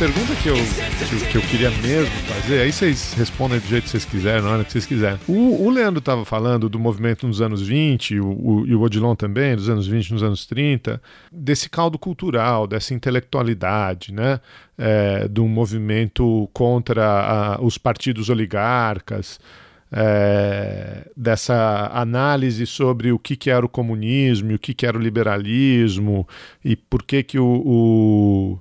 Pergunta 0.00 0.34
que 0.36 0.48
eu, 0.48 0.54
que, 0.56 1.30
que 1.30 1.36
eu 1.36 1.42
queria 1.42 1.70
mesmo 1.82 2.10
fazer, 2.22 2.62
aí 2.62 2.72
vocês 2.72 3.12
respondem 3.12 3.60
do 3.60 3.66
jeito 3.66 3.84
que 3.84 3.90
vocês 3.90 4.06
quiserem, 4.06 4.40
na 4.40 4.48
hora 4.48 4.64
que 4.64 4.72
vocês 4.72 4.86
quiserem. 4.86 5.20
O, 5.28 5.66
o 5.66 5.68
Leandro 5.68 5.98
estava 5.98 6.24
falando 6.24 6.70
do 6.70 6.78
movimento 6.78 7.26
nos 7.26 7.42
anos 7.42 7.60
20, 7.60 8.18
o, 8.18 8.26
o, 8.26 8.66
e 8.66 8.74
o 8.74 8.80
Odilon 8.80 9.14
também, 9.14 9.54
dos 9.54 9.68
anos 9.68 9.86
20, 9.86 10.14
nos 10.14 10.22
anos 10.22 10.46
30, 10.46 11.02
desse 11.30 11.68
caldo 11.68 11.98
cultural, 11.98 12.66
dessa 12.66 12.94
intelectualidade, 12.94 14.10
né? 14.10 14.40
É, 14.78 15.28
de 15.28 15.38
um 15.38 15.48
movimento 15.48 16.48
contra 16.54 17.04
a, 17.04 17.60
os 17.60 17.76
partidos 17.76 18.30
oligarcas, 18.30 19.38
é, 19.92 21.10
dessa 21.14 21.90
análise 21.92 22.64
sobre 22.64 23.12
o 23.12 23.18
que, 23.18 23.36
que 23.36 23.50
era 23.50 23.66
o 23.66 23.68
comunismo 23.68 24.54
o 24.54 24.58
que, 24.58 24.72
que 24.72 24.86
era 24.86 24.96
o 24.96 25.00
liberalismo 25.00 26.26
e 26.64 26.74
por 26.76 27.02
que, 27.02 27.24
que 27.24 27.40
o, 27.40 27.44
o, 27.44 28.58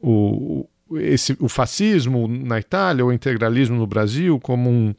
o, 0.00 0.69
esse, 0.98 1.36
o 1.40 1.48
fascismo 1.48 2.26
na 2.26 2.58
Itália, 2.58 3.04
o 3.04 3.12
integralismo 3.12 3.76
no 3.76 3.86
Brasil, 3.86 4.38
como 4.40 4.68
um, 4.68 4.94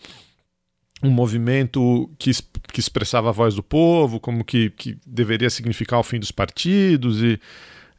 um 1.04 1.10
movimento 1.10 2.10
que, 2.18 2.32
que 2.72 2.80
expressava 2.80 3.30
a 3.30 3.34
voz 3.34 3.56
do 3.56 3.64
povo, 3.64 4.20
como 4.20 4.44
que, 4.44 4.70
que 4.72 4.98
deveria 5.06 5.50
significar 5.50 6.00
o 6.00 6.04
fim 6.04 6.20
dos 6.20 6.32
partidos. 6.32 7.22
E, 7.22 7.40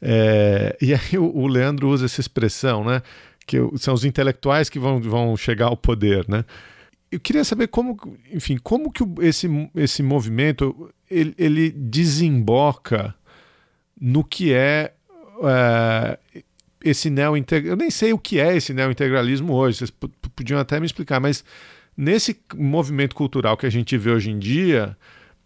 é, 0.01 0.77
e 0.81 0.93
aí 0.93 1.17
o, 1.17 1.25
o 1.25 1.47
Leandro 1.47 1.89
usa 1.89 2.05
essa 2.05 2.21
expressão, 2.21 2.83
né? 2.83 3.01
Que 3.45 3.57
são 3.77 3.93
os 3.93 4.05
intelectuais 4.05 4.69
que 4.69 4.79
vão, 4.79 5.01
vão 5.01 5.35
chegar 5.35 5.67
ao 5.67 5.77
poder, 5.77 6.25
né? 6.27 6.45
Eu 7.11 7.19
queria 7.19 7.43
saber 7.43 7.67
como, 7.67 7.95
enfim, 8.31 8.57
como 8.57 8.91
que 8.91 9.03
esse, 9.21 9.47
esse 9.75 10.01
movimento 10.01 10.91
ele, 11.09 11.35
ele 11.37 11.69
desemboca 11.69 13.13
no 13.99 14.23
que 14.23 14.51
é, 14.51 14.93
é, 15.43 16.19
esse 16.83 17.09
neo-integralismo. 17.09 17.73
Eu 17.73 17.77
nem 17.77 17.89
sei 17.89 18.13
o 18.13 18.17
que 18.19 18.39
é 18.39 18.55
esse 18.55 18.73
neo-integralismo 18.73 19.53
hoje, 19.53 19.77
vocês 19.77 19.93
podiam 20.35 20.59
até 20.59 20.79
me 20.79 20.85
explicar, 20.85 21.19
mas 21.19 21.43
nesse 21.95 22.37
movimento 22.55 23.15
cultural 23.15 23.55
que 23.55 23.65
a 23.65 23.69
gente 23.71 23.97
vê 23.97 24.11
hoje 24.11 24.29
em 24.31 24.37
dia, 24.39 24.97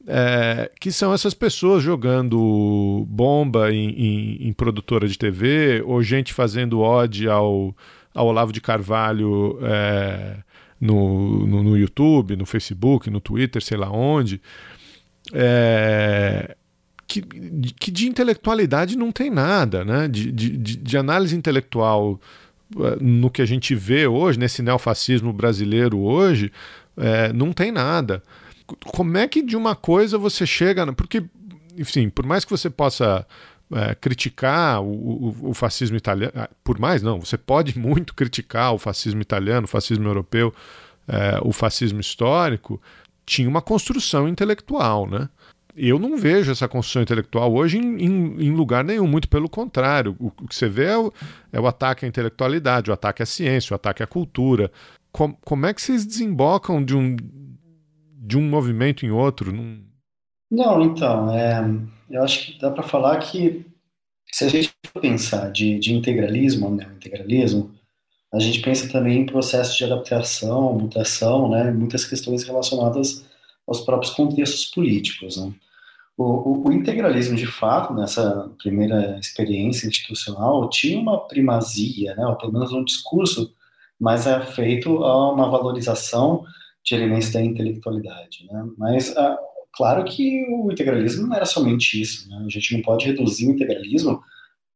é, 0.07 0.71
que 0.79 0.91
são 0.91 1.13
essas 1.13 1.33
pessoas 1.33 1.83
jogando 1.83 3.05
bomba 3.09 3.71
em, 3.73 3.89
em- 3.89 4.47
em 4.47 4.53
produtora 4.53 5.07
de 5.07 5.17
TV, 5.17 5.81
ou 5.85 6.01
gente 6.01 6.33
fazendo 6.33 6.79
ode 6.79 7.27
ao, 7.27 7.75
ao 8.13 8.27
Olavo 8.27 8.53
de 8.53 8.61
Carvalho 8.61 9.59
é, 9.61 10.37
no, 10.79 11.45
no, 11.45 11.63
no 11.63 11.77
YouTube, 11.77 12.35
no 12.37 12.45
Facebook, 12.45 13.09
no 13.09 13.19
Twitter, 13.19 13.61
sei 13.61 13.77
lá 13.77 13.91
onde. 13.91 14.41
É, 15.33 16.55
que, 17.07 17.21
que 17.79 17.89
de 17.91 18.07
intelectualidade 18.07 18.97
não 18.97 19.11
tem 19.11 19.29
nada, 19.29 19.85
né? 19.85 20.07
De, 20.07 20.31
de, 20.31 20.57
de- 20.57 20.97
análise 20.97 21.35
intelectual 21.35 22.19
eh, 22.79 22.97
no 22.99 23.29
que 23.31 23.41
a 23.41 23.45
gente 23.45 23.73
vê 23.73 24.05
hoje, 24.07 24.37
nesse 24.37 24.61
neofascismo 24.61 25.31
brasileiro 25.31 25.99
hoje, 25.99 26.51
eh, 26.97 27.31
não 27.33 27.53
tem 27.53 27.71
nada. 27.71 28.21
Como 28.87 29.17
é 29.17 29.27
que 29.27 29.41
de 29.41 29.55
uma 29.55 29.75
coisa 29.75 30.17
você 30.17 30.45
chega. 30.45 30.91
Porque, 30.93 31.23
enfim, 31.77 32.09
por 32.09 32.25
mais 32.25 32.43
que 32.43 32.51
você 32.51 32.69
possa 32.69 33.25
eh, 33.73 33.95
criticar 33.95 34.81
o, 34.81 34.91
o- 34.91 35.49
o 35.49 35.53
fascismo 35.53 35.95
italiano, 35.95 36.33
ah, 36.35 36.49
por 36.63 36.77
mais 36.79 37.01
não, 37.01 37.19
você 37.21 37.37
pode 37.37 37.77
muito 37.79 38.13
criticar 38.13 38.73
o 38.73 38.77
fascismo 38.77 39.21
italiano, 39.21 39.63
o 39.65 39.67
fascismo 39.69 40.07
europeu, 40.07 40.53
eh, 41.07 41.39
o 41.41 41.53
fascismo 41.53 42.01
histórico, 42.01 42.81
tinha 43.25 43.47
uma 43.47 43.61
construção 43.61 44.27
intelectual, 44.27 45.07
né? 45.09 45.29
Eu 45.77 45.99
não 45.99 46.17
vejo 46.17 46.51
essa 46.51 46.67
construção 46.67 47.01
intelectual 47.01 47.53
hoje 47.53 47.77
em, 47.77 48.03
em- 48.03 48.47
em 48.47 48.51
lugar 48.51 48.83
nenhum, 48.83 49.07
muito 49.07 49.29
pelo 49.29 49.49
contrário. 49.49 50.15
O, 50.19 50.27
o 50.27 50.47
que 50.47 50.55
você 50.55 50.67
vê 50.67 50.85
é 50.85 50.97
o, 50.97 51.13
é 51.53 51.59
o 51.59 51.67
ataque 51.67 52.05
à 52.05 52.07
intelectualidade, 52.07 52.89
o 52.89 52.93
ataque 52.93 53.21
à 53.23 53.25
ciência, 53.25 53.73
o 53.73 53.75
ataque 53.75 54.01
à 54.03 54.07
cultura. 54.07 54.71
Com- 55.11 55.33
como 55.33 55.65
é 55.65 55.73
que 55.73 55.81
vocês 55.81 56.05
desembocam 56.05 56.83
de 56.83 56.95
um, 56.95 57.15
de 58.17 58.37
um 58.37 58.49
movimento 58.49 59.05
em 59.05 59.11
outro? 59.11 59.53
Não- 59.53 59.79
Não, 60.49 60.81
então, 60.81 61.31
é, 61.37 61.63
eu 62.09 62.23
acho 62.23 62.45
que 62.53 62.59
dá 62.59 62.71
para 62.71 62.83
falar 62.83 63.19
que 63.19 63.65
se 64.31 64.45
a 64.45 64.49
gente 64.49 64.73
pensar 65.01 65.51
de, 65.51 65.79
de 65.79 65.93
integralismo 65.93 66.67
ou 66.67 66.75
neointegralismo, 66.75 67.71
a 68.33 68.39
gente 68.39 68.61
pensa 68.61 68.89
também 68.91 69.21
em 69.21 69.25
processos 69.25 69.75
de 69.75 69.85
adaptação, 69.85 70.73
mutação, 70.77 71.49
né, 71.49 71.71
muitas 71.71 72.03
questões 72.05 72.43
relacionadas 72.43 73.25
aos 73.65 73.81
próprios 73.81 74.13
contextos 74.13 74.65
políticos, 74.65 75.37
né. 75.37 75.53
O, 76.17 76.23
o- 76.23 76.67
o 76.69 76.73
integralismo, 76.73 77.35
de 77.35 77.45
fato, 77.45 77.93
nessa 77.93 78.49
primeira 78.61 79.17
experiência 79.19 79.87
institucional, 79.87 80.69
tinha 80.69 80.99
uma 80.99 81.27
primazia, 81.27 82.15
né, 82.15 82.25
ou 82.25 82.35
pelo 82.35 82.53
menos 82.53 82.71
um 82.73 82.83
discurso 82.83 83.53
mais 83.99 84.25
afeito 84.27 85.03
a 85.03 85.31
uma 85.33 85.49
valorização 85.49 86.43
de 86.83 86.95
elementos 86.95 87.31
da 87.31 87.41
intelectualidade, 87.41 88.45
né. 88.51 88.65
Mas 88.77 89.15
a, 89.17 89.37
Claro 89.73 90.05
que 90.05 90.43
o 90.49 90.71
integralismo 90.71 91.27
não 91.27 91.35
era 91.35 91.45
somente 91.45 92.01
isso, 92.01 92.27
né? 92.29 92.43
A 92.47 92.49
gente 92.49 92.73
não 92.75 92.81
pode 92.81 93.05
reduzir 93.05 93.47
o 93.47 93.51
integralismo 93.51 94.23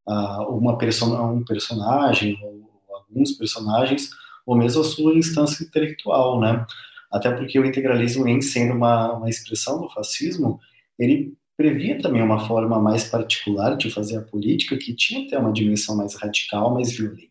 a 0.08 0.48
uma 0.50 0.74
a 0.74 1.26
um 1.32 1.44
personagem 1.44 2.38
ou 2.44 2.96
alguns 2.96 3.32
personagens 3.34 4.10
ou 4.46 4.56
mesmo 4.58 4.82
a 4.82 4.86
sua 4.86 5.14
instância 5.16 5.64
intelectual, 5.64 6.40
né? 6.40 6.66
Até 7.12 7.32
porque 7.32 7.60
o 7.60 7.66
integralismo, 7.66 8.24
nem 8.26 8.42
sendo 8.42 8.74
uma, 8.74 9.14
uma 9.14 9.30
expressão 9.30 9.82
do 9.82 9.90
fascismo, 9.90 10.60
ele 11.02 11.34
previa 11.58 12.00
também 12.00 12.22
uma 12.22 12.48
forma 12.48 12.80
mais 12.80 13.04
particular 13.04 13.76
de 13.76 13.90
fazer 13.90 14.18
a 14.18 14.22
política 14.22 14.78
que 14.78 14.96
tinha 14.96 15.26
até 15.26 15.38
uma 15.38 15.52
dimensão 15.52 15.96
mais 15.98 16.16
radical, 16.16 16.74
mais 16.74 16.96
violenta. 16.96 17.30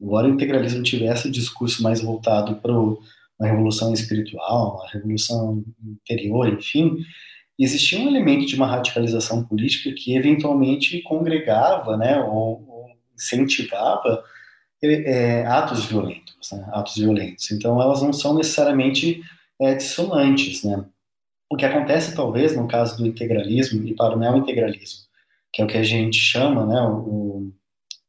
Embora 0.00 0.26
o 0.26 0.30
integralismo 0.30 0.82
tivesse 0.82 1.28
o 1.28 1.30
discurso 1.30 1.82
mais 1.82 2.00
voltado 2.00 2.56
para 2.56 2.72
uma 2.72 2.96
revolução 3.40 3.92
espiritual, 3.92 4.76
uma 4.76 4.90
revolução 4.90 5.64
interior, 5.84 6.52
enfim, 6.52 6.96
existia 7.58 7.98
um 7.98 8.08
elemento 8.08 8.46
de 8.46 8.54
uma 8.54 8.66
radicalização 8.66 9.44
política 9.44 9.92
que 9.92 10.16
eventualmente 10.16 11.02
congregava, 11.02 11.96
né, 11.96 12.20
ou, 12.20 12.64
ou 12.68 12.86
incentivava 13.14 14.22
é, 14.82 15.44
atos 15.46 15.86
violentos, 15.86 16.52
né, 16.52 16.68
atos 16.72 16.96
violentos. 16.96 17.50
Então, 17.50 17.80
elas 17.82 18.00
não 18.00 18.12
são 18.12 18.34
necessariamente 18.34 19.22
é, 19.60 19.74
dissonantes, 19.74 20.62
né. 20.62 20.84
O 21.50 21.56
que 21.56 21.64
acontece, 21.64 22.14
talvez, 22.14 22.54
no 22.56 22.68
caso 22.68 22.98
do 22.98 23.06
integralismo 23.06 23.86
e 23.86 23.94
para 23.94 24.14
o 24.14 24.18
neo-integralismo, 24.18 25.06
que 25.52 25.62
é 25.62 25.64
o 25.64 25.68
que 25.68 25.78
a 25.78 25.82
gente 25.82 26.18
chama, 26.18 26.66
né, 26.66 26.80
o, 26.82 27.50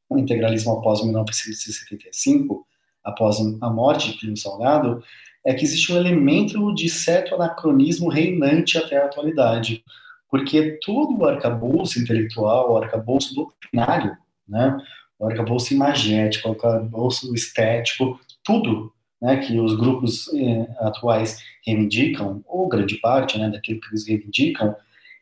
o 0.10 0.18
integralismo 0.18 0.74
após 0.74 1.04
1975, 1.04 2.66
após 3.04 3.38
a 3.62 3.70
morte 3.70 4.12
de 4.12 4.20
Plínio 4.20 4.38
Salgado, 4.38 5.02
é 5.46 5.54
que 5.54 5.64
existe 5.64 5.92
um 5.94 5.98
elemento 5.98 6.74
de 6.76 6.90
certo 6.90 7.36
anacronismo 7.36 8.10
reinante 8.10 8.78
até 8.78 8.98
a 8.98 9.06
atualidade, 9.06 9.84
porque 10.30 10.78
todo 10.84 11.18
o 11.18 11.26
arcabouço 11.26 11.98
intelectual, 11.98 12.74
o 12.74 12.78
arcabouço 12.78 13.34
doutrinário, 13.34 14.18
né, 14.48 14.78
o 15.18 15.26
arcabouço 15.26 15.74
imagético, 15.74 16.50
o 16.50 16.52
arcabouço 16.52 17.34
estético, 17.34 18.20
tudo 18.44 18.94
né, 19.22 19.38
que 19.38 19.60
os 19.60 19.76
grupos 19.76 20.32
eh, 20.34 20.68
atuais 20.80 21.40
reivindicam, 21.70 22.44
ou 22.48 22.68
grande 22.68 22.96
parte 22.96 23.38
né, 23.38 23.50
daquilo 23.50 23.80
que 23.80 23.88
eles 23.88 24.08
reivindicam, 24.08 24.76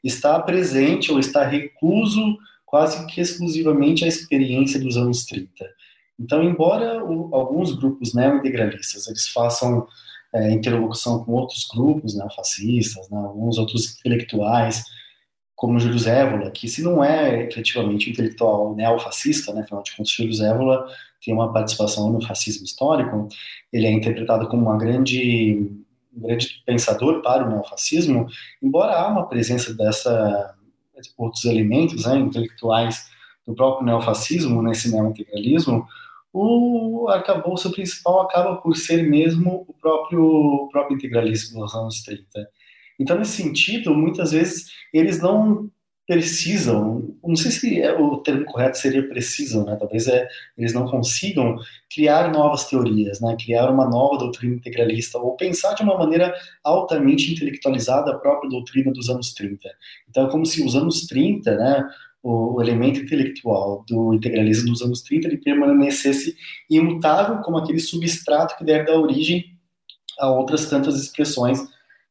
está 0.03 0.39
presente 0.39 1.11
ou 1.11 1.19
está 1.19 1.45
recluso 1.45 2.37
quase 2.65 3.05
que 3.07 3.21
exclusivamente 3.21 4.03
à 4.03 4.07
experiência 4.07 4.79
dos 4.79 4.97
anos 4.97 5.25
30. 5.25 5.49
Então, 6.19 6.43
embora 6.43 7.03
o, 7.03 7.33
alguns 7.33 7.73
grupos 7.73 8.13
neo-integralistas 8.13 9.07
eles 9.07 9.27
façam 9.27 9.87
é, 10.33 10.51
interlocução 10.51 11.23
com 11.23 11.33
outros 11.33 11.67
grupos 11.73 12.15
neofascistas, 12.15 13.09
né, 13.09 13.17
alguns 13.17 13.57
outros 13.57 13.97
intelectuais, 13.97 14.83
como 15.55 15.79
Júlio 15.79 15.97
Zévola, 15.97 16.51
que 16.51 16.67
se 16.67 16.83
não 16.83 17.03
é 17.03 17.47
efetivamente 17.47 18.09
intelectual 18.09 18.75
neofascista, 18.75 19.53
né, 19.53 19.61
afinal 19.61 19.81
de 19.81 19.95
contas, 19.95 20.11
Júlio 20.11 20.33
Zévola 20.33 20.87
tem 21.23 21.33
uma 21.33 21.51
participação 21.51 22.11
no 22.11 22.21
fascismo 22.21 22.63
histórico, 22.63 23.27
ele 23.73 23.87
é 23.87 23.91
interpretado 23.91 24.47
como 24.47 24.63
uma 24.63 24.77
grande, 24.77 25.71
um 26.17 26.21
grande 26.21 26.61
pensador 26.65 27.21
para 27.21 27.45
o 27.45 27.49
neofascismo, 27.49 28.27
embora 28.61 28.93
há 28.93 29.07
uma 29.07 29.27
presença 29.27 29.73
dessa 29.73 30.55
outros 31.15 31.45
elementos 31.45 32.05
né, 32.05 32.17
intelectuais 32.17 33.07
do 33.45 33.53
próprio 33.53 33.85
neofascismo, 33.85 34.61
nesse 34.63 34.91
neointegralismo, 34.91 35.85
o 36.33 37.07
arcabouço 37.09 37.71
principal 37.71 38.21
acaba 38.21 38.57
por 38.57 38.75
ser 38.75 39.03
mesmo 39.03 39.65
o 39.67 39.73
próprio, 39.73 40.23
o 40.23 40.69
próprio 40.69 40.95
integralismo 40.95 41.61
dos 41.61 41.73
anos 41.73 42.01
30. 42.03 42.25
Então, 42.99 43.17
nesse 43.17 43.43
sentido, 43.43 43.93
muitas 43.93 44.31
vezes 44.31 44.71
eles 44.93 45.21
não 45.21 45.69
precisam, 46.07 47.13
não 47.21 47.35
sei 47.35 47.51
se 47.51 47.81
é, 47.81 47.91
o 47.91 48.17
termo 48.19 48.45
correto 48.45 48.77
seria 48.77 49.05
precisam, 49.09 49.65
né? 49.65 49.75
talvez 49.75 50.07
é, 50.07 50.25
eles 50.57 50.73
não 50.73 50.87
consigam 50.87 51.57
criar 51.93 52.31
novas 52.31 52.63
teorias, 52.65 53.19
né? 53.19 53.35
criar 53.37 53.69
uma 53.69 53.85
nova 53.89 54.17
doutrina 54.17 54.55
integralista, 54.55 55.17
ou 55.17 55.35
pensar 55.35 55.73
de 55.73 55.83
uma 55.83 55.97
maneira 55.97 56.33
altamente 56.63 57.29
intelectualizada 57.33 58.11
a 58.11 58.17
própria 58.17 58.49
doutrina 58.49 58.89
dos 58.93 59.09
anos 59.09 59.33
30. 59.33 59.69
Então 60.09 60.27
é 60.27 60.31
como 60.31 60.45
se 60.45 60.63
os 60.63 60.77
anos 60.77 61.05
30, 61.07 61.55
né, 61.57 61.83
o, 62.23 62.61
elemento 62.61 63.01
intelectual 63.01 63.83
do 63.85 64.13
integralismo 64.13 64.71
dos 64.71 64.81
anos 64.81 65.01
30, 65.01 65.27
ele 65.27 65.37
permanecesse 65.37 66.37
imutável 66.69 67.39
como 67.39 67.57
aquele 67.57 67.79
substrato 67.79 68.57
que 68.57 68.63
deve 68.63 68.85
dar 68.85 68.97
origem 68.97 69.43
a 70.17 70.31
outras 70.31 70.69
tantas 70.69 70.95
expressões 70.95 71.59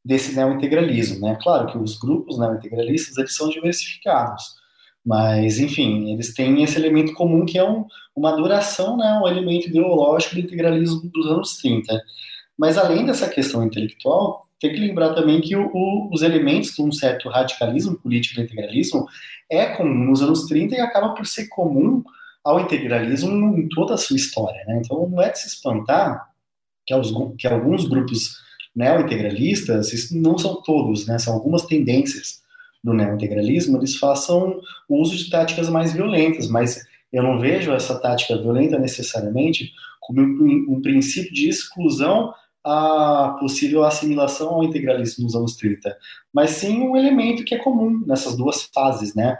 desse 0.07 0.37
neo-integralismo, 0.37 1.19
né? 1.21 1.37
Claro 1.43 1.67
que 1.67 1.77
os 1.77 1.99
grupos 1.99 2.39
neo-integralistas, 2.39 3.19
eles 3.19 3.35
são 3.35 3.49
diversificados, 3.49 4.45
mas, 5.05 5.59
enfim, 5.59 6.13
eles 6.13 6.33
têm 6.33 6.63
esse 6.63 6.79
elemento 6.79 7.13
comum 7.13 7.45
que 7.45 7.59
é 7.59 7.69
um, 7.69 7.85
uma 8.15 8.37
duração, 8.37 8.97
né, 8.97 9.21
um 9.21 9.27
elemento 9.27 9.69
ideológico 9.69 10.37
do 10.37 10.43
integralismo 10.43 11.11
dos 11.13 11.27
anos 11.27 11.57
30. 11.57 12.01
Mas, 12.57 12.79
além 12.79 13.05
dessa 13.05 13.29
questão 13.29 13.65
intelectual, 13.65 14.47
tem 14.61 14.73
que 14.73 14.79
lembrar 14.79 15.13
também 15.13 15.41
que 15.41 15.57
o, 15.57 15.71
o, 15.75 16.09
os 16.13 16.23
elementos 16.23 16.71
de 16.71 16.83
um 16.83 16.93
certo 16.93 17.29
radicalismo 17.29 17.97
político 17.97 18.37
do 18.37 18.43
integralismo 18.43 19.07
é 19.51 19.67
comum 19.67 20.11
nos 20.11 20.23
anos 20.23 20.47
30 20.47 20.77
e 20.77 20.81
acaba 20.81 21.15
por 21.15 21.27
ser 21.27 21.49
comum 21.49 22.03
ao 22.45 22.61
integralismo 22.61 23.59
em 23.59 23.69
toda 23.69 23.95
a 23.95 23.99
sua 23.99 24.17
história. 24.17 24.65
Né? 24.67 24.81
Então, 24.85 25.09
não 25.09 25.21
é 25.21 25.31
de 25.31 25.41
se 25.41 25.49
espantar 25.49 26.31
que, 26.87 26.95
aos, 26.95 27.13
que 27.37 27.47
alguns 27.47 27.89
grupos 27.89 28.46
neo-integralistas, 28.77 29.93
isso 29.93 30.17
não 30.21 30.37
são 30.37 30.61
todos, 30.63 31.07
né, 31.07 31.19
são 31.19 31.33
algumas 31.33 31.63
tendências 31.63 32.43
do 32.85 32.93
neo-integralismo, 32.93 33.79
eles 33.79 33.97
façam 33.97 34.61
uso 34.89 35.17
de 35.17 35.31
táticas 35.31 35.69
mais 35.69 35.93
violentas, 35.93 36.49
mas 36.49 36.85
eu 37.13 37.23
não 37.23 37.41
vejo 37.41 37.73
essa 37.73 37.99
tática 37.99 38.37
violenta 38.37 38.79
necessariamente 38.79 39.73
como 40.01 40.21
um, 40.21 40.77
um 40.77 40.83
princípio 40.83 41.33
de 41.33 41.49
exclusão 41.49 42.33
a 42.63 43.37
possível 43.41 43.85
assimilação 43.85 44.51
ao 44.51 44.65
integralismo 44.65 45.25
nos 45.25 45.35
anos 45.35 45.57
30, 45.57 45.97
mas 46.33 46.51
sim 46.51 46.81
um 46.81 46.97
elemento 46.97 47.45
que 47.45 47.55
é 47.55 47.59
comum 47.59 48.03
nessas 48.07 48.37
duas 48.37 48.63
fases, 48.75 49.15
né? 49.15 49.39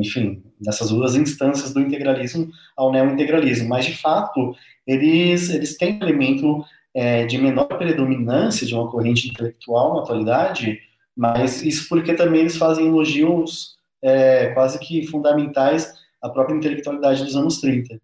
Enfim, 0.00 0.42
nessas 0.60 0.90
duas 0.90 1.16
instâncias 1.16 1.72
do 1.72 1.80
integralismo 1.80 2.48
ao 2.76 2.92
neo-integralismo, 2.92 3.68
mas 3.68 3.86
de 3.86 3.96
fato 3.96 4.54
eles, 4.86 5.50
eles 5.50 5.76
têm 5.76 5.98
elemento 6.00 6.64
é, 6.94 7.24
de 7.26 7.38
menor 7.38 7.66
predominância 7.66 8.66
de 8.66 8.74
uma 8.74 8.90
corrente 8.90 9.28
intelectual 9.28 9.94
na 9.94 10.02
atualidade, 10.02 10.78
mas 11.16 11.62
isso 11.62 11.88
porque 11.88 12.14
também 12.14 12.42
eles 12.42 12.56
fazem 12.56 12.86
elogios 12.86 13.76
é, 14.02 14.48
quase 14.48 14.78
que 14.78 15.06
fundamentais 15.06 15.92
à 16.22 16.28
própria 16.28 16.54
intelectualidade 16.54 17.24
dos 17.24 17.36
anos 17.36 17.60
30. 17.60 18.00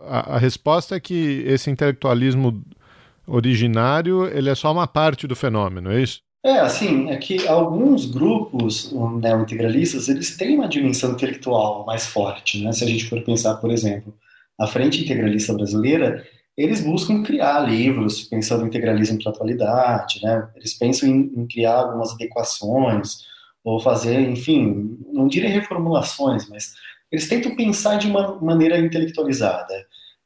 A, 0.00 0.34
a, 0.34 0.38
resposta 0.38 0.96
é 0.96 1.00
que 1.00 1.44
esse 1.46 1.70
intelectualismo 1.70 2.62
originário 3.26 4.26
ele 4.26 4.50
é 4.50 4.54
só 4.54 4.72
uma 4.72 4.86
parte 4.86 5.26
do 5.26 5.36
fenômeno, 5.36 5.92
é 5.92 6.02
isso? 6.02 6.20
É, 6.44 6.58
assim, 6.58 7.08
é 7.08 7.16
que 7.16 7.46
alguns 7.46 8.04
grupos 8.04 8.92
neo-integralistas, 8.92 10.08
eles 10.08 10.36
têm 10.36 10.56
uma 10.56 10.68
dimensão 10.68 11.12
intelectual 11.12 11.86
mais 11.86 12.06
forte, 12.08 12.62
né? 12.62 12.72
Se 12.72 12.82
a 12.82 12.86
gente 12.88 13.08
for 13.08 13.22
pensar, 13.22 13.54
por 13.56 13.70
exemplo, 13.70 14.12
a 14.58 14.66
Frente 14.66 15.04
Integralista 15.04 15.52
Brasileira, 15.54 16.26
eles 16.62 16.80
buscam 16.80 17.22
criar 17.22 17.60
livros 17.60 18.22
pensando 18.22 18.64
em 18.64 18.68
integralismo 18.68 19.18
para 19.18 19.32
a 19.32 19.34
atualidade, 19.34 20.20
né? 20.22 20.48
Eles 20.56 20.74
pensam 20.74 21.08
em, 21.08 21.32
em, 21.36 21.46
criar 21.46 21.74
algumas 21.74 22.12
adequações 22.12 23.24
ou 23.64 23.80
fazer, 23.80 24.20
enfim, 24.20 24.98
não 25.12 25.26
direi 25.26 25.50
reformulações, 25.50 26.48
mas 26.48 26.72
eles 27.10 27.28
tentam 27.28 27.56
pensar 27.56 27.96
de 27.96 28.06
uma 28.06 28.40
maneira 28.40 28.78
intelectualizada. 28.78 29.74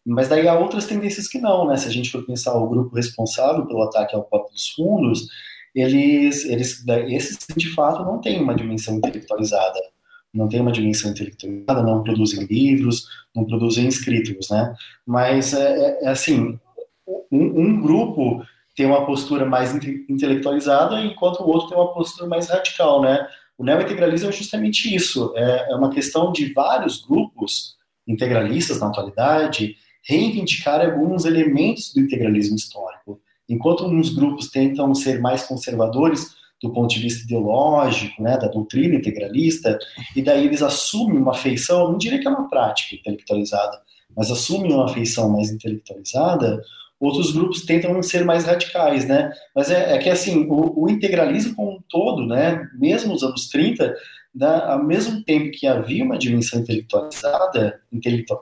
Mas 0.05 0.29
daí 0.29 0.47
há 0.47 0.59
outras 0.59 0.87
tendências 0.87 1.27
que 1.27 1.39
não, 1.39 1.67
né? 1.67 1.77
Se 1.77 1.89
a 1.89 1.93
gente 1.93 2.11
for 2.11 2.25
pensar 2.25 2.55
o 2.55 2.69
grupo 2.69 2.95
responsável 2.95 3.67
pelo 3.67 3.83
ataque 3.83 4.15
ao 4.15 4.25
Copa 4.25 4.53
dos 4.53 4.69
Fundos, 4.71 5.27
eles, 5.75 6.45
eles, 6.45 6.85
esses 7.09 7.39
de 7.57 7.75
fato 7.75 8.05
não 8.05 8.21
têm 8.21 8.43
uma 8.43 8.55
dimensão 8.55 8.97
intelectualizada 8.97 9.79
não 10.37 10.49
tem 10.49 10.61
uma 10.61 10.73
dimensão 10.73 11.11
intelectualizada, 11.11 11.83
não 11.83 12.03
produzem 12.03 12.45
livros, 12.45 13.07
não 13.35 13.45
produzem 13.45 13.89
escritos, 13.89 14.51
né? 14.51 14.75
Mas, 15.07 15.55
é, 15.55 15.63
é, 15.63 16.05
é 16.05 16.09
assim, 16.09 16.59
um, 17.31 17.61
um, 17.61 17.81
grupo 17.81 18.45
tem 18.77 18.87
uma 18.87 19.07
postura 19.07 19.47
mais 19.47 19.75
intelectualizada, 20.09 21.01
enquanto 21.01 21.41
o 21.41 21.49
outro 21.49 21.69
tem 21.69 21.79
uma 21.79 21.93
postura 21.95 22.29
mais 22.29 22.49
radical, 22.49 23.01
né? 23.01 23.27
O 23.57 23.65
neo-integralismo 23.65 24.29
é 24.29 24.33
justamente 24.33 24.95
isso, 24.95 25.33
é, 25.35 25.73
é 25.73 25.75
uma 25.75 25.91
questão 25.91 26.31
de 26.31 26.53
vários 26.53 27.03
grupos 27.05 27.77
integralistas 28.07 28.81
na 28.81 28.89
atualidade 28.89 29.77
reivindicar 30.07 30.81
alguns 30.81 31.25
elementos 31.25 31.93
do 31.93 32.01
integralismo 32.01 32.55
histórico. 32.55 33.21
Enquanto 33.49 33.85
alguns 33.85 34.11
grupos 34.15 34.51
tentam 34.51 34.95
ser 34.95 35.21
mais 35.21 35.43
conservadores, 35.45 36.37
do 36.63 36.73
ponto 36.73 36.95
de 36.95 37.01
vista 37.01 37.25
ideológico, 37.25 38.23
né, 38.23 38.37
da 38.39 38.49
doutrina 38.49 38.95
integralista, 38.95 39.79
e 40.15 40.23
daí 40.23 40.47
eles 40.47 40.63
assumem 40.63 41.19
uma 41.19 41.35
feição, 41.35 41.91
não 41.93 41.99
diria 41.99 42.19
que 42.19 42.27
é 42.27 42.31
uma 42.31 42.49
prática 42.49 42.97
intelectualizada, 42.97 43.81
mas 44.17 44.31
assumem 44.31 44.73
uma 44.73 44.89
feição 44.89 45.29
mais 45.29 45.51
intelectualizada, 45.51 46.63
outros 46.99 47.33
grupos 47.33 47.65
tentam 47.65 48.03
ser 48.03 48.25
mais 48.25 48.45
radicais, 48.45 49.07
né? 49.07 49.31
Mas 49.55 49.71
é, 49.71 49.95
é 49.95 49.99
que, 49.99 50.09
assim, 50.09 50.47
o, 50.49 50.85
o, 50.85 50.89
integralismo 50.89 51.55
como 51.55 51.73
um 51.73 51.83
todo, 51.89 52.27
né, 52.27 52.67
mesmo 52.79 53.13
nos 53.13 53.23
anos 53.23 53.49
30, 53.49 53.95
né, 54.35 54.63
ao 54.65 54.83
mesmo 54.83 55.23
tempo 55.23 55.51
que 55.51 55.67
havia 55.67 56.05
uma 56.05 56.19
dimensão 56.19 56.61
intelectualizada, 56.61 57.81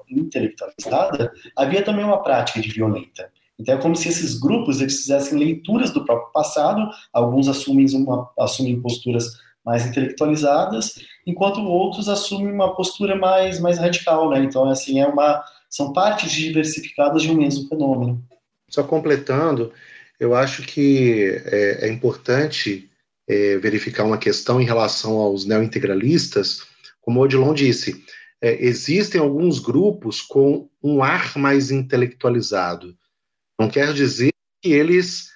intelectualizada, 0.08 1.32
havia 1.56 1.82
também 1.82 2.04
uma 2.04 2.22
prática 2.22 2.60
de 2.60 2.68
violenta. 2.68 3.30
Então 3.58 3.76
é 3.76 3.80
como 3.80 3.94
se 3.94 4.08
esses 4.08 4.38
grupos 4.38 4.80
eles 4.80 5.00
fizessem 5.00 5.38
leituras 5.38 5.90
do 5.90 6.04
próprio 6.04 6.32
passado, 6.32 6.88
alguns 7.12 7.48
assumem, 7.48 7.86
uma, 7.94 8.28
assumem 8.38 8.80
posturas 8.80 9.24
mais 9.64 9.86
intelectualizadas, 9.86 10.96
enquanto 11.26 11.60
outros 11.60 12.08
assumem 12.08 12.52
uma 12.52 12.74
postura 12.74 13.16
mais, 13.16 13.60
mais 13.60 13.78
radical, 13.78 14.28
né? 14.30 14.40
Então 14.42 14.68
assim 14.68 15.00
é 15.00 15.06
uma 15.06 15.42
são 15.70 15.92
partes 15.92 16.30
diversificadas 16.30 17.22
de 17.22 17.30
um 17.32 17.36
mesmo 17.36 17.68
fenômeno. 17.68 18.22
Só 18.68 18.84
completando, 18.84 19.72
eu 20.20 20.34
acho 20.34 20.62
que 20.62 21.42
é, 21.46 21.86
é 21.86 21.92
importante 21.92 22.88
é, 23.28 23.58
verificar 23.58 24.04
uma 24.04 24.18
questão 24.18 24.60
em 24.60 24.64
relação 24.64 25.16
aos 25.16 25.44
neointegralistas, 25.44 26.62
como 27.00 27.20
Odilon 27.20 27.52
disse, 27.52 28.04
é, 28.40 28.64
existem 28.64 29.20
alguns 29.20 29.58
grupos 29.58 30.20
com 30.20 30.68
um 30.82 31.02
ar 31.02 31.36
mais 31.36 31.70
intelectualizado. 31.70 32.96
Não 33.58 33.68
quer 33.68 33.92
dizer 33.92 34.32
que 34.62 34.72
eles, 34.72 35.28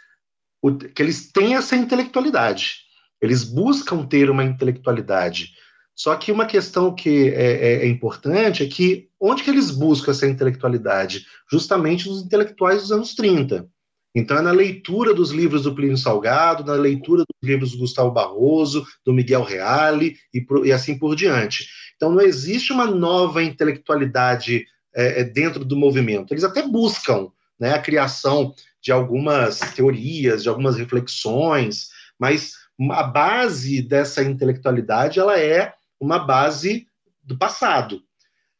que 0.95 1.03
eles 1.03 1.31
têm 1.31 1.55
essa 1.55 1.77
intelectualidade. 1.77 2.83
Eles 3.21 3.45
buscam 3.45 4.07
ter 4.07 4.31
uma 4.31 4.45
intelectualidade. 4.45 5.53
Só 5.95 6.15
que 6.15 6.31
uma 6.31 6.47
questão 6.47 6.95
que 6.95 7.29
é, 7.31 7.53
é, 7.53 7.73
é, 7.85 7.89
importante 7.89 8.63
é 8.63 8.69
que 8.69 9.09
onde 9.21 9.43
que 9.43 9.51
eles 9.51 9.71
buscam 9.73 10.13
essa 10.13 10.29
intelectualidade? 10.29 11.27
Justamente 11.51 12.09
nos 12.09 12.23
intelectuais 12.23 12.83
dos 12.83 12.93
anos 12.93 13.15
30. 13.17 13.69
Então 14.15 14.39
é 14.39 14.43
na 14.43 14.53
leitura 14.53 15.13
dos 15.13 15.31
livros 15.31 15.65
do 15.65 15.75
Plínio 15.75 15.97
Salgado, 15.97 16.65
na 16.65 16.75
leitura 16.75 17.25
dos 17.25 17.49
livros 17.49 17.73
do 17.73 17.79
Gustavo 17.79 18.13
Barroso, 18.13 18.87
do 19.05 19.13
Miguel 19.13 19.43
Reale 19.43 20.17
e, 20.33 20.45
e 20.65 20.73
assim 20.73 20.97
por 20.97 21.17
diante. 21.17 21.69
Então 21.97 22.13
não 22.13 22.21
existe 22.21 22.73
uma 22.73 22.87
nova 22.87 23.43
intelectualidade 23.43 24.65
é, 24.95 25.23
é 25.23 25.25
dentro 25.25 25.65
do 25.65 25.77
movimento. 25.77 26.33
Eles 26.33 26.45
até 26.45 26.67
buscam, 26.67 27.29
né, 27.59 27.75
a 27.75 27.81
criação 27.81 28.55
de 28.81 28.93
algumas 28.93 29.59
teorias, 29.75 30.43
de 30.43 30.49
algumas 30.49 30.77
reflexões, 30.77 31.89
mas 32.19 32.55
a 32.93 33.03
base 33.03 33.83
dessa 33.83 34.23
intelectualidade 34.23 35.19
ela 35.19 35.39
é 35.39 35.75
uma 36.01 36.19
base 36.19 36.87
do 37.23 37.37
passado. 37.37 38.03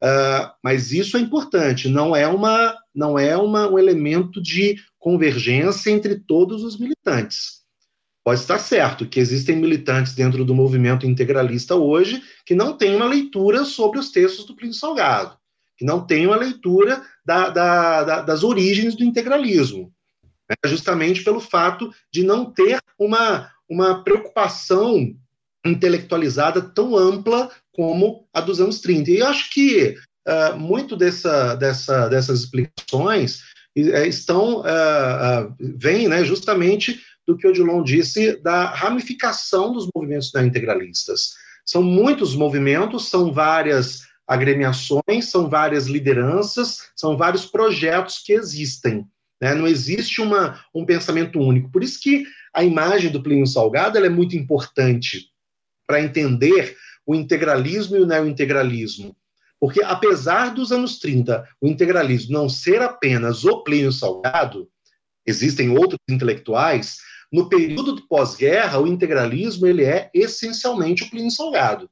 Uh, 0.03 0.51
mas 0.63 0.93
isso 0.93 1.17
é 1.17 1.21
importante, 1.21 1.89
não 1.89 2.15
é, 2.15 2.27
uma, 2.27 2.77
não 2.95 3.19
é 3.19 3.37
uma, 3.37 3.69
um 3.69 3.79
elemento 3.79 4.41
de 4.41 4.77
convergência 4.99 5.91
entre 5.91 6.17
todos 6.21 6.63
os 6.63 6.79
militantes. 6.79 7.59
Pode 8.25 8.41
estar 8.41 8.59
certo 8.59 9.07
que 9.07 9.19
existem 9.19 9.57
militantes 9.57 10.15
dentro 10.15 10.45
do 10.45 10.55
movimento 10.55 11.07
integralista 11.07 11.75
hoje 11.75 12.23
que 12.45 12.55
não 12.55 12.77
têm 12.77 12.95
uma 12.95 13.07
leitura 13.07 13.65
sobre 13.65 13.99
os 13.99 14.11
textos 14.11 14.45
do 14.45 14.55
Plínio 14.55 14.75
Salgado 14.75 15.39
que 15.79 15.85
não 15.85 16.05
tem 16.05 16.27
uma 16.27 16.37
leitura 16.37 17.01
da, 17.29 17.51
da, 17.51 18.05
da, 18.05 18.23
das 18.23 18.43
origens 18.43 18.97
do 18.97 19.05
integralismo, 19.05 19.93
né? 20.49 20.57
justamente 20.65 21.23
pelo 21.23 21.41
fato 21.41 21.93
de 22.11 22.23
não 22.23 22.51
ter 22.51 22.81
uma, 22.99 23.51
uma 23.69 24.03
preocupação 24.03 25.15
intelectualizada 25.63 26.63
tão 26.63 26.97
ampla 26.97 27.51
como 27.71 28.27
a 28.33 28.41
dos 28.41 28.63
anos 28.63 28.81
30. 28.81 29.11
E 29.11 29.19
eu 29.19 29.27
acho 29.27 29.51
que 29.51 29.95
uh, 30.27 30.59
muito 30.59 30.97
dessa, 30.97 31.55
dessa, 31.55 32.09
dessas 32.09 32.41
explicações 32.41 33.43
uh, 33.77 34.07
estão, 34.07 34.61
uh, 34.61 35.55
vêm 35.61 36.09
né, 36.09 36.25
justamente 36.25 36.99
do 37.27 37.37
que 37.37 37.47
o 37.47 37.51
Odilon 37.51 37.83
disse 37.83 38.41
da 38.41 38.71
ramificação 38.71 39.71
dos 39.71 39.87
movimentos 39.95 40.35
integralistas. 40.35 41.35
São 41.67 41.83
muitos 41.83 42.35
movimentos, 42.35 43.11
são 43.11 43.31
várias 43.31 44.08
agremiações, 44.29 45.31
são 45.31 45.49
várias 45.49 45.87
lideranças, 45.87 46.91
são 46.95 47.17
vários 47.17 47.47
projetos 47.47 48.19
que 48.19 48.35
existem. 48.35 49.07
Né? 49.41 49.55
Não 49.55 49.67
existe 49.67 50.21
uma, 50.21 50.63
um 50.75 50.85
pensamento 50.85 51.41
único. 51.41 51.71
Por 51.71 51.83
isso 51.83 51.99
que 51.99 52.25
a 52.53 52.63
imagem 52.63 53.11
do 53.11 53.23
Plínio 53.23 53.47
Salgado 53.47 53.97
é 53.99 54.09
muito 54.09 54.37
importante 54.37 55.31
para 55.87 56.03
entender 56.03 56.77
o 57.07 57.15
integralismo 57.15 57.97
e 57.97 58.01
o 58.01 58.07
neointegralismo. 58.07 59.17
Porque, 59.59 59.83
apesar 59.83 60.55
dos 60.55 60.71
anos 60.71 60.99
30, 60.99 61.49
o 61.61 61.67
integralismo 61.67 62.33
não 62.33 62.49
ser 62.49 62.83
apenas 62.83 63.45
o 63.45 63.65
Plínio 63.65 63.91
Salgado, 63.91 64.69
existem 65.27 65.71
outros 65.71 65.99
intelectuais, 66.09 66.99
no 67.33 67.49
período 67.49 67.95
do 67.95 68.07
pós-guerra, 68.07 68.79
o 68.79 68.87
integralismo 68.87 69.67
ele 69.67 69.85
é 69.85 70.11
essencialmente 70.15 71.03
o 71.03 71.11
Plínio 71.11 71.31
Salgado. 71.31 71.91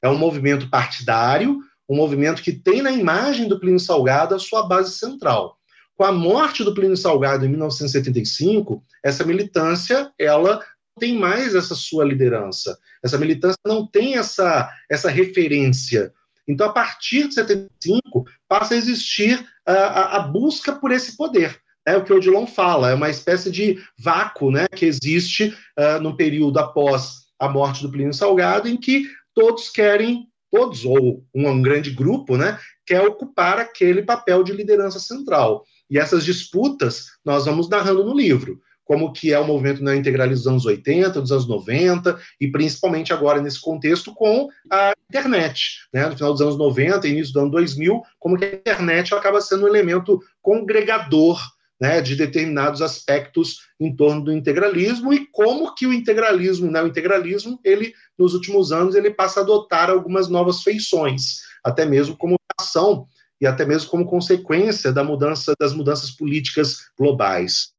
É 0.00 0.08
um 0.08 0.18
movimento 0.18 0.68
partidário, 0.68 1.60
um 1.88 1.96
movimento 1.96 2.42
que 2.42 2.52
tem 2.52 2.82
na 2.82 2.90
imagem 2.90 3.48
do 3.48 3.58
Plínio 3.58 3.80
Salgado 3.80 4.34
a 4.34 4.38
sua 4.38 4.66
base 4.66 4.92
central. 4.92 5.58
Com 5.96 6.04
a 6.04 6.12
morte 6.12 6.64
do 6.64 6.74
Plínio 6.74 6.96
Salgado 6.96 7.44
em 7.44 7.48
1975, 7.48 8.82
essa 9.04 9.24
militância 9.24 10.10
ela 10.18 10.60
tem 10.98 11.18
mais 11.18 11.54
essa 11.54 11.74
sua 11.74 12.04
liderança. 12.04 12.78
Essa 13.02 13.18
militância 13.18 13.58
não 13.66 13.86
tem 13.86 14.16
essa, 14.16 14.70
essa 14.90 15.10
referência. 15.10 16.12
Então, 16.46 16.66
a 16.68 16.72
partir 16.72 17.28
de 17.28 17.34
75, 17.34 18.24
passa 18.48 18.74
a 18.74 18.76
existir 18.76 19.46
a, 19.66 19.72
a, 19.72 20.16
a 20.16 20.20
busca 20.20 20.72
por 20.72 20.90
esse 20.90 21.16
poder. 21.16 21.60
É 21.86 21.96
o 21.96 22.04
que 22.04 22.12
o 22.12 22.16
Odilon 22.16 22.46
fala, 22.46 22.90
é 22.90 22.94
uma 22.94 23.10
espécie 23.10 23.50
de 23.50 23.82
vácuo 23.98 24.50
né, 24.50 24.68
que 24.68 24.86
existe 24.86 25.56
uh, 25.78 26.00
no 26.00 26.16
período 26.16 26.58
após 26.58 27.22
a 27.38 27.48
morte 27.48 27.82
do 27.82 27.90
Plínio 27.90 28.14
Salgado, 28.14 28.68
em 28.68 28.76
que 28.76 29.08
todos 29.34 29.68
querem, 29.68 30.28
todos, 30.52 30.84
ou 30.84 31.24
um, 31.34 31.48
um 31.48 31.62
grande 31.62 31.90
grupo, 31.90 32.36
né, 32.36 32.58
quer 32.86 33.00
ocupar 33.00 33.58
aquele 33.58 34.02
papel 34.02 34.44
de 34.44 34.52
liderança 34.52 35.00
central. 35.00 35.64
E 35.90 35.98
essas 35.98 36.24
disputas 36.24 37.06
nós 37.24 37.46
vamos 37.46 37.70
narrando 37.70 38.04
no 38.04 38.14
livro 38.14 38.60
como 38.84 39.12
que 39.12 39.32
é 39.32 39.38
o 39.38 39.46
movimento 39.46 39.82
neointegralista 39.82 40.42
dos 40.42 40.46
anos 40.48 40.66
80, 40.66 41.20
dos 41.20 41.32
anos 41.32 41.48
90, 41.48 42.18
e 42.38 42.50
principalmente 42.50 43.12
agora 43.12 43.40
nesse 43.40 43.58
contexto 43.60 44.12
com 44.12 44.48
a 44.70 44.92
internet, 45.08 45.78
né? 45.94 46.06
no 46.08 46.16
final 46.16 46.32
dos 46.32 46.42
anos 46.42 46.58
90, 46.58 47.08
início 47.08 47.32
do 47.32 47.40
ano 47.40 47.50
2000, 47.52 48.02
como 48.18 48.36
que 48.36 48.44
a 48.44 48.54
internet 48.54 49.14
acaba 49.14 49.40
sendo 49.40 49.64
um 49.64 49.68
elemento 49.68 50.20
congregador 50.42 51.40
né, 51.82 52.00
de 52.00 52.14
determinados 52.14 52.80
aspectos 52.80 53.62
em 53.80 53.92
torno 53.92 54.22
do 54.22 54.32
integralismo 54.32 55.12
e 55.12 55.26
como 55.32 55.74
que 55.74 55.84
o 55.84 55.92
integralismo, 55.92 56.70
né, 56.70 56.80
o 56.80 56.86
integralismo, 56.86 57.58
ele 57.64 57.92
nos 58.16 58.34
últimos 58.34 58.70
anos 58.70 58.94
ele 58.94 59.10
passa 59.10 59.40
a 59.40 59.42
adotar 59.42 59.90
algumas 59.90 60.28
novas 60.28 60.62
feições, 60.62 61.40
até 61.64 61.84
mesmo 61.84 62.16
como 62.16 62.36
ação 62.56 63.08
e 63.40 63.48
até 63.48 63.66
mesmo 63.66 63.90
como 63.90 64.06
consequência 64.06 64.92
da 64.92 65.02
mudança 65.02 65.54
das 65.58 65.74
mudanças 65.74 66.12
políticas 66.12 66.76
globais. 66.96 67.72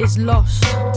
is 0.00 0.18
lost. 0.18 0.89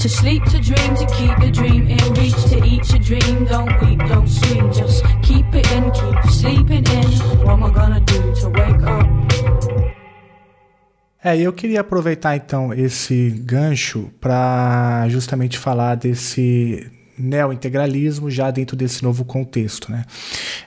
To 0.00 0.08
sleep, 0.08 0.42
to 0.44 0.58
dream, 0.58 0.94
to 0.94 1.04
keep 1.14 1.36
the 1.40 1.50
dream 1.52 1.86
in 1.86 2.14
reach, 2.14 2.44
to 2.48 2.56
eat 2.64 2.88
your 2.88 3.00
dream. 3.00 3.44
Don't 3.44 3.70
weep, 3.82 3.98
don't 4.08 4.26
scream, 4.26 4.72
just 4.72 5.04
keep 5.20 5.44
it 5.54 5.70
in, 5.72 5.90
keep 5.90 6.32
sleeping 6.32 6.86
in. 6.86 7.10
What 7.44 7.50
am 7.50 7.64
I 7.64 7.70
gonna 7.70 8.00
do 8.00 8.34
to 8.40 8.48
wake 8.48 8.82
up? 8.82 9.06
É, 11.22 11.36
eu 11.38 11.52
queria 11.52 11.82
aproveitar 11.82 12.34
então 12.34 12.72
esse 12.72 13.28
gancho 13.44 14.10
para 14.18 15.06
justamente 15.10 15.58
falar 15.58 15.96
desse 15.96 16.90
neointegralismo 17.18 18.30
já 18.30 18.50
dentro 18.50 18.74
desse 18.74 19.02
novo 19.02 19.22
contexto. 19.22 19.92
Né? 19.92 20.06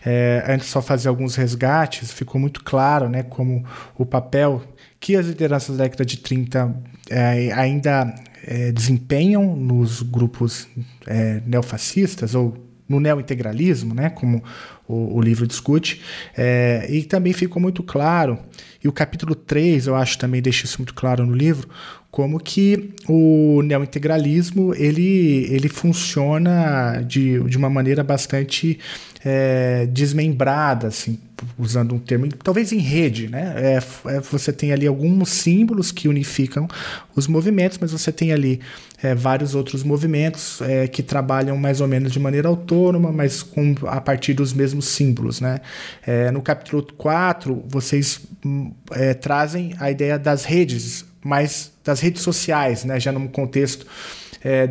É, 0.06 0.46
antes 0.48 0.68
só 0.68 0.80
fazer 0.80 1.10
alguns 1.10 1.36
resgates, 1.36 2.12
ficou 2.12 2.40
muito 2.40 2.64
claro 2.64 3.10
né, 3.10 3.24
como 3.24 3.66
o 3.98 4.06
papel 4.06 4.62
que 5.00 5.16
as 5.16 5.26
lideranças 5.26 5.76
da 5.76 5.86
década 5.86 6.06
de 6.06 6.18
30 6.18 6.72
é, 7.10 7.52
ainda 7.52 8.14
é, 8.44 8.72
desempenham 8.72 9.56
nos 9.56 10.02
grupos 10.02 10.68
é, 11.08 11.42
neofascistas 11.46 12.36
ou 12.36 12.58
no 12.88 13.00
neointegralismo, 13.00 13.94
né, 13.94 14.10
como 14.10 14.44
o, 14.88 15.18
o 15.18 15.22
livro 15.22 15.48
discute, 15.48 16.02
é, 16.38 16.86
e 16.90 17.04
também 17.04 17.32
ficou 17.34 17.62
muito 17.62 17.82
claro, 17.82 18.38
e 18.84 18.88
o 18.88 18.92
capítulo 18.92 19.34
3, 19.34 19.88
eu 19.88 19.96
acho 19.96 20.18
também 20.18 20.42
deixa 20.42 20.66
isso 20.66 20.80
muito 20.80 20.94
claro 20.94 21.26
no 21.26 21.34
livro, 21.34 21.70
como 22.12 22.40
que 22.40 22.92
o 23.08 23.62
neointegralismo 23.64 24.76
ele, 24.76 25.48
ele 25.50 25.68
funciona 25.68 27.02
de, 27.02 27.40
de 27.46 27.58
uma 27.58 27.70
maneira 27.70 28.04
bastante 28.04 28.78
é, 29.26 29.86
desmembrada, 29.86 30.88
assim, 30.88 31.18
usando 31.58 31.96
um 31.96 32.00
termo, 32.00 32.28
talvez 32.44 32.74
em 32.74 32.80
rede, 32.80 33.30
né? 33.30 33.54
É, 33.56 33.84
é, 34.10 34.20
você 34.20 34.52
tem 34.52 34.74
ali 34.74 34.86
alguns 34.86 35.30
símbolos 35.30 35.92
que 35.92 36.10
unificam 36.10 36.68
os 37.16 37.26
movimentos, 37.26 37.78
mas 37.80 37.92
você 37.92 38.12
tem 38.12 38.34
ali 38.34 38.60
é, 39.02 39.16
vários 39.16 39.56
outros 39.56 39.82
movimentos 39.82 40.62
é, 40.62 40.88
que 40.88 41.02
trabalham 41.02 41.56
mais 41.58 41.80
ou 41.80 41.88
menos 41.88 42.12
de 42.12 42.20
maneira 42.20 42.50
autônoma, 42.50 43.12
mas 43.12 43.42
com, 43.42 43.76
a 43.88 44.02
partir 44.02 44.34
dos 44.34 44.52
mesmos 44.52 44.86
símbolos, 44.90 45.40
né? 45.40 45.62
É, 46.06 46.30
no 46.30 46.42
capítulo 46.42 46.86
4, 46.98 47.64
vocês 47.68 48.20
hum, 48.46 48.74
é, 48.92 49.14
trazem 49.14 49.74
a 49.80 49.90
ideia 49.90 50.20
das 50.20 50.44
redes, 50.44 51.06
mas 51.24 51.72
das 51.84 52.02
redes 52.02 52.22
sociais, 52.22 52.84
né? 52.84 53.00
Já 53.00 53.12
num 53.12 53.28
contexto 53.28 53.86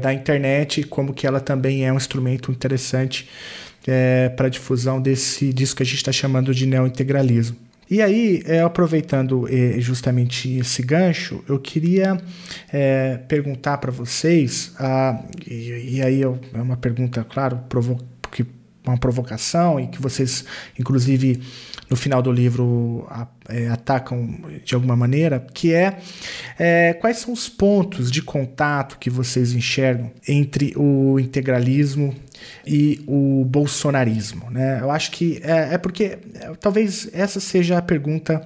da 0.02 0.12
internet, 0.12 0.82
como 0.82 1.14
que 1.14 1.26
ela 1.26 1.40
também 1.40 1.86
é 1.86 1.90
um 1.90 1.96
instrumento 1.96 2.52
interessante 2.52 3.26
é, 3.86 4.28
para 4.30 4.46
a 4.46 4.50
difusão 4.50 5.00
desse 5.00 5.52
disso 5.52 5.74
que 5.74 5.82
a 5.82 5.86
gente 5.86 5.96
está 5.96 6.12
chamando 6.12 6.54
de 6.54 6.66
neointegralismo. 6.66 7.56
E 7.90 8.00
aí, 8.00 8.42
é, 8.46 8.60
aproveitando 8.60 9.46
é, 9.50 9.78
justamente 9.78 10.50
esse 10.56 10.82
gancho, 10.82 11.44
eu 11.46 11.58
queria 11.58 12.16
é, 12.72 13.18
perguntar 13.28 13.76
para 13.78 13.92
vocês, 13.92 14.72
e, 15.46 15.96
e, 15.96 16.02
aí 16.02 16.22
eu, 16.22 16.40
é 16.54 16.62
uma 16.62 16.76
pergunta, 16.78 17.22
claro, 17.22 17.58
provo 17.68 17.98
que, 18.30 18.46
uma 18.86 18.96
provocação, 18.96 19.78
e 19.78 19.88
que 19.88 20.00
vocês, 20.00 20.42
inclusive, 20.78 21.42
no 21.92 21.96
final 21.96 22.22
do 22.22 22.32
livro 22.32 23.06
é, 23.46 23.68
atacam 23.68 24.26
de 24.64 24.74
alguma 24.74 24.96
maneira, 24.96 25.46
que 25.52 25.74
é, 25.74 25.98
é, 26.58 26.94
quais 26.94 27.18
são 27.18 27.34
os 27.34 27.50
pontos 27.50 28.10
de 28.10 28.22
contato 28.22 28.98
que 28.98 29.10
vocês 29.10 29.52
enxergam 29.52 30.10
entre 30.26 30.72
o 30.74 31.20
integralismo 31.20 32.14
e 32.66 33.04
o 33.06 33.44
bolsonarismo. 33.44 34.50
Né? 34.50 34.80
Eu 34.80 34.90
acho 34.90 35.10
que 35.10 35.38
é, 35.44 35.74
é 35.74 35.78
porque 35.78 36.18
é, 36.34 36.52
talvez 36.58 37.10
essa 37.12 37.40
seja 37.40 37.76
a 37.76 37.82
pergunta 37.82 38.42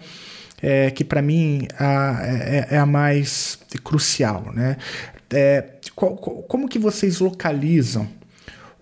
é, 0.60 0.90
que 0.90 1.04
para 1.04 1.22
mim 1.22 1.68
a, 1.78 2.18
é, 2.24 2.66
é, 2.70 2.78
a 2.78 2.84
mais 2.84 3.60
crucial. 3.84 4.50
Né? 4.52 4.76
É, 5.30 5.64
qual, 5.94 6.16
como 6.16 6.68
que 6.68 6.80
vocês 6.80 7.20
localizam 7.20 8.08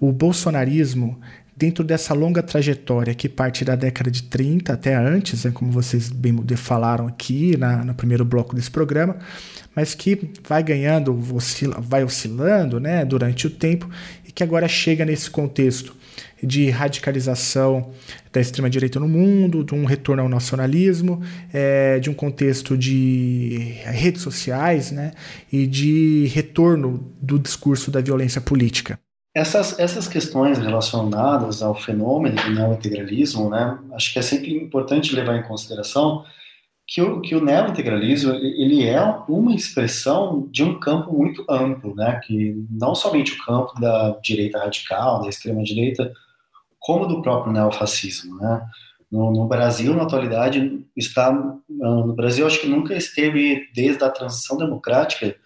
o 0.00 0.10
bolsonarismo 0.10 1.20
dentro 1.56 1.84
dessa 1.84 2.12
longa 2.14 2.42
trajetória 2.42 3.14
que 3.14 3.28
parte 3.28 3.64
da 3.64 3.76
década 3.76 4.10
de 4.10 4.24
30 4.24 4.72
até 4.72 4.94
antes, 4.94 5.44
né, 5.44 5.50
como 5.52 5.70
vocês 5.70 6.10
bem 6.10 6.34
falaram 6.56 7.06
aqui 7.06 7.56
na, 7.56 7.84
no 7.84 7.94
primeiro 7.94 8.24
bloco 8.24 8.54
desse 8.54 8.70
programa, 8.70 9.16
mas 9.74 9.94
que 9.94 10.30
vai 10.46 10.62
ganhando, 10.62 11.16
oscila, 11.34 11.80
vai 11.80 12.02
oscilando 12.02 12.80
né, 12.80 13.04
durante 13.04 13.46
o 13.46 13.50
tempo 13.50 13.88
e 14.26 14.32
que 14.32 14.42
agora 14.42 14.66
chega 14.66 15.04
nesse 15.04 15.30
contexto 15.30 15.94
de 16.42 16.68
radicalização 16.70 17.90
da 18.32 18.40
extrema-direita 18.40 19.00
no 19.00 19.08
mundo, 19.08 19.64
de 19.64 19.74
um 19.74 19.84
retorno 19.84 20.22
ao 20.22 20.28
nacionalismo, 20.28 21.22
é, 21.52 21.98
de 21.98 22.10
um 22.10 22.14
contexto 22.14 22.76
de 22.76 23.76
redes 23.84 24.22
sociais 24.22 24.90
né, 24.90 25.12
e 25.50 25.66
de 25.66 26.26
retorno 26.34 27.12
do 27.20 27.38
discurso 27.38 27.90
da 27.90 28.00
violência 28.00 28.40
política. 28.40 28.98
Essas, 29.34 29.76
essas 29.80 30.06
questões 30.06 30.58
relacionadas 30.58 31.60
ao 31.60 31.74
fenômeno 31.74 32.36
do 32.36 32.50
neointegralismo, 32.50 33.50
né, 33.50 33.76
acho 33.92 34.12
que 34.12 34.18
é 34.20 34.22
sempre 34.22 34.54
importante 34.54 35.14
levar 35.14 35.36
em 35.36 35.42
consideração 35.42 36.24
que 36.86 37.02
o, 37.02 37.20
que 37.20 37.34
o 37.34 37.42
neointegralismo 37.44 38.32
ele 38.32 38.86
é 38.86 39.02
uma 39.28 39.52
expressão 39.52 40.46
de 40.52 40.62
um 40.62 40.78
campo 40.78 41.12
muito 41.12 41.44
amplo, 41.50 41.96
né, 41.96 42.20
que 42.24 42.54
não 42.70 42.94
somente 42.94 43.32
o 43.32 43.44
campo 43.44 43.80
da 43.80 44.16
direita 44.22 44.60
radical, 44.60 45.22
da 45.22 45.28
extrema 45.28 45.64
direita, 45.64 46.12
como 46.78 47.06
do 47.06 47.20
próprio 47.20 47.52
neofascismo, 47.52 48.36
né. 48.36 48.64
No, 49.10 49.32
no 49.32 49.46
Brasil, 49.46 49.94
na 49.94 50.04
atualidade, 50.04 50.84
está 50.96 51.32
no 51.68 52.12
Brasil 52.14 52.46
acho 52.46 52.60
que 52.60 52.66
nunca 52.66 52.94
esteve 52.94 53.68
desde 53.74 54.02
a 54.02 54.10
transição 54.10 54.56
democrática 54.56 55.36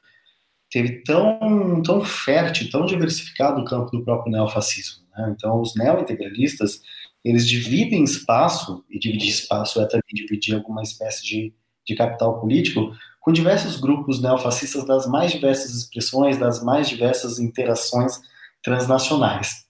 teve 0.70 1.02
tão, 1.02 1.82
tão 1.82 2.04
fértil, 2.04 2.70
tão 2.70 2.84
diversificado 2.84 3.60
o 3.60 3.64
campo 3.64 3.90
do 3.90 4.04
próprio 4.04 4.32
neofascismo. 4.32 5.04
Né? 5.16 5.34
Então, 5.36 5.60
os 5.60 5.74
neointegralistas, 5.74 6.80
eles 7.24 7.46
dividem 7.46 8.04
espaço, 8.04 8.84
e 8.90 8.98
dividir 8.98 9.28
espaço 9.28 9.80
é 9.80 9.86
também 9.86 10.02
dividir 10.14 10.54
alguma 10.54 10.82
espécie 10.82 11.24
de, 11.24 11.52
de 11.86 11.94
capital 11.94 12.40
político, 12.40 12.92
com 13.20 13.32
diversos 13.32 13.78
grupos 13.78 14.22
neofascistas 14.22 14.86
das 14.86 15.06
mais 15.06 15.32
diversas 15.32 15.74
expressões, 15.74 16.38
das 16.38 16.62
mais 16.62 16.88
diversas 16.88 17.38
interações 17.38 18.20
transnacionais. 18.62 19.66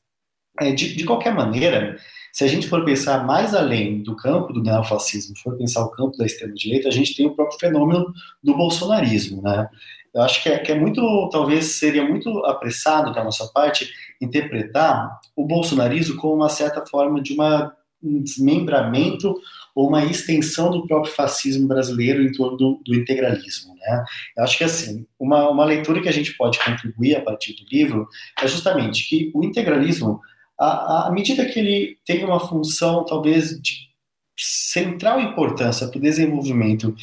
É, 0.60 0.72
de, 0.72 0.94
de 0.94 1.04
qualquer 1.04 1.34
maneira, 1.34 1.96
se 2.32 2.44
a 2.44 2.46
gente 2.46 2.68
for 2.68 2.84
pensar 2.84 3.24
mais 3.24 3.54
além 3.54 4.02
do 4.02 4.14
campo 4.14 4.52
do 4.52 4.62
neofascismo, 4.62 5.36
for 5.38 5.56
pensar 5.56 5.84
o 5.84 5.90
campo 5.90 6.16
da 6.16 6.26
extrema-direita, 6.26 6.88
a 6.88 6.92
gente 6.92 7.16
tem 7.16 7.26
o 7.26 7.34
próprio 7.34 7.58
fenômeno 7.58 8.12
do 8.42 8.56
bolsonarismo, 8.56 9.42
né? 9.42 9.68
Eu 10.14 10.22
acho 10.22 10.42
que 10.42 10.48
é, 10.48 10.58
que 10.58 10.72
é 10.72 10.78
muito, 10.78 11.28
talvez 11.30 11.78
seria 11.78 12.06
muito 12.06 12.44
apressado 12.44 13.12
da 13.12 13.22
nossa 13.22 13.46
parte 13.52 13.90
interpretar 14.20 15.20
o 15.36 15.46
bolsonarismo 15.46 16.16
como 16.16 16.36
uma 16.36 16.48
certa 16.48 16.84
forma 16.86 17.22
de 17.22 17.32
uma, 17.32 17.72
um 18.02 18.22
desmembramento 18.22 19.34
ou 19.74 19.88
uma 19.88 20.04
extensão 20.04 20.70
do 20.70 20.86
próprio 20.86 21.12
fascismo 21.14 21.68
brasileiro 21.68 22.22
em 22.22 22.32
torno 22.32 22.56
do, 22.56 22.80
do 22.84 22.94
integralismo. 22.96 23.74
Né? 23.76 24.04
Eu 24.36 24.42
acho 24.44 24.58
que 24.58 24.64
assim, 24.64 25.06
uma, 25.18 25.48
uma 25.48 25.64
leitura 25.64 26.02
que 26.02 26.08
a 26.08 26.12
gente 26.12 26.36
pode 26.36 26.58
contribuir 26.58 27.16
a 27.16 27.20
partir 27.20 27.54
do 27.54 27.64
livro 27.70 28.08
é 28.42 28.48
justamente 28.48 29.08
que 29.08 29.30
o 29.34 29.44
integralismo, 29.44 30.20
à, 30.58 31.08
medida 31.12 31.44
que 31.44 31.60
ele 31.60 31.98
tem 32.04 32.24
uma 32.24 32.40
função 32.40 33.04
talvez 33.04 33.50
de 33.60 33.88
central 34.36 35.20
importância 35.20 35.86
para 35.88 35.98
o 35.98 36.02
desenvolvimento 36.02 36.94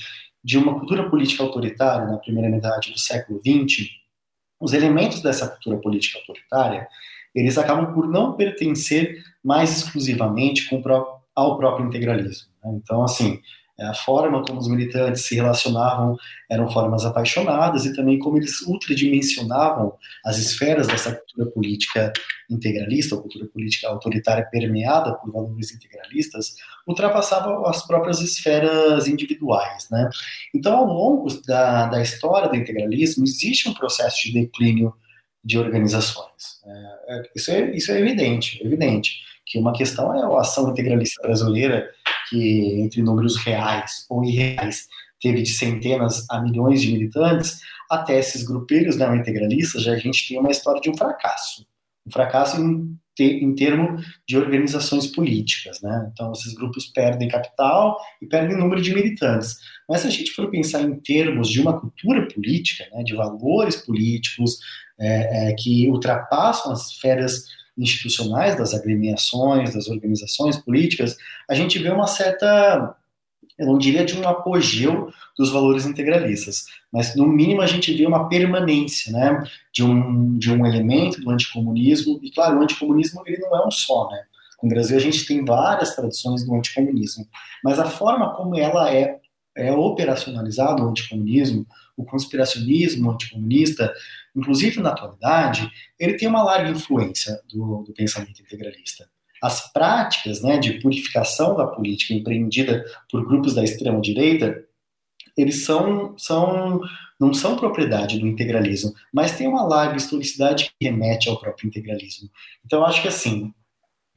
de 0.46 0.60
uma 0.60 0.78
cultura 0.78 1.10
política 1.10 1.42
autoritária 1.42 2.06
na 2.06 2.20
primeira 2.20 2.48
metade 2.48 2.92
do 2.92 3.00
século 3.00 3.40
XX, 3.40 3.90
os 4.62 4.74
elementos 4.74 5.20
dessa 5.20 5.48
cultura 5.48 5.78
política 5.78 6.20
autoritária, 6.20 6.88
eles 7.34 7.58
acabam 7.58 7.92
por 7.96 8.08
não 8.08 8.34
pertencer 8.34 9.24
mais 9.44 9.76
exclusivamente 9.76 10.70
ao 11.36 11.58
próprio 11.58 11.88
integralismo. 11.88 12.48
Né? 12.64 12.80
Então, 12.82 13.04
assim, 13.04 13.42
a 13.80 13.94
forma 13.94 14.44
como 14.44 14.60
os 14.60 14.68
militantes 14.70 15.26
se 15.26 15.36
relacionavam 15.36 16.16
eram 16.50 16.70
formas 16.72 17.06
apaixonadas 17.06 17.86
e 17.86 17.94
também 17.94 18.18
como 18.18 18.38
eles 18.38 18.62
ultradimensionavam 18.62 19.94
as 20.26 20.38
esferas 20.38 20.88
dessa 20.88 21.14
cultura 21.14 21.52
política 21.52 22.14
integralista, 22.50 23.16
ou 23.16 23.22
cultura 23.22 23.46
política 23.48 23.90
autoritária 23.90 24.48
permeada 24.50 25.14
por 25.16 25.32
valores 25.32 25.74
integralistas, 25.74 26.56
ultrapassava 26.88 27.70
as 27.70 27.86
próprias 27.86 28.22
esferas 28.22 29.08
individuais. 29.08 29.88
Né? 29.92 30.10
Então, 30.54 30.78
ao 30.78 30.86
longo 30.86 31.28
da, 31.46 31.88
da 31.88 32.02
história 32.02 32.48
do 32.48 32.56
integralismo, 32.56 33.26
existe 33.26 33.68
um 33.68 33.74
processo 33.74 34.24
de 34.24 34.34
declínio 34.34 34.94
de 35.44 35.58
organizações. 35.58 36.62
É, 36.66 37.16
é 37.18 37.24
isso, 37.36 37.52
é, 37.52 37.76
isso 37.76 37.92
é 37.92 38.00
evidente, 38.00 38.66
evidente 38.66 39.26
que 39.46 39.60
uma 39.60 39.74
questão 39.74 40.14
é 40.16 40.24
a 40.24 40.40
ação 40.40 40.72
integralista 40.72 41.22
brasileira, 41.22 41.88
que 42.30 42.82
entre 42.82 43.02
números 43.02 43.38
reais 43.38 44.06
ou 44.10 44.24
irreais 44.24 44.88
teve 45.22 45.42
de 45.42 45.50
centenas 45.50 46.26
a 46.30 46.42
milhões 46.42 46.82
de 46.82 46.92
militantes, 46.92 47.60
até 47.90 48.20
esses 48.20 48.44
grupelhos 48.44 48.98
não 48.98 49.16
integralistas, 49.16 49.84
já 49.84 49.94
a 49.94 49.98
gente 49.98 50.28
tem 50.28 50.40
uma 50.40 50.52
história 50.52 50.82
de 50.82 50.90
um 50.90 50.98
fracasso. 50.98 51.66
Um 52.08 52.12
fracasso 52.12 52.62
em, 52.62 52.96
te, 53.16 53.24
em 53.24 53.56
termos 53.56 54.06
de 54.28 54.38
organizações 54.38 55.08
políticas. 55.08 55.82
Né? 55.82 56.10
Então, 56.12 56.32
esses 56.32 56.54
grupos 56.54 56.88
perdem 56.88 57.28
capital 57.28 57.98
e 58.22 58.28
perdem 58.28 58.58
número 58.58 58.82
de 58.82 58.94
militantes. 58.94 59.56
Mas 59.90 60.02
se 60.02 60.08
a 60.08 60.12
gente 60.12 60.32
for 60.32 60.50
pensar 60.50 60.82
em 60.82 60.96
termos 61.00 61.50
de 61.50 61.62
uma 61.62 61.80
cultura 61.80 62.28
política, 62.28 62.86
né, 62.92 63.04
de 63.04 63.16
valores 63.16 63.78
políticos 63.78 64.60
é, 65.00 65.50
é, 65.50 65.54
que 65.54 65.88
ultrapassam 65.90 66.72
as 66.72 66.92
esferas 66.92 67.46
institucionais 67.78 68.58
das 68.58 68.74
agremiações, 68.74 69.74
das 69.74 69.88
organizações 69.88 70.58
políticas, 70.58 71.18
a 71.50 71.54
gente 71.54 71.78
vê 71.80 71.90
uma 71.90 72.08
certa, 72.08 72.96
eu 73.58 73.68
não 73.68 73.78
diria 73.78 74.06
de 74.06 74.18
um 74.18 74.28
apogeu 74.28 75.12
dos 75.38 75.52
valores 75.52 75.86
integralistas, 75.86 76.66
mas 76.92 77.16
no 77.16 77.28
mínimo 77.28 77.62
a 77.62 77.68
gente 77.68 77.94
vê 77.94 78.06
uma 78.06 78.30
permanência, 78.30 79.12
né, 79.12 79.44
de 79.74 79.84
um, 79.84 80.38
de 80.38 80.52
um 80.52 80.66
elemento 80.66 81.20
do 81.22 81.30
anticomunismo, 81.30 82.20
e 82.24 82.32
claro, 82.32 82.60
o 82.60 82.64
anticomunismo 82.64 83.22
ele 83.26 83.38
não 83.40 83.56
é 83.56 83.68
um 83.68 83.72
só, 83.72 84.10
né, 84.10 84.24
no 84.64 84.70
Brasil 84.70 84.98
a 84.98 85.02
gente 85.02 85.26
tem 85.26 85.44
várias 85.44 85.96
tradições 85.96 86.46
do 86.46 86.56
anticomunismo, 86.56 87.28
mas 87.64 87.78
a 87.78 87.86
forma 87.86 88.34
como 88.36 88.58
ela 88.58 88.94
é, 88.94 89.20
é 89.56 89.72
operacionalizada, 89.74 90.82
o 90.84 90.90
anticomunismo, 90.90 91.68
o 91.98 92.04
conspiracionismo 92.04 93.12
anticomunista, 93.12 93.94
inclusive 94.36 94.82
na 94.82 94.90
atualidade, 94.90 95.72
ele 96.00 96.16
tem 96.16 96.28
uma 96.28 96.44
larga 96.44 96.70
influência 96.70 97.40
do, 97.48 97.84
do 97.84 97.94
pensamento 97.94 98.42
integralista. 98.42 99.08
As 99.42 99.72
práticas 99.72 100.42
né, 100.42 100.58
de 100.58 100.80
purificação 100.80 101.56
da 101.56 101.68
política 101.68 102.14
empreendida 102.14 102.84
por 103.10 103.26
grupos 103.26 103.54
da 103.54 103.64
extrema-direita, 103.64 104.64
eles 105.38 105.66
são, 105.66 106.18
são, 106.18 106.82
não 107.20 107.34
são 107.34 107.58
propriedade 107.58 108.20
do 108.20 108.28
integralismo, 108.28 108.94
mas 109.14 109.38
tem 109.38 109.48
uma 109.48 109.64
larga 109.64 109.98
historicidade 109.98 110.72
que 110.80 110.86
remete 110.86 111.30
ao 111.30 111.40
próprio 111.40 111.68
integralismo. 111.68 112.30
Então, 112.66 112.86
acho 112.86 113.02
que 113.02 113.08
assim, 113.08 113.54